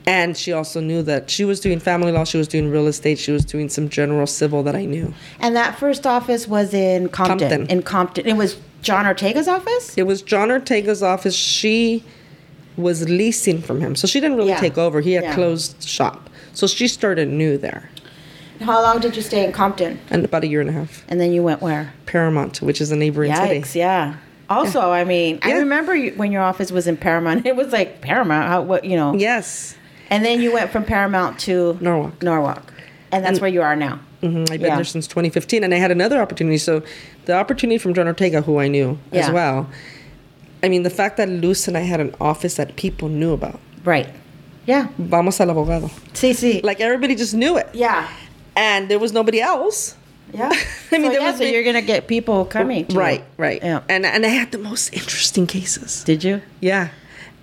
[0.09, 3.19] And she also knew that she was doing family law, she was doing real estate,
[3.19, 5.12] she was doing some general civil that I knew.
[5.40, 7.48] And that first office was in Compton.
[7.48, 7.66] Compton.
[7.66, 8.24] In Compton.
[8.27, 9.98] It was John Ortega's office?
[9.98, 11.35] It was John Ortega's office.
[11.35, 12.05] She
[12.77, 13.97] was leasing from him.
[13.97, 14.61] So she didn't really Yeah.
[14.61, 15.01] take over.
[15.01, 15.35] He had Yeah.
[15.35, 16.31] closed shop.
[16.53, 17.90] So she started new there.
[18.61, 19.99] How long did you stay in Compton?
[20.11, 21.05] And about a year and a half.
[21.09, 21.93] And then you went where?
[22.07, 23.78] Paramount, which is a neighboring Yikes, city.
[23.81, 24.16] yeah.
[24.49, 27.45] Also, I mean, I remember when your office was in Paramount.
[27.51, 29.15] It was like Paramount, how, what you know.
[29.15, 29.77] Yes.
[30.09, 32.23] And then you went from Paramount to Norwalk.
[32.23, 32.73] Norwalk,
[33.11, 33.99] and that's where you are now.
[34.20, 34.77] hmm I've been Yeah.
[34.77, 36.59] there since 2015, and I had another opportunity.
[36.59, 36.83] So,
[37.24, 39.33] the opportunity from John Ortega, who I knew as Yeah.
[39.33, 39.69] well.
[40.62, 43.59] I mean, the fact that Luz and I had an office that people knew about.
[43.85, 44.09] Right.
[44.65, 44.89] Yeah.
[44.99, 45.91] Vamos al abogado.
[46.15, 46.61] See, see.
[46.62, 48.07] Like everybody just knew it, yeah.
[48.57, 49.95] And there was nobody else.
[50.33, 50.49] Yeah.
[50.93, 52.87] I mean, so, there yeah, was so you're gonna get people coming.
[52.87, 52.99] To you.
[52.99, 53.62] Right, right.
[53.62, 53.83] Yeah.
[53.89, 56.03] And and I had the most interesting cases.
[56.05, 56.43] Did you?
[56.61, 56.89] Yeah.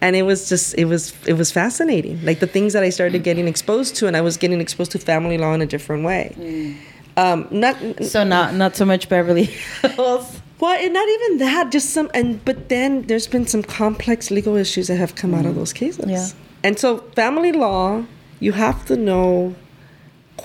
[0.02, 2.23] And it was just it was it was fascinating.
[2.26, 4.99] Like the things that I started getting exposed to and I was getting exposed to
[4.99, 6.35] family law in a different way.
[6.38, 6.76] Mm.
[7.15, 9.45] Um not So not not so much Beverly
[9.95, 10.41] Hills.
[10.60, 14.57] well, and not even that, just some and but then there's been some complex legal
[14.57, 16.06] issues that have come out of those cases.
[16.06, 16.11] Mm.
[16.11, 16.27] Yeah.
[16.65, 18.03] And so family law,
[18.41, 19.56] you have to know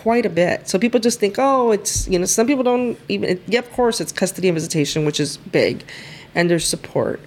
[0.03, 0.69] quite a bit.
[0.69, 3.41] So people just think, oh, it's you know, some people don't even.
[3.47, 5.85] Yeah, of course, it's custody and visitation, which is big,
[6.35, 7.21] and there's support.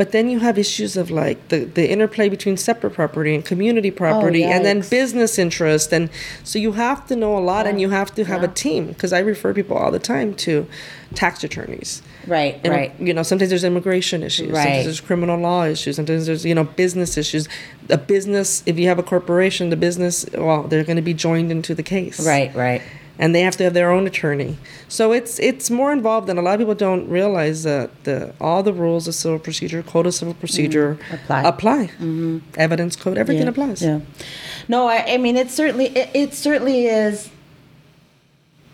[0.00, 3.90] But then you have issues of like the, the interplay between separate property and community
[3.90, 6.08] property, and then business interest, and
[6.42, 8.86] so you have to know a lot, and you have to have a team.
[8.86, 10.66] Because I refer people all the time to
[11.14, 12.00] tax attorneys.
[12.26, 12.58] Right.
[12.64, 12.98] And, right.
[12.98, 14.52] You know, sometimes there's immigration issues.
[14.52, 14.62] Right.
[14.62, 15.96] Sometimes there's criminal law issues.
[15.96, 17.46] Sometimes there's, you know, business issues.
[17.90, 21.50] A business, if you have a corporation, the business, well, they're going to be joined
[21.50, 22.26] into the case.
[22.26, 22.54] Right.
[22.54, 22.80] Right.
[23.20, 24.56] And they have to have their own attorney.
[24.88, 28.62] So it's it's more involved, than a lot of people don't realize that the all
[28.62, 31.14] the rules of civil procedure, code of civil procedure mm-hmm.
[31.14, 31.42] Apply.
[31.42, 31.86] Apply.
[31.86, 32.38] Mm-hmm.
[32.56, 33.50] Evidence code, everything yeah.
[33.50, 33.82] applies.
[33.82, 34.00] Yeah.
[34.68, 37.30] No, I, I mean it certainly it, it certainly is.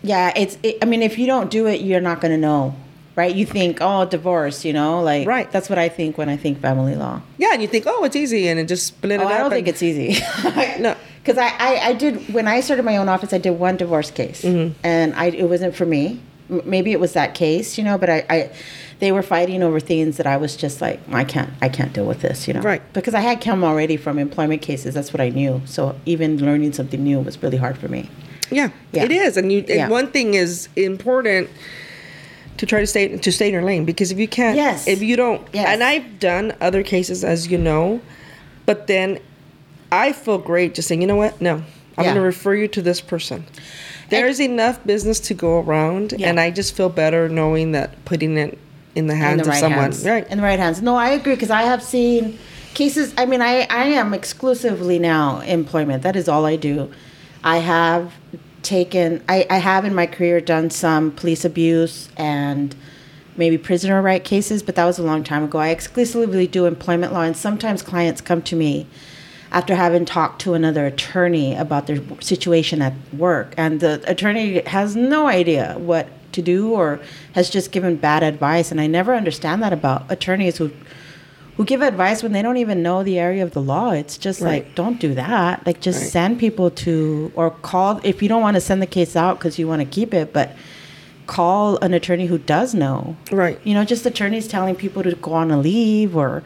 [0.03, 0.57] Yeah, it's.
[0.63, 2.75] It, I mean, if you don't do it, you're not going to know,
[3.15, 3.33] right?
[3.33, 5.51] You think, oh, divorce, you know, like Right.
[5.51, 7.21] That's what I think when I think family law.
[7.37, 9.31] Yeah, and you think, oh, it's easy, and it just split Oh, it up.
[9.31, 10.21] I don't think it's easy.
[10.79, 10.95] No.
[11.27, 14.09] Because I, I I did when I started my own office, I did one divorce
[14.11, 14.73] case, Mm-hmm.
[14.83, 16.21] and I it wasn't for me.
[16.49, 18.51] M- Maybe it was that case, you know, but I, I
[18.99, 22.05] they were fighting over things that I was just like, I can't I can't deal
[22.05, 22.81] with this, you know, Right.
[22.93, 24.93] Because I had come already from employment cases.
[24.95, 25.61] That's what I knew.
[25.65, 28.09] So even learning something new was really hard for me.
[28.49, 29.03] Yeah, Yeah.
[29.03, 29.59] it is, and you.
[29.59, 29.89] And Yeah.
[29.89, 31.49] one thing is important
[32.57, 34.87] to try to stay to stay in your lane because if you can't, Yes.
[34.87, 35.67] if you don't, Yes.
[35.67, 37.99] and I've done other cases as you know,
[38.65, 39.19] but then
[39.91, 41.63] I feel great just saying, you know what, no, I'm
[41.97, 42.03] Yeah.
[42.03, 43.45] going to refer you to this person.
[44.09, 46.29] There's enough business to go around, Yeah.
[46.29, 48.57] and I just feel better knowing that putting it
[48.95, 50.05] in the hands in the of right someone, hands.
[50.05, 50.27] right?
[50.29, 50.81] In the right hands.
[50.81, 52.37] No, I agree because I have seen
[52.73, 53.13] cases.
[53.17, 56.03] I mean, I I am exclusively now employment.
[56.03, 56.89] That is all I do.
[57.43, 58.13] I have
[58.63, 59.21] taken.
[59.27, 62.75] I I have in my career done some police abuse and
[63.35, 65.59] maybe prisoner right cases, but that was a long time ago.
[65.59, 68.87] I exclusively do employment law, and sometimes clients come to me
[69.51, 74.95] after having talked to another attorney about their situation at work, and the attorney has
[74.95, 76.99] no idea what to do or
[77.33, 78.71] has just given bad advice.
[78.71, 80.71] And I never understand that about attorneys who
[81.55, 83.89] who give advice when they don't even know the area of the law.
[83.89, 84.63] It's just Right.
[84.65, 85.65] like don't do that.
[85.65, 86.11] Like just Right.
[86.11, 89.57] send people to or call if you don't want to send the case out because
[89.57, 90.51] you want to keep it, but
[91.25, 93.15] call an attorney who does know.
[93.31, 93.59] Right.
[93.63, 96.43] You know, just attorneys telling people to go on a leave or,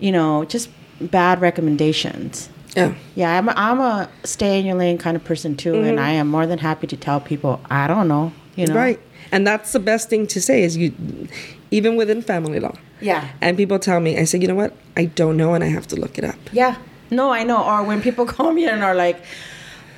[0.00, 0.68] you know, just
[1.10, 2.48] bad recommendations.
[2.76, 2.94] Yeah.
[3.14, 6.10] Yeah, I'm a, I'm a stay in your lane kind of person too, and I
[6.10, 8.32] am more than happy to tell people I don't know.
[8.56, 8.78] You know, Mm-hmm.
[8.78, 9.00] Right.
[9.32, 10.92] And that's the best thing to say is you,
[11.70, 12.76] even within family law.
[13.00, 13.28] Yeah.
[13.40, 14.74] And people tell me, I say, you know what?
[14.96, 16.38] I don't know, and I have to look it up.
[16.52, 16.76] Yeah.
[17.10, 17.62] No, I know.
[17.62, 19.22] Or when people call me and are like,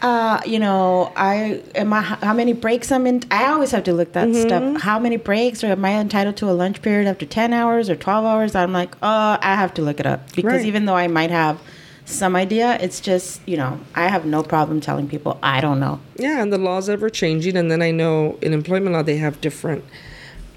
[0.02, 3.22] uh, you know, I am I how many breaks I'm in.
[3.30, 4.48] I always have to look that Mm-hmm.
[4.48, 4.82] stuff.
[4.82, 7.96] How many breaks, or am I entitled to a lunch period after ten hours or
[7.96, 8.54] twelve hours?
[8.54, 10.66] I'm like, oh, I have to look it up because Right.
[10.66, 11.60] even though I might have
[12.04, 16.00] some idea, it's just you know, I have no problem telling people I don't know.
[16.16, 19.40] Yeah, and the laws ever changing, and then I know in employment law they have
[19.40, 19.82] different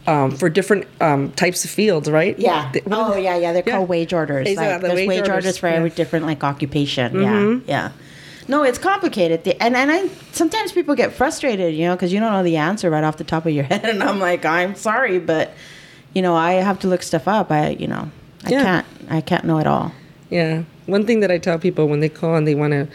[0.08, 2.38] um, for different um, types of fields, right?
[2.40, 2.72] Yeah.
[2.74, 3.54] They- oh, yeah, yeah.
[3.54, 3.74] They're Yeah.
[3.78, 4.48] called wage orders.
[4.48, 5.76] Exactly, Like, there's wage wage, orders, orders, for yeah.
[5.76, 7.14] every different like occupation.
[7.14, 7.62] Mhm.
[7.68, 7.90] Yeah, yeah.
[8.50, 9.44] No, it's complicated.
[9.46, 12.58] The, and and I sometimes people get frustrated, you know, because you don't know the
[12.58, 15.54] answer right off the top of your head, and I'm like, I'm sorry, but
[16.14, 17.52] you know, I have to look stuff up.
[17.52, 18.10] I, you know,
[18.44, 18.64] I Yeah.
[18.64, 19.92] can't, I can't know it all.
[20.32, 20.64] Yeah.
[20.88, 22.88] One thing that I tell people when they call and they want to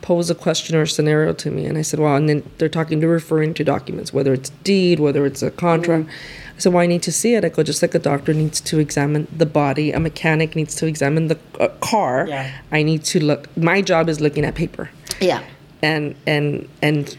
[0.00, 2.68] pose a question or a scenario to me, and I said, well, and then they're
[2.70, 6.08] talking, they're referring to documents, whether it's deed, whether it's a contract.
[6.56, 7.44] I said, well, I need to see it.
[7.44, 10.86] I go, just like a doctor needs to examine the body, a mechanic needs to
[10.86, 12.26] examine the uh, car.
[12.28, 12.52] Yeah.
[12.70, 13.54] I need to look.
[13.56, 14.88] My job is looking at paper
[15.20, 15.42] Yeah.
[15.82, 17.16] and and and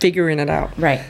[0.00, 0.70] figuring it out.
[0.78, 1.00] Right.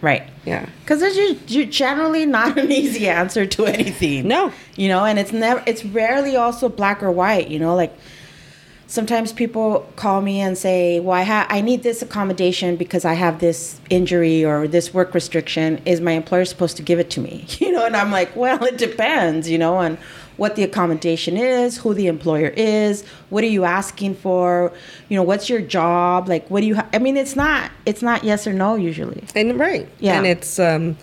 [0.00, 0.22] Right.
[0.46, 0.66] Yeah.
[0.82, 1.16] Because there's
[1.46, 4.28] ju- generally not an easy answer to anything.
[4.28, 4.52] No.
[4.76, 7.92] You know, and it's never, it's rarely also black or white, you know, like
[8.88, 13.12] sometimes people call me and say, well, I, ha- I need this accommodation because I
[13.12, 15.80] have this injury or this work restriction.
[15.84, 17.46] Is my employer supposed to give it to me?
[17.68, 19.98] You know, and I'm like, well, it depends, you know, on
[20.38, 24.72] what the accommodation is, who the employer is, what are you asking for,
[25.10, 28.00] you know, what's your job, like, what do you, ha- I mean, it's not, it's
[28.00, 29.22] not yes or no usually.
[29.34, 29.86] And right.
[30.00, 30.16] Yeah.
[30.16, 30.96] And it's um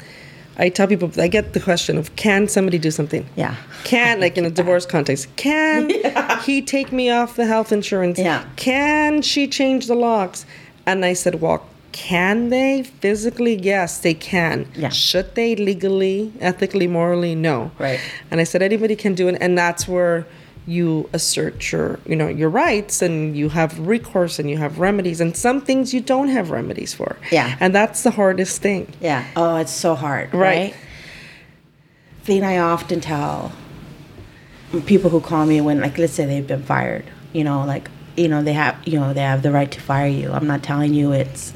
[0.57, 3.27] I tell people I get the question of can somebody do something?
[3.35, 3.55] Yeah.
[3.83, 5.91] Can like in a divorce context, can
[6.43, 8.17] he take me off the health insurance?
[8.17, 8.45] Yeah.
[8.55, 10.45] Can she change the locks?
[10.85, 13.55] And I said, Well, can they physically?
[13.55, 14.67] Yes, they can.
[14.75, 14.89] Yeah.
[14.89, 17.35] Should they legally, ethically, morally?
[17.35, 17.71] No.
[17.79, 18.01] Right.
[18.29, 20.27] And I said anybody can do it, and that's where
[20.67, 25.21] you assert your, you know, your rights, and you have recourse, and you have remedies,
[25.21, 27.17] and some things you don't have remedies for.
[27.31, 27.55] Yeah.
[27.59, 28.91] And that's the hardest thing.
[28.99, 29.25] Yeah.
[29.35, 30.33] Oh, it's so hard.
[30.33, 30.71] Right.
[30.71, 30.75] Right.
[32.23, 33.51] Thing I often tell
[34.85, 37.05] people who call me when, like, let's say they've been fired.
[37.33, 40.07] You know, like, you know, they have, you know, they have the right to fire
[40.07, 40.31] you.
[40.31, 41.53] I'm not telling you it's,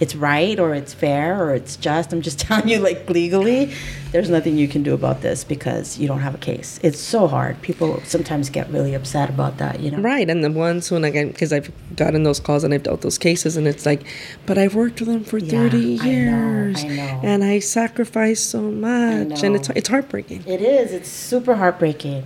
[0.00, 2.12] it's right or it's fair or it's just.
[2.12, 3.72] I'm just telling you, like, legally,
[4.12, 6.78] there's nothing you can do about this because you don't have a case.
[6.82, 7.60] It's so hard.
[7.62, 9.80] People sometimes get really upset about that.
[9.80, 9.98] You know.
[9.98, 13.18] Right, and the ones when again, because I've gotten those calls and I've dealt those
[13.18, 14.06] cases, and it's like,
[14.46, 17.20] but I've worked with them for Yeah, thirty I know, years, I know.
[17.24, 20.44] and I sacrificed so much, and it's it's heartbreaking.
[20.46, 20.92] It is.
[20.92, 22.24] It's super heartbreaking.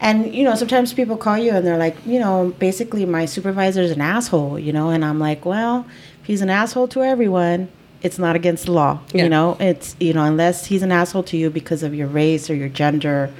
[0.00, 3.90] And, you know, sometimes people call you and they're like, you know, basically my supervisor's
[3.92, 5.86] an asshole, you know, and I'm like, well,
[6.24, 7.68] he's an asshole to everyone,
[8.02, 9.00] it's not against the law.
[9.12, 9.24] Yeah.
[9.24, 12.50] You know, it's, you know, unless he's an asshole to you because of your race
[12.50, 13.32] or your gender,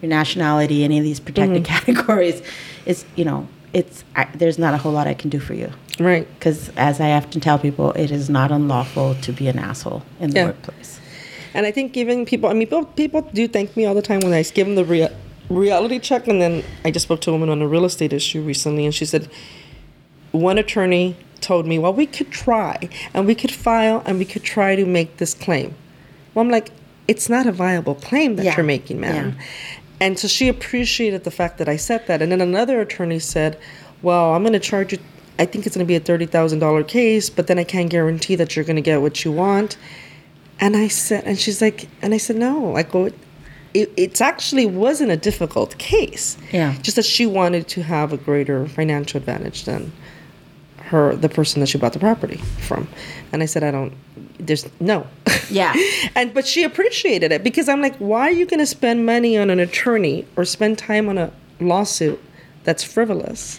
[0.00, 1.72] your nationality, any of these protected mm-hmm.
[1.94, 2.42] categories,
[2.84, 5.70] it's, you know, it's, I, there's not a whole lot I can do for you.
[5.98, 6.28] Right.
[6.38, 10.30] Because as I often tell people, it is not unlawful to be an asshole in
[10.30, 10.46] the Yeah.
[10.46, 11.00] workplace.
[11.54, 14.20] And I think giving people, I mean, people, people do thank me all the time
[14.20, 15.12] when I give them the rea-
[15.48, 16.26] reality check.
[16.28, 18.94] And then I just spoke to a woman on a real estate issue recently, and
[18.94, 19.30] she said,
[20.32, 24.42] one attorney told me, well, we could try, and we could file, and we could
[24.42, 25.74] try to make this claim.
[26.34, 26.70] Well, I'm like,
[27.08, 28.56] it's not a viable claim that Yeah.
[28.56, 29.36] you're making, ma'am.
[29.38, 29.44] Yeah.
[30.00, 32.22] And so she appreciated the fact that I said that.
[32.22, 33.58] And then another attorney said,
[34.02, 34.98] well, I'm going to charge you.
[35.38, 38.54] I think it's going to be a $30,000 case, but then I can't guarantee that
[38.56, 39.76] you're going to get what you want.
[40.60, 43.10] And I said, and she's like, and I said, no, I go, oh,
[43.74, 46.36] it, it's actually wasn't a difficult case.
[46.52, 46.74] Yeah.
[46.82, 49.92] Just that she wanted to have a greater financial advantage than
[50.92, 52.86] her, the person that she bought the property from.
[53.32, 53.94] And I said, I don't,
[54.38, 55.06] there's no.
[55.50, 55.74] Yeah.
[56.14, 59.36] and, but she appreciated it because I'm like, why are you going to spend money
[59.38, 62.22] on an attorney or spend time on a lawsuit
[62.64, 63.58] that's frivolous?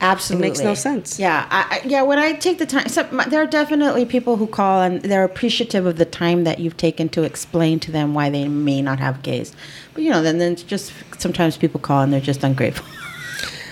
[0.00, 1.18] Absolutely, it makes no sense.
[1.18, 2.02] Yeah, I, yeah.
[2.02, 5.86] When I take the time, so there are definitely people who call and they're appreciative
[5.86, 9.22] of the time that you've taken to explain to them why they may not have
[9.22, 9.54] case.
[9.94, 12.84] But you know, then then it's just sometimes people call and they're just ungrateful.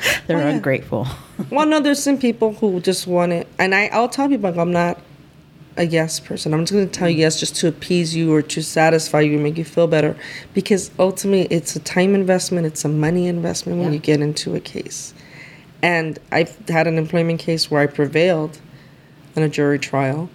[0.27, 1.07] they're Oh, ungrateful.
[1.51, 4.59] well, no, there's some people who just want it, and I, I'll tell people like,
[4.59, 5.01] I'm not
[5.77, 6.53] a yes person.
[6.53, 7.21] I'm just going to tell you mm-hmm.
[7.23, 10.17] yes just to appease you or to satisfy you, and make you feel better,
[10.55, 13.95] because ultimately it's a time investment, it's a money investment when Yeah.
[13.95, 15.15] you get into a case.
[15.83, 18.61] And I've had an employment case where I prevailed
[19.35, 20.29] in a jury trial,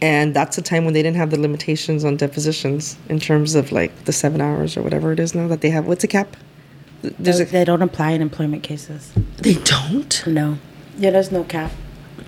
[0.00, 3.70] and that's a time when they didn't have the limitations on depositions in terms of
[3.70, 5.86] like the seven hours or whatever it is now that they have.
[5.86, 6.36] What's a cap?
[7.02, 9.12] There's they, a, they don't apply in employment cases.
[9.38, 10.26] they don't.
[10.26, 10.58] No.
[10.98, 11.72] Yeah, there's no cap.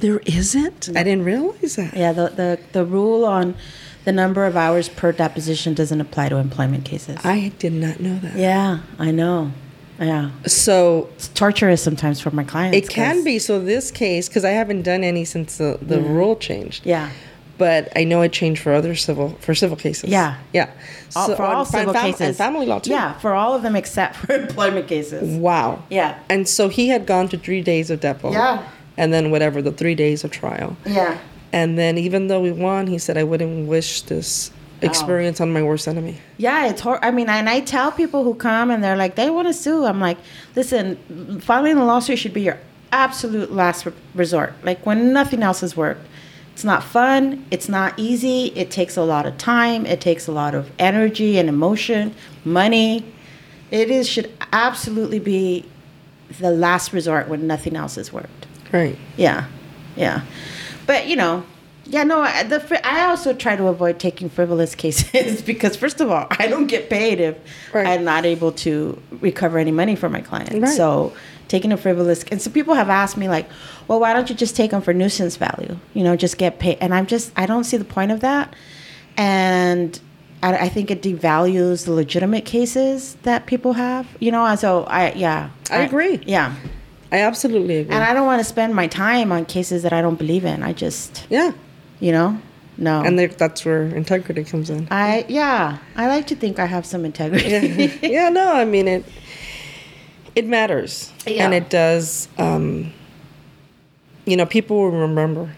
[0.00, 0.90] There isn't.
[0.96, 1.94] I didn't realize that.
[1.96, 3.54] Yeah, the, the the rule on
[4.04, 7.18] the number of hours per deposition doesn't apply to employment cases.
[7.24, 8.36] I did not know that.
[8.36, 9.52] yeah, I know.
[10.00, 12.76] Yeah, So it's torturous sometimes for my clients.
[12.76, 13.38] it can be.
[13.38, 16.84] So this case, because I haven't done any since the, the rule changed.
[16.84, 17.10] Yeah.
[17.56, 20.10] But I know it changed for other civil for civil cases.
[20.10, 20.38] Yeah.
[20.52, 20.70] Yeah.
[21.14, 22.20] All, So for all civil fam- cases.
[22.20, 22.90] and family law too.
[22.90, 25.38] Yeah, for all of them except for employment cases.
[25.38, 25.84] Wow.
[25.90, 26.18] Yeah.
[26.28, 28.32] And so he had gone to three days of depo.
[28.32, 28.68] Yeah.
[28.96, 30.76] And then whatever the three days of trial.
[30.84, 31.18] Yeah.
[31.52, 34.50] And then even though we won, he said I wouldn't wish this
[34.82, 34.86] oh.
[34.86, 36.18] experience on my worst enemy.
[36.36, 39.30] Yeah, it's hor- I mean, and I tell people who come and they're like, they
[39.30, 39.84] want to sue.
[39.84, 40.18] I'm like,
[40.56, 42.58] listen, filing a lawsuit should be your
[42.90, 44.54] absolute last re- resort.
[44.64, 46.04] Like when nothing else has worked,
[46.54, 47.44] It's not fun.
[47.50, 48.46] It's not easy.
[48.54, 49.86] It takes a lot of time.
[49.86, 52.14] It takes a lot of energy and emotion,
[52.44, 53.04] money.
[53.72, 55.64] It is should absolutely be
[56.38, 58.46] the last resort when nothing else has worked.
[58.72, 58.96] Right.
[59.16, 59.46] Yeah,
[59.96, 60.22] yeah.
[60.86, 61.44] But you know,
[61.86, 62.20] yeah, no.
[62.20, 66.46] I, the I also try to avoid taking frivolous cases because first of all, I
[66.46, 67.36] don't get paid if
[67.72, 67.84] Right.
[67.88, 70.54] I'm not able to recover any money from my clients.
[70.54, 70.68] Right.
[70.76, 71.12] So
[71.48, 73.48] taking a frivolous and so people have asked me like,
[73.88, 75.76] well, why don't you just take them for nuisance value?
[75.92, 76.78] You know, just get paid.
[76.80, 78.54] And I'm just I don't see the point of that.
[79.16, 79.98] And
[80.42, 84.06] I, I think it devalues the legitimate cases that people have.
[84.20, 86.20] You know, and so I yeah I agree.
[86.26, 86.54] Yeah.
[87.12, 87.94] I absolutely agree.
[87.94, 90.64] And I don't want to spend my time on cases that I don't believe in.
[90.64, 91.52] I just, yeah.
[92.00, 92.40] you know,
[92.76, 93.02] no.
[93.02, 94.88] And that's where integrity comes in.
[94.90, 97.48] I yeah, I like to think I have some integrity.
[97.48, 97.98] yeah.
[98.02, 99.04] yeah, no, I mean it.
[100.34, 101.44] It matters, Yeah.
[101.44, 102.28] and it does.
[102.38, 102.92] Um,
[104.26, 105.50] you know, people will remember,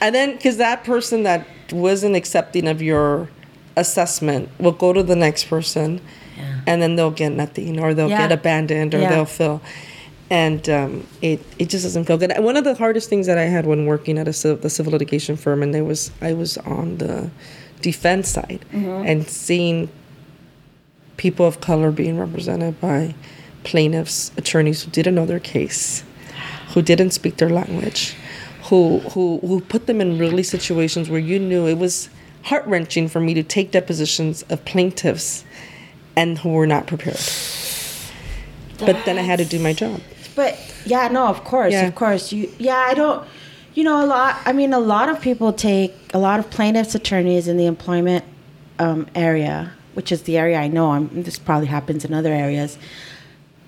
[0.00, 3.28] and then because that person that wasn't accepting of your
[3.76, 6.00] assessment will go to the next person,
[6.36, 6.60] Yeah.
[6.66, 8.18] and then they'll get nothing, or they'll Yeah.
[8.22, 9.62] get abandoned, or they'll feel,
[10.28, 12.30] and um, it it just doesn't feel good.
[12.32, 14.92] And one of the hardest things that I had when working at a the civil
[14.92, 17.30] litigation firm, and there was I was on the
[17.80, 19.06] defense side, Mm-hmm.
[19.06, 19.88] and seeing
[21.16, 23.14] people of color being represented by
[23.64, 26.04] plaintiffs, attorneys who didn't know their case,
[26.74, 28.14] who didn't speak their language,
[28.64, 32.08] who who who put them in really situations where you knew it was
[32.42, 35.44] heart wrenching for me to take depositions of plaintiffs
[36.16, 37.18] and who were not prepared.
[38.78, 40.00] But then I had to do my job.
[40.34, 41.86] But yeah, no, of course, Yeah.
[41.86, 42.32] of course.
[42.32, 43.26] You yeah, I don't.
[43.74, 44.36] You know, a lot.
[44.46, 48.24] I mean, a lot of people take a lot of plaintiffs' attorneys in the employment
[48.78, 50.92] um, area, which is the area I know.
[50.92, 52.78] I'm, this probably happens in other areas.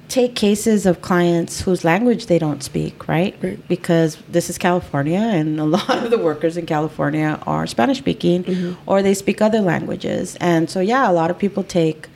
[0.08, 3.36] Take cases of clients whose language they don't speak, right?
[3.42, 3.68] Right.
[3.68, 8.44] Because this is California, and a lot of the workers in California are Spanish speaking,
[8.44, 8.90] mm-hmm.
[8.90, 12.08] or they speak other languages, and so yeah, a lot of people take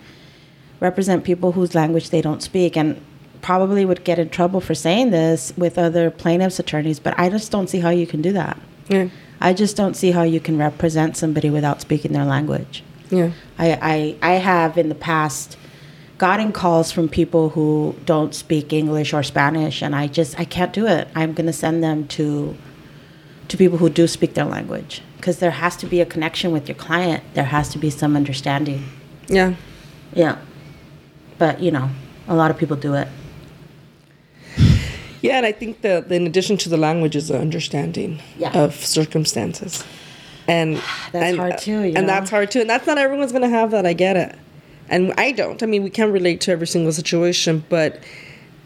[0.80, 3.00] represent people whose language they don't speak and
[3.42, 7.50] probably would get in trouble for saying this with other plaintiffs attorneys but i just
[7.52, 8.58] don't see how you can do that
[8.88, 9.08] Yeah.
[9.40, 13.30] i just don't see how you can represent somebody without speaking their language Yeah.
[13.58, 15.56] i i, I have in the past
[16.20, 20.72] gotten calls from people who don't speak english or spanish and i just i can't
[20.80, 22.54] do it i'm going to send them to
[23.48, 26.68] to people who do speak their language because there has to be a connection with
[26.68, 28.84] your client there has to be some understanding
[29.28, 29.54] Yeah.
[30.12, 30.36] yeah.
[31.38, 31.88] But, you know,
[32.28, 33.08] a lot of people do it.
[35.22, 38.52] Yeah, and I think that in addition to the language is the understanding Yeah.
[38.64, 39.84] of circumstances.
[40.46, 40.76] And
[41.12, 42.12] That's and, hard uh, too, you and know?
[42.12, 42.60] that's hard too.
[42.60, 43.86] And that's not everyone's gonna have that.
[43.86, 44.34] I get it.
[44.90, 45.62] And I don't.
[45.62, 48.02] I mean, we can't relate to every single situation, but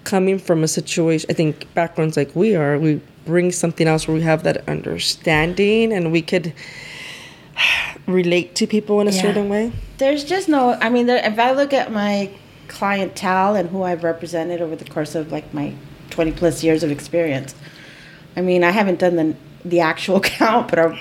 [0.05, 4.15] coming from a situation, I think backgrounds like we are, we bring something else where
[4.17, 6.53] we have that understanding and we could
[8.07, 9.23] relate to people in a Yeah.
[9.23, 9.73] certain way.
[9.99, 12.31] There's just no, I mean, there, if I look at my
[12.69, 15.73] clientele and who I've represented over the course of like my
[16.11, 17.55] 20 plus years of experience,
[18.37, 19.35] I mean, I haven't done the,
[19.65, 20.99] the actual count, but our,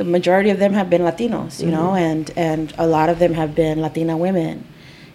[0.00, 1.96] the majority of them have been Latinos, you know, mm-hmm.
[1.96, 4.66] and, and a lot of them have been Latina women.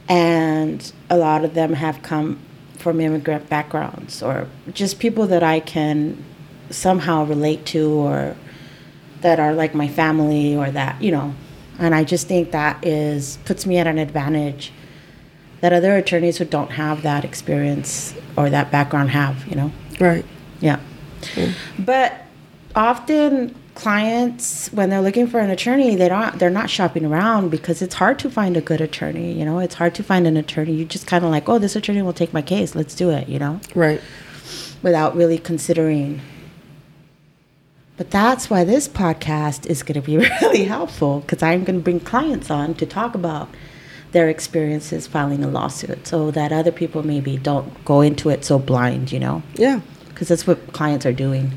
[0.07, 2.37] And a lot of them have come
[2.77, 6.23] from immigrant backgrounds or just people that I can
[6.69, 8.37] somehow relate to or
[9.21, 11.33] that are like my family or that you know.
[11.79, 14.71] And i just think that is puts me at an advantage
[15.61, 19.71] that other attorneys who don't have that experience or that background have you know.
[19.99, 20.25] Right.
[20.61, 20.79] yeah.
[21.79, 22.27] But
[22.75, 27.81] often clients when they're looking for an attorney they don't they're not shopping around because
[27.81, 30.73] it's hard to find a good attorney you know it's hard to find an attorney
[30.73, 33.27] you just kind of like oh this attorney will take my case let's do it
[33.27, 34.01] you know Right.
[34.81, 36.21] without really considering.
[37.97, 41.83] But that's why this podcast is going to be really helpful because I'm going to
[41.83, 43.47] bring clients on to talk about
[44.11, 48.59] their experiences filing a lawsuit so that other people maybe don't go into it so
[48.59, 49.43] blind, you know?
[49.55, 49.79] Yeah.
[50.09, 51.51] Because that's what clients are doing.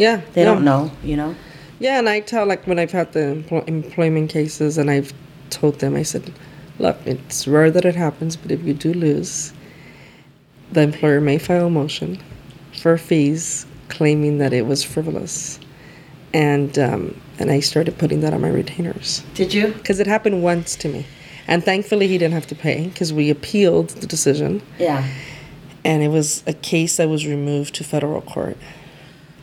[0.00, 0.22] Yeah.
[0.32, 0.54] They No.
[0.54, 1.34] don't know, you know?
[1.78, 5.12] Yeah, and I tell like when I've had the empl- employment cases, and I've
[5.50, 6.32] told them, I said,
[6.78, 9.52] look, it's rare that it happens, but if you do lose,
[10.72, 12.18] the employer may file a motion
[12.80, 15.58] for fees, claiming that it was frivolous,
[16.32, 19.68] and um, and I started putting that on my retainers Did you?
[19.68, 21.04] because it happened once to me,
[21.46, 25.04] and thankfully he didn't have to pay because we appealed the decision, Yeah.
[25.84, 28.56] and it was a case that was removed to federal court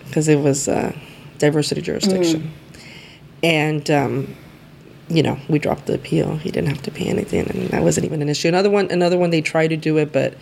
[0.08, 0.96] because it was uh,
[1.38, 2.52] diversity jurisdiction,
[3.44, 4.36] and um,
[5.10, 6.38] you know we dropped the appeal.
[6.38, 8.48] He didn't have to pay anything, and that wasn't even an issue.
[8.48, 10.34] Another one, another one, they tried to do it, but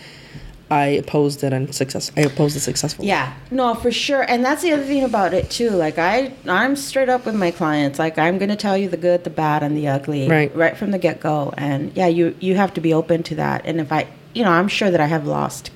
[0.72, 2.12] I opposed it and success.
[2.18, 3.08] I opposed it successfully.
[3.08, 4.24] Yeah, no, for sure.
[4.24, 5.70] And that's the other thing about it too.
[5.70, 8.00] Like I, I'm straight up with my clients.
[8.00, 10.56] Like I'm going to tell you the good, the bad, and the ugly, Right.
[10.56, 11.54] right from the get go.
[11.58, 13.62] And yeah, you you have to be open to that.
[13.66, 15.70] And if I, you know, I'm sure that I have lost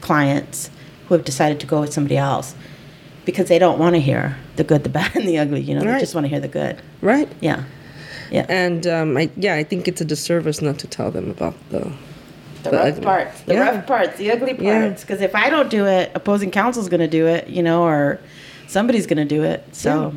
[0.00, 0.70] clients
[1.08, 2.54] who have decided to go with somebody else
[3.28, 5.60] because they don't want to hear the good, the bad, and the ugly.
[5.60, 6.80] You know, they just want to hear the good.
[7.02, 7.28] Right.
[7.42, 7.64] Yeah,
[8.30, 8.46] yeah.
[8.48, 11.80] And um, I, yeah, I think it's a disservice not to tell them about the.
[12.62, 13.02] the the rough ugly.
[13.04, 13.60] parts, the Yeah.
[13.70, 15.02] rough parts, the ugly parts.
[15.02, 18.18] Because if I don't do it, opposing counsel's going to do it, you know, or
[18.66, 19.62] somebody's going to do it.
[19.76, 20.14] So,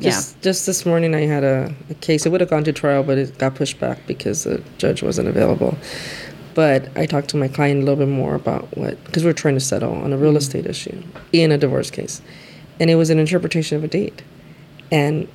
[0.00, 0.10] yeah.
[0.10, 2.26] Just, just this morning, I had a, a case.
[2.26, 5.28] It would have gone to trial, but it got pushed back because the judge wasn't
[5.28, 5.78] available.
[6.54, 9.54] But I talked to my client a little bit more about what, because we're trying
[9.54, 10.38] to settle on a real mm-hmm.
[10.38, 11.02] estate issue
[11.32, 12.22] in a divorce case.
[12.80, 14.22] And it was an interpretation of a date.
[14.90, 15.28] And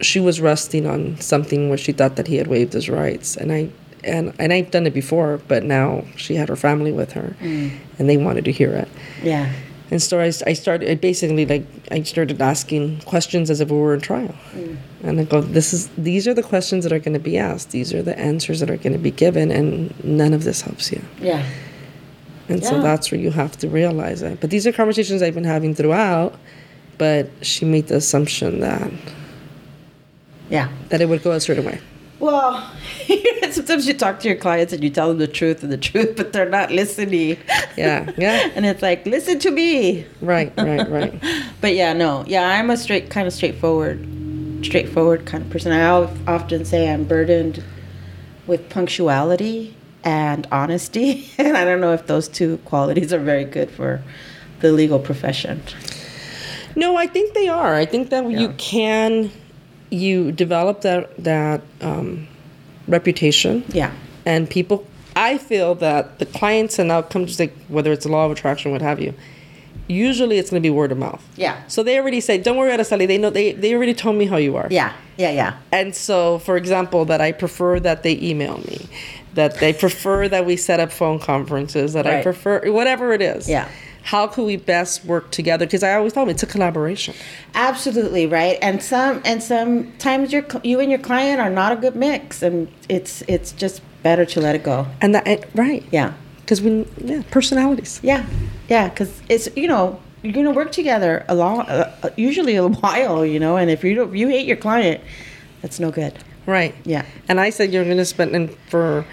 [0.00, 3.36] she was resting on something where she thought that he had waived his rights.
[3.36, 3.70] And I,
[4.02, 7.76] and, and I've done it before, but now she had her family with her mm.
[7.98, 8.88] and they wanted to hear it.
[9.22, 9.52] yeah.
[9.90, 13.76] And so I, I started, I basically like, I started asking questions as if we
[13.76, 14.34] were in trial.
[14.52, 14.76] Mm.
[15.04, 17.70] And I go, this is, these are the questions that are going to be asked.
[17.72, 20.90] These are the answers that are going to be given, and none of this helps
[20.90, 21.02] you.
[21.20, 21.46] Yeah.
[22.48, 24.40] And so that's where you have to realize it.
[24.40, 26.34] But these are conversations I've been having throughout,
[26.98, 28.90] but she made the assumption that,
[30.50, 30.68] Yeah.
[30.88, 31.80] that it would go a certain way.
[32.20, 32.70] Well,
[33.50, 36.16] sometimes you talk to your clients and you tell them the truth and the truth,
[36.16, 37.36] but they're not listening.
[37.76, 38.50] Yeah, yeah.
[38.54, 40.06] and it's like, listen to me.
[40.20, 41.22] Right, right, right.
[41.60, 44.06] But yeah, no, yeah, I'm a straight, kind of straightforward,
[44.64, 45.72] straightforward kind of person.
[45.72, 45.84] I
[46.26, 47.62] often say I'm burdened
[48.46, 53.70] with punctuality and honesty, and I don't know if those two qualities are very good
[53.70, 54.02] for
[54.60, 55.62] the legal profession.
[56.76, 57.74] No, I think they are.
[57.74, 59.30] I think that you can,
[59.90, 62.26] you develop that that um,
[62.88, 63.64] reputation.
[63.68, 63.92] Yeah,
[64.26, 64.86] and people
[65.16, 68.82] i feel that the clients and outcomes like whether it's the law of attraction what
[68.82, 69.14] have you
[69.88, 71.22] usually it's going to be word of mouth.
[71.36, 74.26] Yeah, so they already say don't worry araceli they know they, they already told me
[74.26, 74.68] how you are.
[74.70, 75.58] Yeah, yeah, yeah.
[75.72, 78.88] and so for example that i prefer that they email me
[79.34, 83.48] that they prefer that we set up phone conferences that i prefer whatever it is.
[83.48, 83.68] Yeah.
[84.02, 85.64] how can we best work together?
[85.66, 87.14] Because i always tell them it's a collaboration.
[87.54, 91.96] Absolutely right, and some and sometimes your you and your client are not a good
[91.96, 94.86] mix, and it's it's just better to let it go.
[95.00, 95.84] and that right.
[95.90, 96.12] Yeah,
[96.44, 98.24] because when yeah personalities yeah,
[98.68, 103.24] yeah, because it's you know you're gonna work together a long, uh, usually a while,
[103.26, 105.00] you know, and if you don't, you hate your client,
[105.60, 106.14] that's no good.
[106.46, 106.74] Right.
[106.84, 107.04] Yeah.
[107.28, 109.06] And I said you're going to spend, and for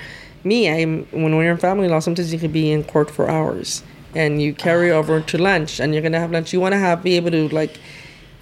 [0.43, 3.83] me, I'm when we're in family law, sometimes you could be in court for hours,
[4.15, 6.53] and you carry over to lunch, and you're going to have lunch.
[6.53, 7.79] You want to have be able to like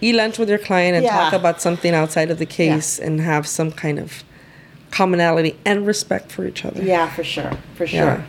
[0.02, 3.48] eat lunch with your client and talk about something outside of the case, and have
[3.48, 4.24] some kind of
[4.91, 6.84] commonality and respect for each other.
[6.84, 7.99] Yeah, for sure, for sure.
[7.99, 8.26] Yeah.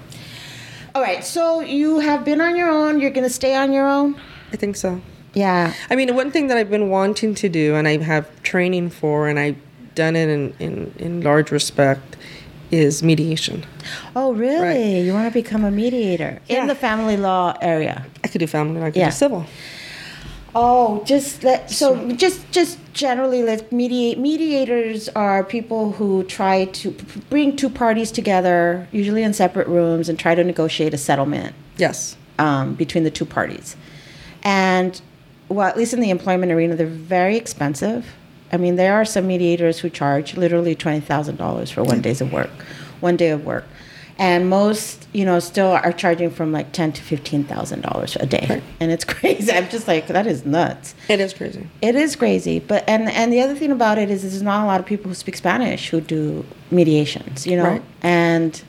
[0.95, 3.01] All right, so you have been on your own.
[3.01, 4.17] You're gonna stay on your own.
[4.53, 5.01] I think so.
[5.35, 5.73] Yeah.
[5.89, 9.29] I mean, one thing that I've been wanting to do, and I have training for,
[9.29, 9.57] and I've
[9.95, 12.17] done it in, in, in large respect,
[12.73, 13.65] is mediation.
[14.17, 14.61] Oh, really?
[14.61, 15.05] Right.
[15.05, 16.63] You want to become a mediator Yeah.
[16.63, 18.05] in the family law area?
[18.25, 18.87] I could do family, law.
[18.87, 19.11] I could Yeah.
[19.11, 19.47] do civil.
[20.55, 24.19] Oh, just let so just just generally let's mediate.
[24.19, 30.09] Mediators are people who try to p- bring two parties together, usually in separate rooms,
[30.09, 32.17] and try to negotiate a settlement Yes.
[32.41, 33.77] um, between the two parties.
[34.43, 35.01] And
[35.49, 38.07] well, at least in the employment arena, they're very expensive.
[38.53, 42.21] I mean, there are some mediators who charge literally twenty thousand dollars for one days
[42.21, 42.51] of work,
[42.99, 43.65] one day of work,
[44.21, 48.27] and most, you know, still are charging from like ten to fifteen thousand dollars a
[48.27, 48.63] day, Right.
[48.79, 49.51] and it's crazy.
[49.51, 50.95] I'm just like, that is nuts.
[51.09, 51.67] It is crazy.
[51.83, 54.67] It is crazy, but and and the other thing about it is there's not a
[54.67, 57.65] lot of people who speak Spanish who do mediations, you know.
[57.65, 57.83] Right.
[58.03, 58.63] And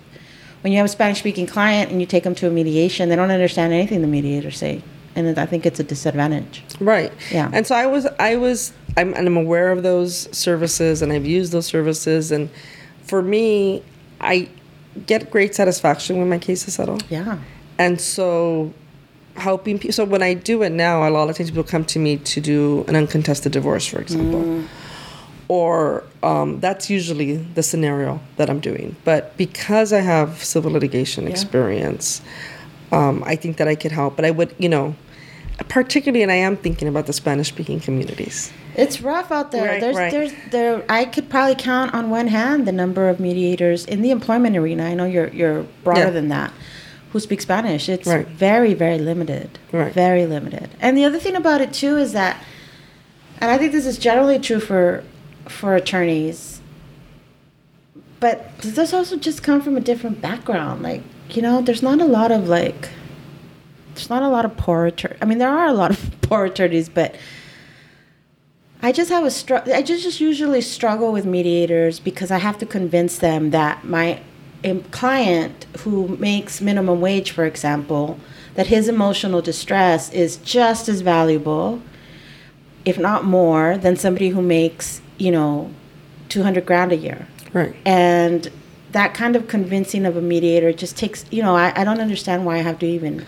[0.61, 3.31] when you have a Spanish-speaking client and you take them to a mediation, they don't
[3.31, 4.81] understand anything the mediators say,
[5.15, 6.63] and I think it's a disadvantage.
[6.79, 7.11] Right.
[7.31, 7.49] Yeah.
[7.51, 11.25] And so I was, I was, I'm, and I'm aware of those services, and I've
[11.25, 12.49] used those services, and
[13.03, 13.83] for me,
[14.21, 14.47] I
[15.07, 17.03] get great satisfaction when my case is settled.
[17.09, 17.39] Yeah.
[17.77, 18.73] And so,
[19.35, 19.93] helping people.
[19.93, 22.41] So when I do it now, a lot of times people come to me to
[22.41, 24.63] do an uncontested divorce, for example.
[25.47, 28.95] Or um, that's usually the scenario that I'm doing.
[29.03, 32.21] But because I have civil litigation experience,
[32.91, 34.15] um, I think that I could help.
[34.15, 34.95] But I would, you know,
[35.67, 38.51] particularly, and I am thinking about the Spanish speaking communities.
[38.75, 39.65] It's rough out there.
[39.67, 40.11] Right, there's, right.
[40.11, 40.83] there's, there.
[40.89, 44.85] I could probably count on one hand the number of mediators in the employment arena.
[44.85, 46.09] I know you're, you're broader Yeah.
[46.11, 46.53] than that.
[47.11, 47.89] Who speak Spanish?
[47.89, 48.25] It's Right.
[48.27, 49.59] very, very limited.
[49.71, 49.93] Right.
[49.93, 50.69] Very limited.
[50.79, 52.37] And the other thing about it too is that,
[53.39, 55.03] and I think this is generally true for,
[55.47, 56.61] for attorneys.
[58.21, 60.83] But does this also just come from a different background?
[60.83, 61.01] Like
[61.35, 62.89] you know, there's not a lot of like,
[63.93, 65.17] there's not a lot of poor attorneys.
[65.21, 67.15] I mean, there are a lot of poor attorneys, but
[68.81, 69.73] I just have a struggle.
[69.73, 74.19] I just, just usually struggle with mediators because I have to convince them that my
[74.91, 78.19] client who makes minimum wage, for example,
[78.55, 81.81] that his emotional distress is just as valuable,
[82.85, 85.71] if not more, than somebody who makes, you know,
[86.29, 87.27] 200 grand a year.
[87.53, 87.75] Right.
[87.85, 88.51] And
[88.91, 92.45] that kind of convincing of a mediator just takes, you know, I, I don't understand
[92.45, 93.25] why I have to even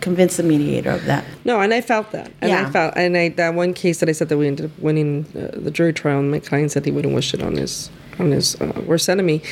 [0.00, 1.24] convince the mediator of that.
[1.44, 2.30] No, and I felt that.
[2.40, 2.66] And Yeah.
[2.66, 5.26] I felt, and I, that one case that I said that we ended up winning
[5.36, 8.30] uh, the jury trial, and my client said he wouldn't wish it on his on
[8.30, 9.42] his uh, worst enemy.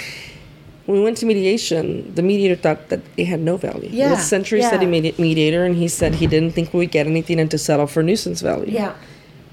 [0.87, 3.91] When we went to mediation, the mediator thought that it had no value.
[3.93, 4.70] Yeah, The Century yeah.
[4.70, 7.59] City medi- mediator, and he said he didn't think we would get anything and to
[7.59, 8.73] settle for nuisance value.
[8.73, 8.95] Yeah.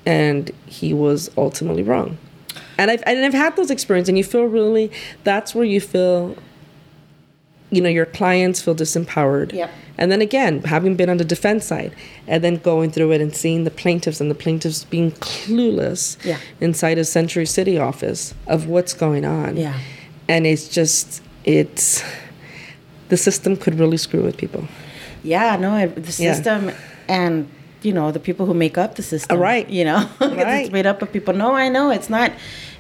[0.05, 2.17] And he was ultimately wrong.
[2.77, 4.91] And I've, and I've had those experiences, and you feel really,
[5.26, 6.35] that's where you feel,
[7.71, 9.51] you know, your clients feel disempowered.
[9.53, 9.69] Yep.
[9.97, 11.93] And then again, having been on the defense side,
[12.27, 16.37] and then going through it and seeing the plaintiffs and the plaintiffs being clueless Yeah.
[16.61, 19.57] inside a Century City office of what's going on.
[19.57, 19.79] Yeah.
[20.27, 22.03] And it's just, it's,
[23.09, 24.67] the system could really screw with people.
[25.23, 26.33] Yeah, no, it- the Yeah.
[26.33, 26.71] system
[27.07, 27.47] and
[27.85, 29.39] you know the people who make up the system.
[29.39, 29.69] Right.
[29.69, 30.65] You know Right.
[30.65, 31.33] it's made up of people.
[31.33, 32.31] No, I know it's not.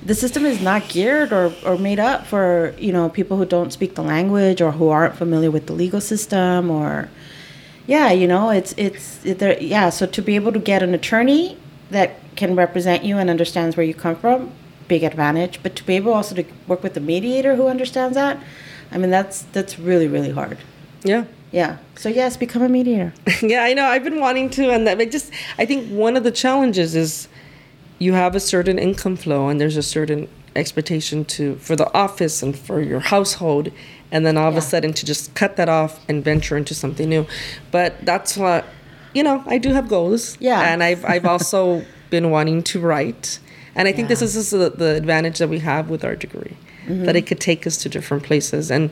[0.03, 3.71] The system is not geared or, or made up for you know people who don't
[3.71, 7.09] speak the language or who aren't familiar with the legal system or.
[7.87, 9.61] Yeah, you know, it's it's it, there.
[9.61, 11.55] Yeah, so to be able to get an attorney
[11.91, 14.51] that can represent you and understands where you come from,
[14.87, 15.59] big advantage.
[15.61, 18.39] But to be able also to work with a mediator who understands that,
[18.91, 20.57] I mean, that's that's really really hard.
[21.03, 21.25] Yeah.
[21.55, 21.77] Yeah.
[21.95, 23.13] So yes, become a mediator.
[23.41, 23.85] yeah, I know.
[23.85, 27.29] I've been wanting to, and that, I just, I think one of the challenges is
[27.97, 32.43] you have a certain income flow, and there's a certain expectation to for the office
[32.43, 33.71] and for your household,
[34.11, 37.07] and then all of a sudden to just cut that off and venture into something
[37.07, 37.25] new.
[37.71, 38.65] But that's what,
[39.13, 40.37] you know, I do have goals.
[40.41, 40.59] Yeah.
[40.59, 43.39] and I've I've also been wanting to write,
[43.75, 44.39] and I think this Yeah.
[44.39, 46.57] is the, the advantage that we have with our degree,
[46.87, 47.15] that mm-hmm.
[47.15, 48.91] it could take us to different places and.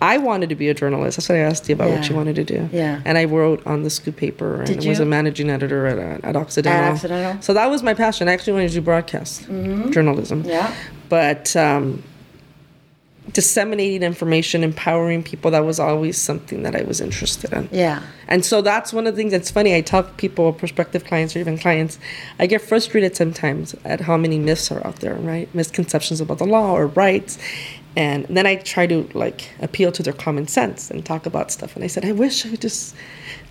[0.00, 1.16] I wanted to be a journalist.
[1.16, 2.68] That's what I asked you about what you wanted to do.
[2.72, 3.02] Yeah.
[3.04, 6.36] And I wrote on the Scoop paper and was a managing editor at, uh, at
[6.36, 6.84] Occidental.
[6.84, 7.42] At Occidental?
[7.42, 8.28] So that was my passion.
[8.28, 10.44] I actually wanted to do broadcast journalism.
[10.44, 10.72] Yeah.
[11.08, 12.02] But um,
[13.32, 17.68] disseminating information, empowering people, that was always something that I was interested in.
[17.72, 18.02] Yeah.
[18.26, 19.74] And so that's one of the things that's funny.
[19.74, 21.98] I tell people, prospective clients or even clients,
[22.38, 25.52] I get frustrated sometimes at how many myths are out there, right?
[25.54, 27.38] Misconceptions about the law or rights.
[27.98, 31.74] And then I try to like appeal to their common sense and talk about stuff.
[31.74, 32.94] And I said, I wish I just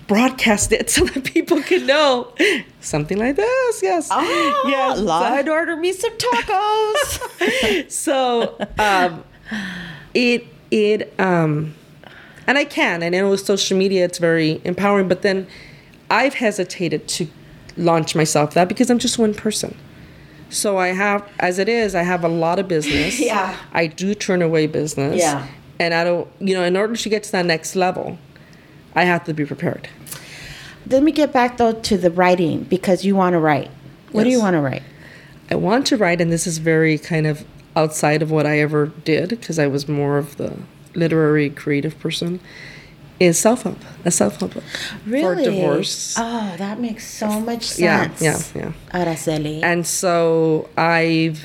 [0.07, 2.33] broadcast it so that people could know
[2.79, 3.83] something like this.
[3.83, 4.07] Yes.
[4.09, 4.99] Oh, yes.
[4.99, 7.91] Law and Order me some tacos.
[7.91, 9.25] so um,
[10.13, 11.75] it it um,
[12.47, 15.09] and I can, and I know with social media it's very empowering.
[15.09, 15.45] But then
[16.09, 17.27] I've hesitated to
[17.75, 19.77] launch myself that because I'm just one person.
[20.49, 23.19] So I have, as it is, I have a lot of business.
[23.27, 23.57] Yeah.
[23.73, 25.17] I do turn away business.
[25.17, 25.47] Yeah.
[25.79, 28.17] And I don't, you know, in order to get to that next level,
[28.95, 29.89] I have to be prepared.
[30.89, 33.69] Let me get back though to the writing because you want to write.
[34.11, 34.83] What do you want to write?
[35.51, 37.45] I want to write, and this is very kind of
[37.75, 40.57] outside of what I ever did because I was more of the
[40.95, 42.39] literary creative person.
[43.19, 46.15] Is self help a self help book for divorce?
[46.17, 48.21] Oh, that makes so much sense.
[48.21, 48.53] Yeah, sense.
[48.55, 49.63] yeah, Araceli.
[49.63, 51.43] And so I've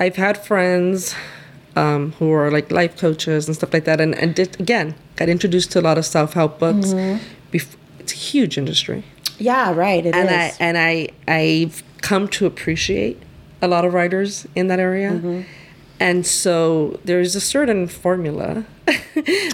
[0.00, 1.14] I've had friends
[1.74, 5.28] um, who are like life coaches and stuff like that, and and did, again got
[5.28, 6.88] introduced to a lot of self help books.
[6.88, 7.22] Mm-hmm.
[7.52, 9.04] Bef- it's a huge industry.
[9.38, 10.06] yeah, right.
[10.06, 10.20] It is.
[10.20, 13.22] and I and I I've come to appreciate
[13.60, 15.10] a lot of writers in that area.
[15.12, 15.42] Mm-hmm.
[15.98, 18.64] And so there's a certain formula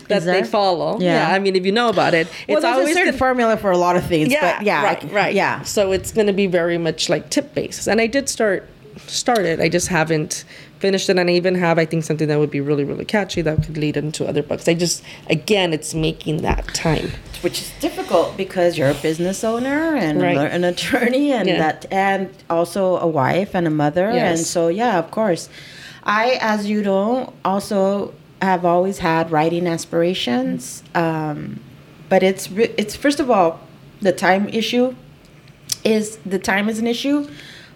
[0.09, 0.99] that they follow.
[1.01, 1.31] Yeah.
[1.31, 3.71] I mean, if you know about it, well, it's there's a certain gonna- formula for
[3.71, 4.31] a lot of things.
[4.33, 5.35] yeah, but yeah, right, can- right.
[5.35, 5.63] Yeah.
[5.63, 8.69] So it's going to be very much like tip based, and I did start
[9.07, 9.61] started.
[9.61, 10.45] I just haven't
[10.81, 13.41] finished it, and I even have I think something that would be really really catchy
[13.43, 14.67] that could lead into other books.
[14.69, 17.13] I just again, it's making that time.
[17.43, 20.37] which is difficult because you're a business owner and Right.
[20.37, 21.59] an attorney and Yeah.
[21.59, 24.39] that and also a wife and a mother yes.
[24.39, 25.49] and so yeah of course
[26.05, 31.61] i as you know also have always had writing aspirations um,
[32.09, 33.61] but it's re- it's first of all
[34.01, 34.95] the time issue
[35.85, 37.29] is the time is an issue.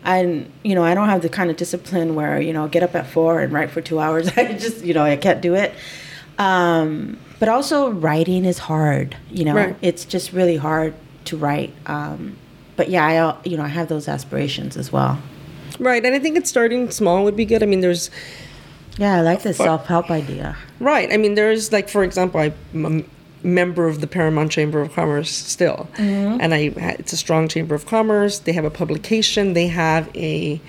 [0.05, 2.95] And you know i don't have the kind of discipline where you know get up
[2.95, 4.29] at four and write for two hours.
[4.37, 5.73] I just you know i can't do it.
[6.39, 9.55] Um, but also writing is hard you know?
[9.55, 9.77] Right.
[9.83, 10.95] it's just really hard
[11.27, 11.73] to write.
[11.87, 12.37] Um,
[12.77, 15.19] but yeah i you know i have those aspirations as well
[15.79, 17.63] Right, and I think it's starting small would be good.
[17.63, 18.11] I mean, there's
[18.99, 20.57] Yeah, I like the self help idea.
[20.81, 21.13] Right.
[21.13, 25.31] I mean, there's like, for example, I'm a member of the Paramount Chamber of Commerce
[25.31, 26.41] still, Mm-hmm.
[26.41, 26.59] and I
[26.99, 28.39] it's a strong chamber of commerce.
[28.41, 29.53] They have a publication.
[29.53, 30.61] They have a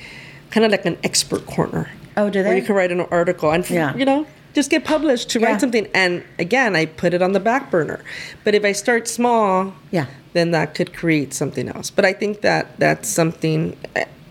[0.51, 1.89] kind of like an expert corner.
[2.17, 2.49] Oh, do they?
[2.49, 3.95] Where you can write an article and Yeah.
[3.95, 5.45] you know just get published to Yeah.
[5.51, 5.87] write something.
[5.93, 7.99] And again, I put it on the back burner.
[8.43, 10.07] But if I start small, Yeah.
[10.33, 11.89] then that could create something else.
[11.91, 13.75] But I think that that's something.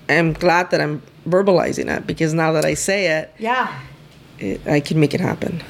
[0.08, 3.72] I'm glad that I'm verbalizing it because now that I say it, Yeah.
[4.38, 5.62] it I can make it happen.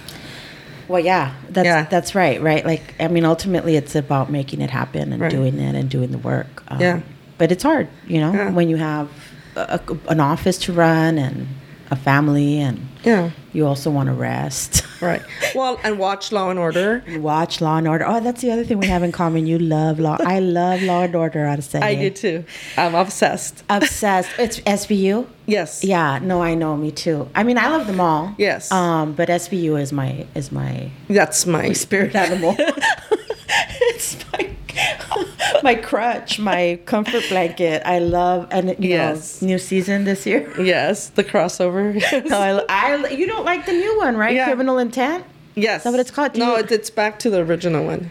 [0.89, 1.87] Well, yeah, that's Yeah.
[1.91, 2.65] that's right, right?
[2.65, 5.31] Like, I mean, ultimately, it's about making it happen and Right.
[5.31, 6.63] doing it and doing the work.
[6.69, 7.01] Um, Yeah.
[7.39, 8.51] but it's hard, you know, Yeah.
[8.51, 9.09] when you have
[9.57, 11.49] a, a- an office to run and
[11.91, 13.31] a family, and Yeah.
[13.57, 14.83] You also want to rest.
[14.99, 15.21] Right.
[15.55, 17.05] Well, and watch Law and Order.
[17.19, 18.07] Watch Law and Order.
[18.09, 19.47] Oh, that's the other thing we have in common.
[19.47, 20.17] You love Law.
[20.21, 21.81] I love Law and Order I'd say.
[21.81, 22.45] I do too.
[22.79, 23.63] I'm obsessed.
[23.69, 24.31] Obsessed.
[24.39, 25.27] It's SVU.
[25.45, 25.85] Yes.
[25.85, 26.19] Yeah.
[26.23, 26.79] No, I know.
[26.79, 27.29] Me too.
[27.35, 28.35] I mean, I love them all.
[28.39, 28.73] Yes.
[28.73, 32.57] Um, but SVU is my is my That's my spirit animal.
[32.59, 34.51] it's my
[35.63, 37.83] my crutch, my comfort blanket.
[37.85, 39.41] I love and you Yes.
[39.43, 40.53] know new season this year.
[40.61, 41.95] yes, the crossover.
[42.29, 44.35] No, I, I you don't like the new one, right?
[44.35, 44.47] Yeah.
[44.47, 45.25] Criminal Intent.
[45.55, 45.85] yes.
[45.85, 46.33] that what it's called?
[46.35, 48.11] Do no, you- it's, it's back to the original one.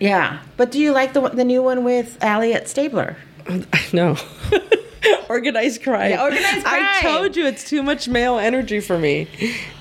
[0.00, 3.16] Yeah, but do you like the the new one with Elliot Stabler?
[3.48, 4.16] I know.
[5.28, 6.10] organized crime.
[6.10, 9.28] Yeah, organized I told you it's too much male energy for me.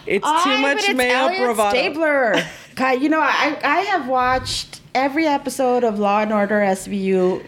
[0.05, 1.69] It's too much but it's male Elliot bravado.
[1.77, 2.35] Stabler.
[2.76, 7.44] God, you know, I I have watched every episode of Law and Order SVU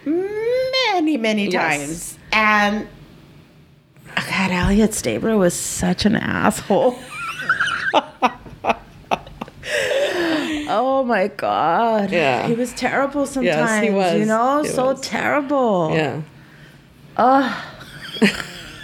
[0.94, 1.78] many many Yes.
[1.80, 2.88] times, and
[4.16, 6.98] God, Elliot Stabler was such an asshole.
[10.68, 12.12] oh my God.
[12.12, 12.48] Yeah.
[12.48, 13.56] He was terrible sometimes.
[13.58, 14.20] Yes, he was.
[14.20, 15.02] You know, He so was.
[15.02, 15.92] terrible.
[15.94, 16.22] Yeah.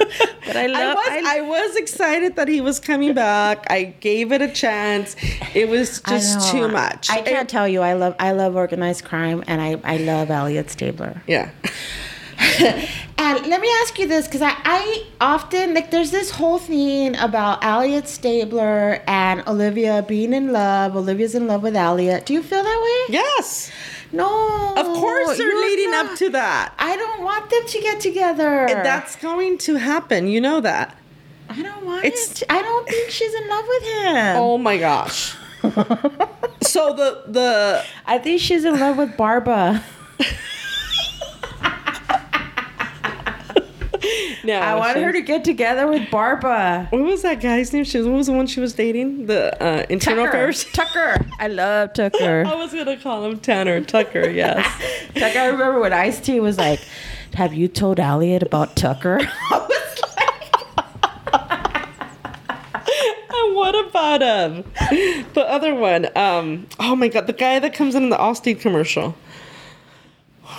[0.46, 0.96] But I I love.
[0.96, 3.66] was I, I, was excited that he was coming back.
[3.70, 5.16] I gave it a chance.
[5.54, 7.10] It was just too much.
[7.10, 7.82] I can't It- tell you.
[7.82, 8.16] I love.
[8.20, 11.22] I love organized crime, and I I love Elliot Stabler.
[11.28, 11.52] yeah.
[13.24, 17.16] And let me ask you this, because I, I often like there's this whole thing
[17.18, 20.96] about Elliot Stabler and Olivia being in love.
[20.96, 22.26] Olivia's in love with Elliot.
[22.26, 23.14] Do you feel that way?
[23.14, 23.72] Yes.
[24.14, 24.74] No.
[24.76, 26.06] Of course they're leading not.
[26.12, 26.74] up to that.
[26.78, 28.66] I don't want them to get together.
[28.68, 30.28] That's going to happen.
[30.28, 30.98] You know that.
[31.50, 32.36] I don't want It's- it.
[32.46, 34.36] to- I don't think she's in love with him.
[34.38, 35.36] Oh my gosh.
[36.62, 39.84] so the the I think she's in love with Barba.
[44.44, 46.88] no, I want her to get together with Barba.
[46.90, 47.84] What was that guy's name?
[47.84, 49.28] She was, what was the one she was dating?
[49.28, 50.38] The uh, internal Tucker.
[50.38, 50.66] affairs.
[50.74, 51.26] Tucker.
[51.40, 52.44] I love Tucker.
[52.48, 54.30] I was gonna call him Tanner Tucker.
[54.30, 54.66] Yes.
[55.16, 56.80] Like I remember when Ice T was like,
[57.34, 59.20] "Have you told Elliot about Tucker?"
[59.52, 61.42] I was like,
[63.34, 64.64] and what about him?
[65.34, 66.08] The other one.
[66.18, 66.68] Um.
[66.80, 69.16] Oh my god, the guy that comes in, in the Allstate commercial.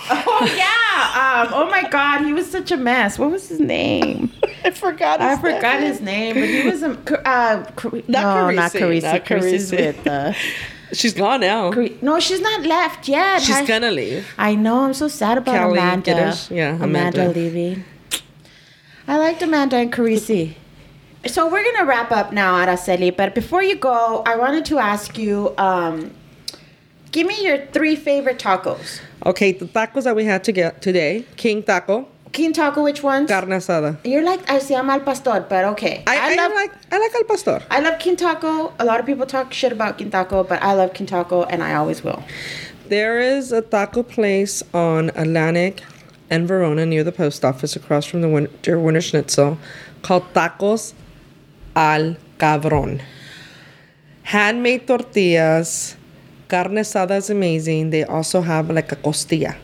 [0.09, 3.17] "Oh yeah, um, oh my God, he was such a mess.
[3.19, 4.31] What was his name?
[4.65, 5.19] I forgot.
[5.21, 5.87] His I forgot name.
[5.91, 6.91] his name, but he was a
[7.27, 9.03] uh, Car- Not no, not Carisi, Carisi.
[9.03, 10.33] not Carisi's with uh,
[10.93, 11.71] She's gone now.
[11.71, 13.41] Car- no, she's not left yet.
[13.41, 14.27] She's I- gonna leave.
[14.37, 14.81] I know.
[14.85, 16.35] I'm so sad about Kelly Amanda.
[16.49, 16.83] Yeah, Amanda.
[17.21, 17.29] Amanda.
[17.39, 17.83] leaving.
[19.07, 20.55] I liked Amanda and Carisi.
[21.25, 23.15] So we're gonna wrap up now, Araceli.
[23.15, 26.13] But before you go, I wanted to ask you, um,
[27.13, 28.99] give me your three favorite tacos.
[29.25, 33.29] Okay, the tacos that we had to get today: King Taco, King taco, which ones?
[33.29, 33.97] carne asada.
[34.03, 36.03] You're like I say I'm al pastor, but okay.
[36.07, 37.61] I, I, love like I like al pastor.
[37.69, 38.73] I love King taco.
[38.79, 41.63] A lot of people talk shit about King taco, but I love King taco, and
[41.63, 42.23] I always will.
[42.89, 45.83] There is a taco place on Atlantic
[46.31, 49.57] and Verona near the post office across from the Winter, Wienerschnitzel
[50.01, 50.93] called Tacos
[51.75, 52.99] al Cabron.
[54.23, 55.97] Handmade tortillas,
[56.47, 57.89] carne asada is amazing.
[57.89, 59.55] They also have like a costilla.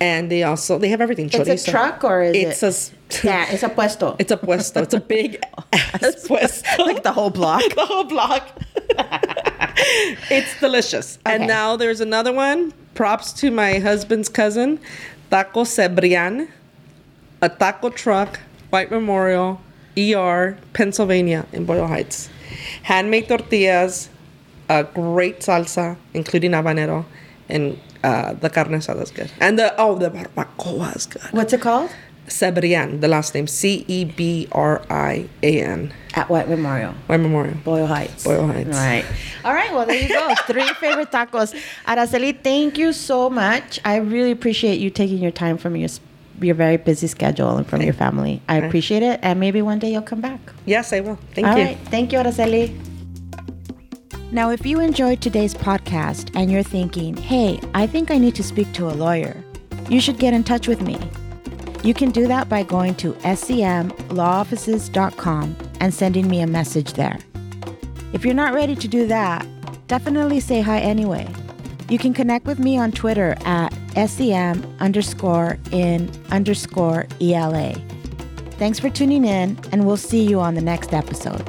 [0.00, 1.28] And they also they have everything.
[1.32, 3.24] It's a truck or is it's it?
[3.24, 4.16] a yeah, it's a puesto.
[4.20, 4.82] it's a puesto.
[4.82, 5.42] It's a big
[5.72, 6.84] ass puesto.
[6.84, 7.62] like the whole block.
[7.74, 8.48] the whole block.
[10.30, 11.18] it's delicious.
[11.26, 11.34] Okay.
[11.34, 12.72] And now there's another one.
[12.94, 14.80] Props to my husband's cousin,
[15.30, 16.48] Taco Cebrian,
[17.40, 18.40] a taco truck,
[18.70, 19.60] White Memorial,
[19.96, 22.28] ER, Pennsylvania, in Boyle Heights.
[22.82, 24.08] Handmade tortillas,
[24.68, 27.04] a great salsa, including habanero,
[27.48, 29.30] and uh, the carne asada is good.
[29.40, 31.22] And the oh, the barbacoa is good.
[31.32, 31.90] What's it called?
[32.28, 35.92] Cebrian, the last name C E B R I A N.
[36.14, 36.92] At White Memorial.
[37.06, 37.54] White Memorial.
[37.64, 38.24] Boyle Heights.
[38.24, 38.76] Boyle Heights.
[38.76, 39.04] All right.
[39.44, 39.72] All right.
[39.72, 40.34] Well, there you go.
[40.46, 41.54] Three favorite tacos.
[41.86, 43.80] Araceli, thank you so much.
[43.84, 45.88] I really appreciate you taking your time from your
[46.40, 48.40] your very busy schedule and from your family.
[48.48, 50.40] I appreciate it, and maybe one day you'll come back.
[50.66, 51.18] Yes, I will.
[51.34, 51.64] Thank All you.
[51.64, 51.78] right.
[51.90, 52.87] Thank you, Araceli.
[54.30, 58.42] Now, if you enjoyed today's podcast and you're thinking, hey, I think I need to
[58.42, 59.42] speak to a lawyer,
[59.88, 60.98] you should get in touch with me.
[61.82, 67.18] You can do that by going to scmlawoffices.com and sending me a message there.
[68.12, 69.46] If you're not ready to do that,
[69.86, 71.26] definitely say hi anyway.
[71.88, 77.72] You can connect with me on Twitter at SCM underscore in underscore ELA.
[78.58, 81.48] Thanks for tuning in, and we'll see you on the next episode.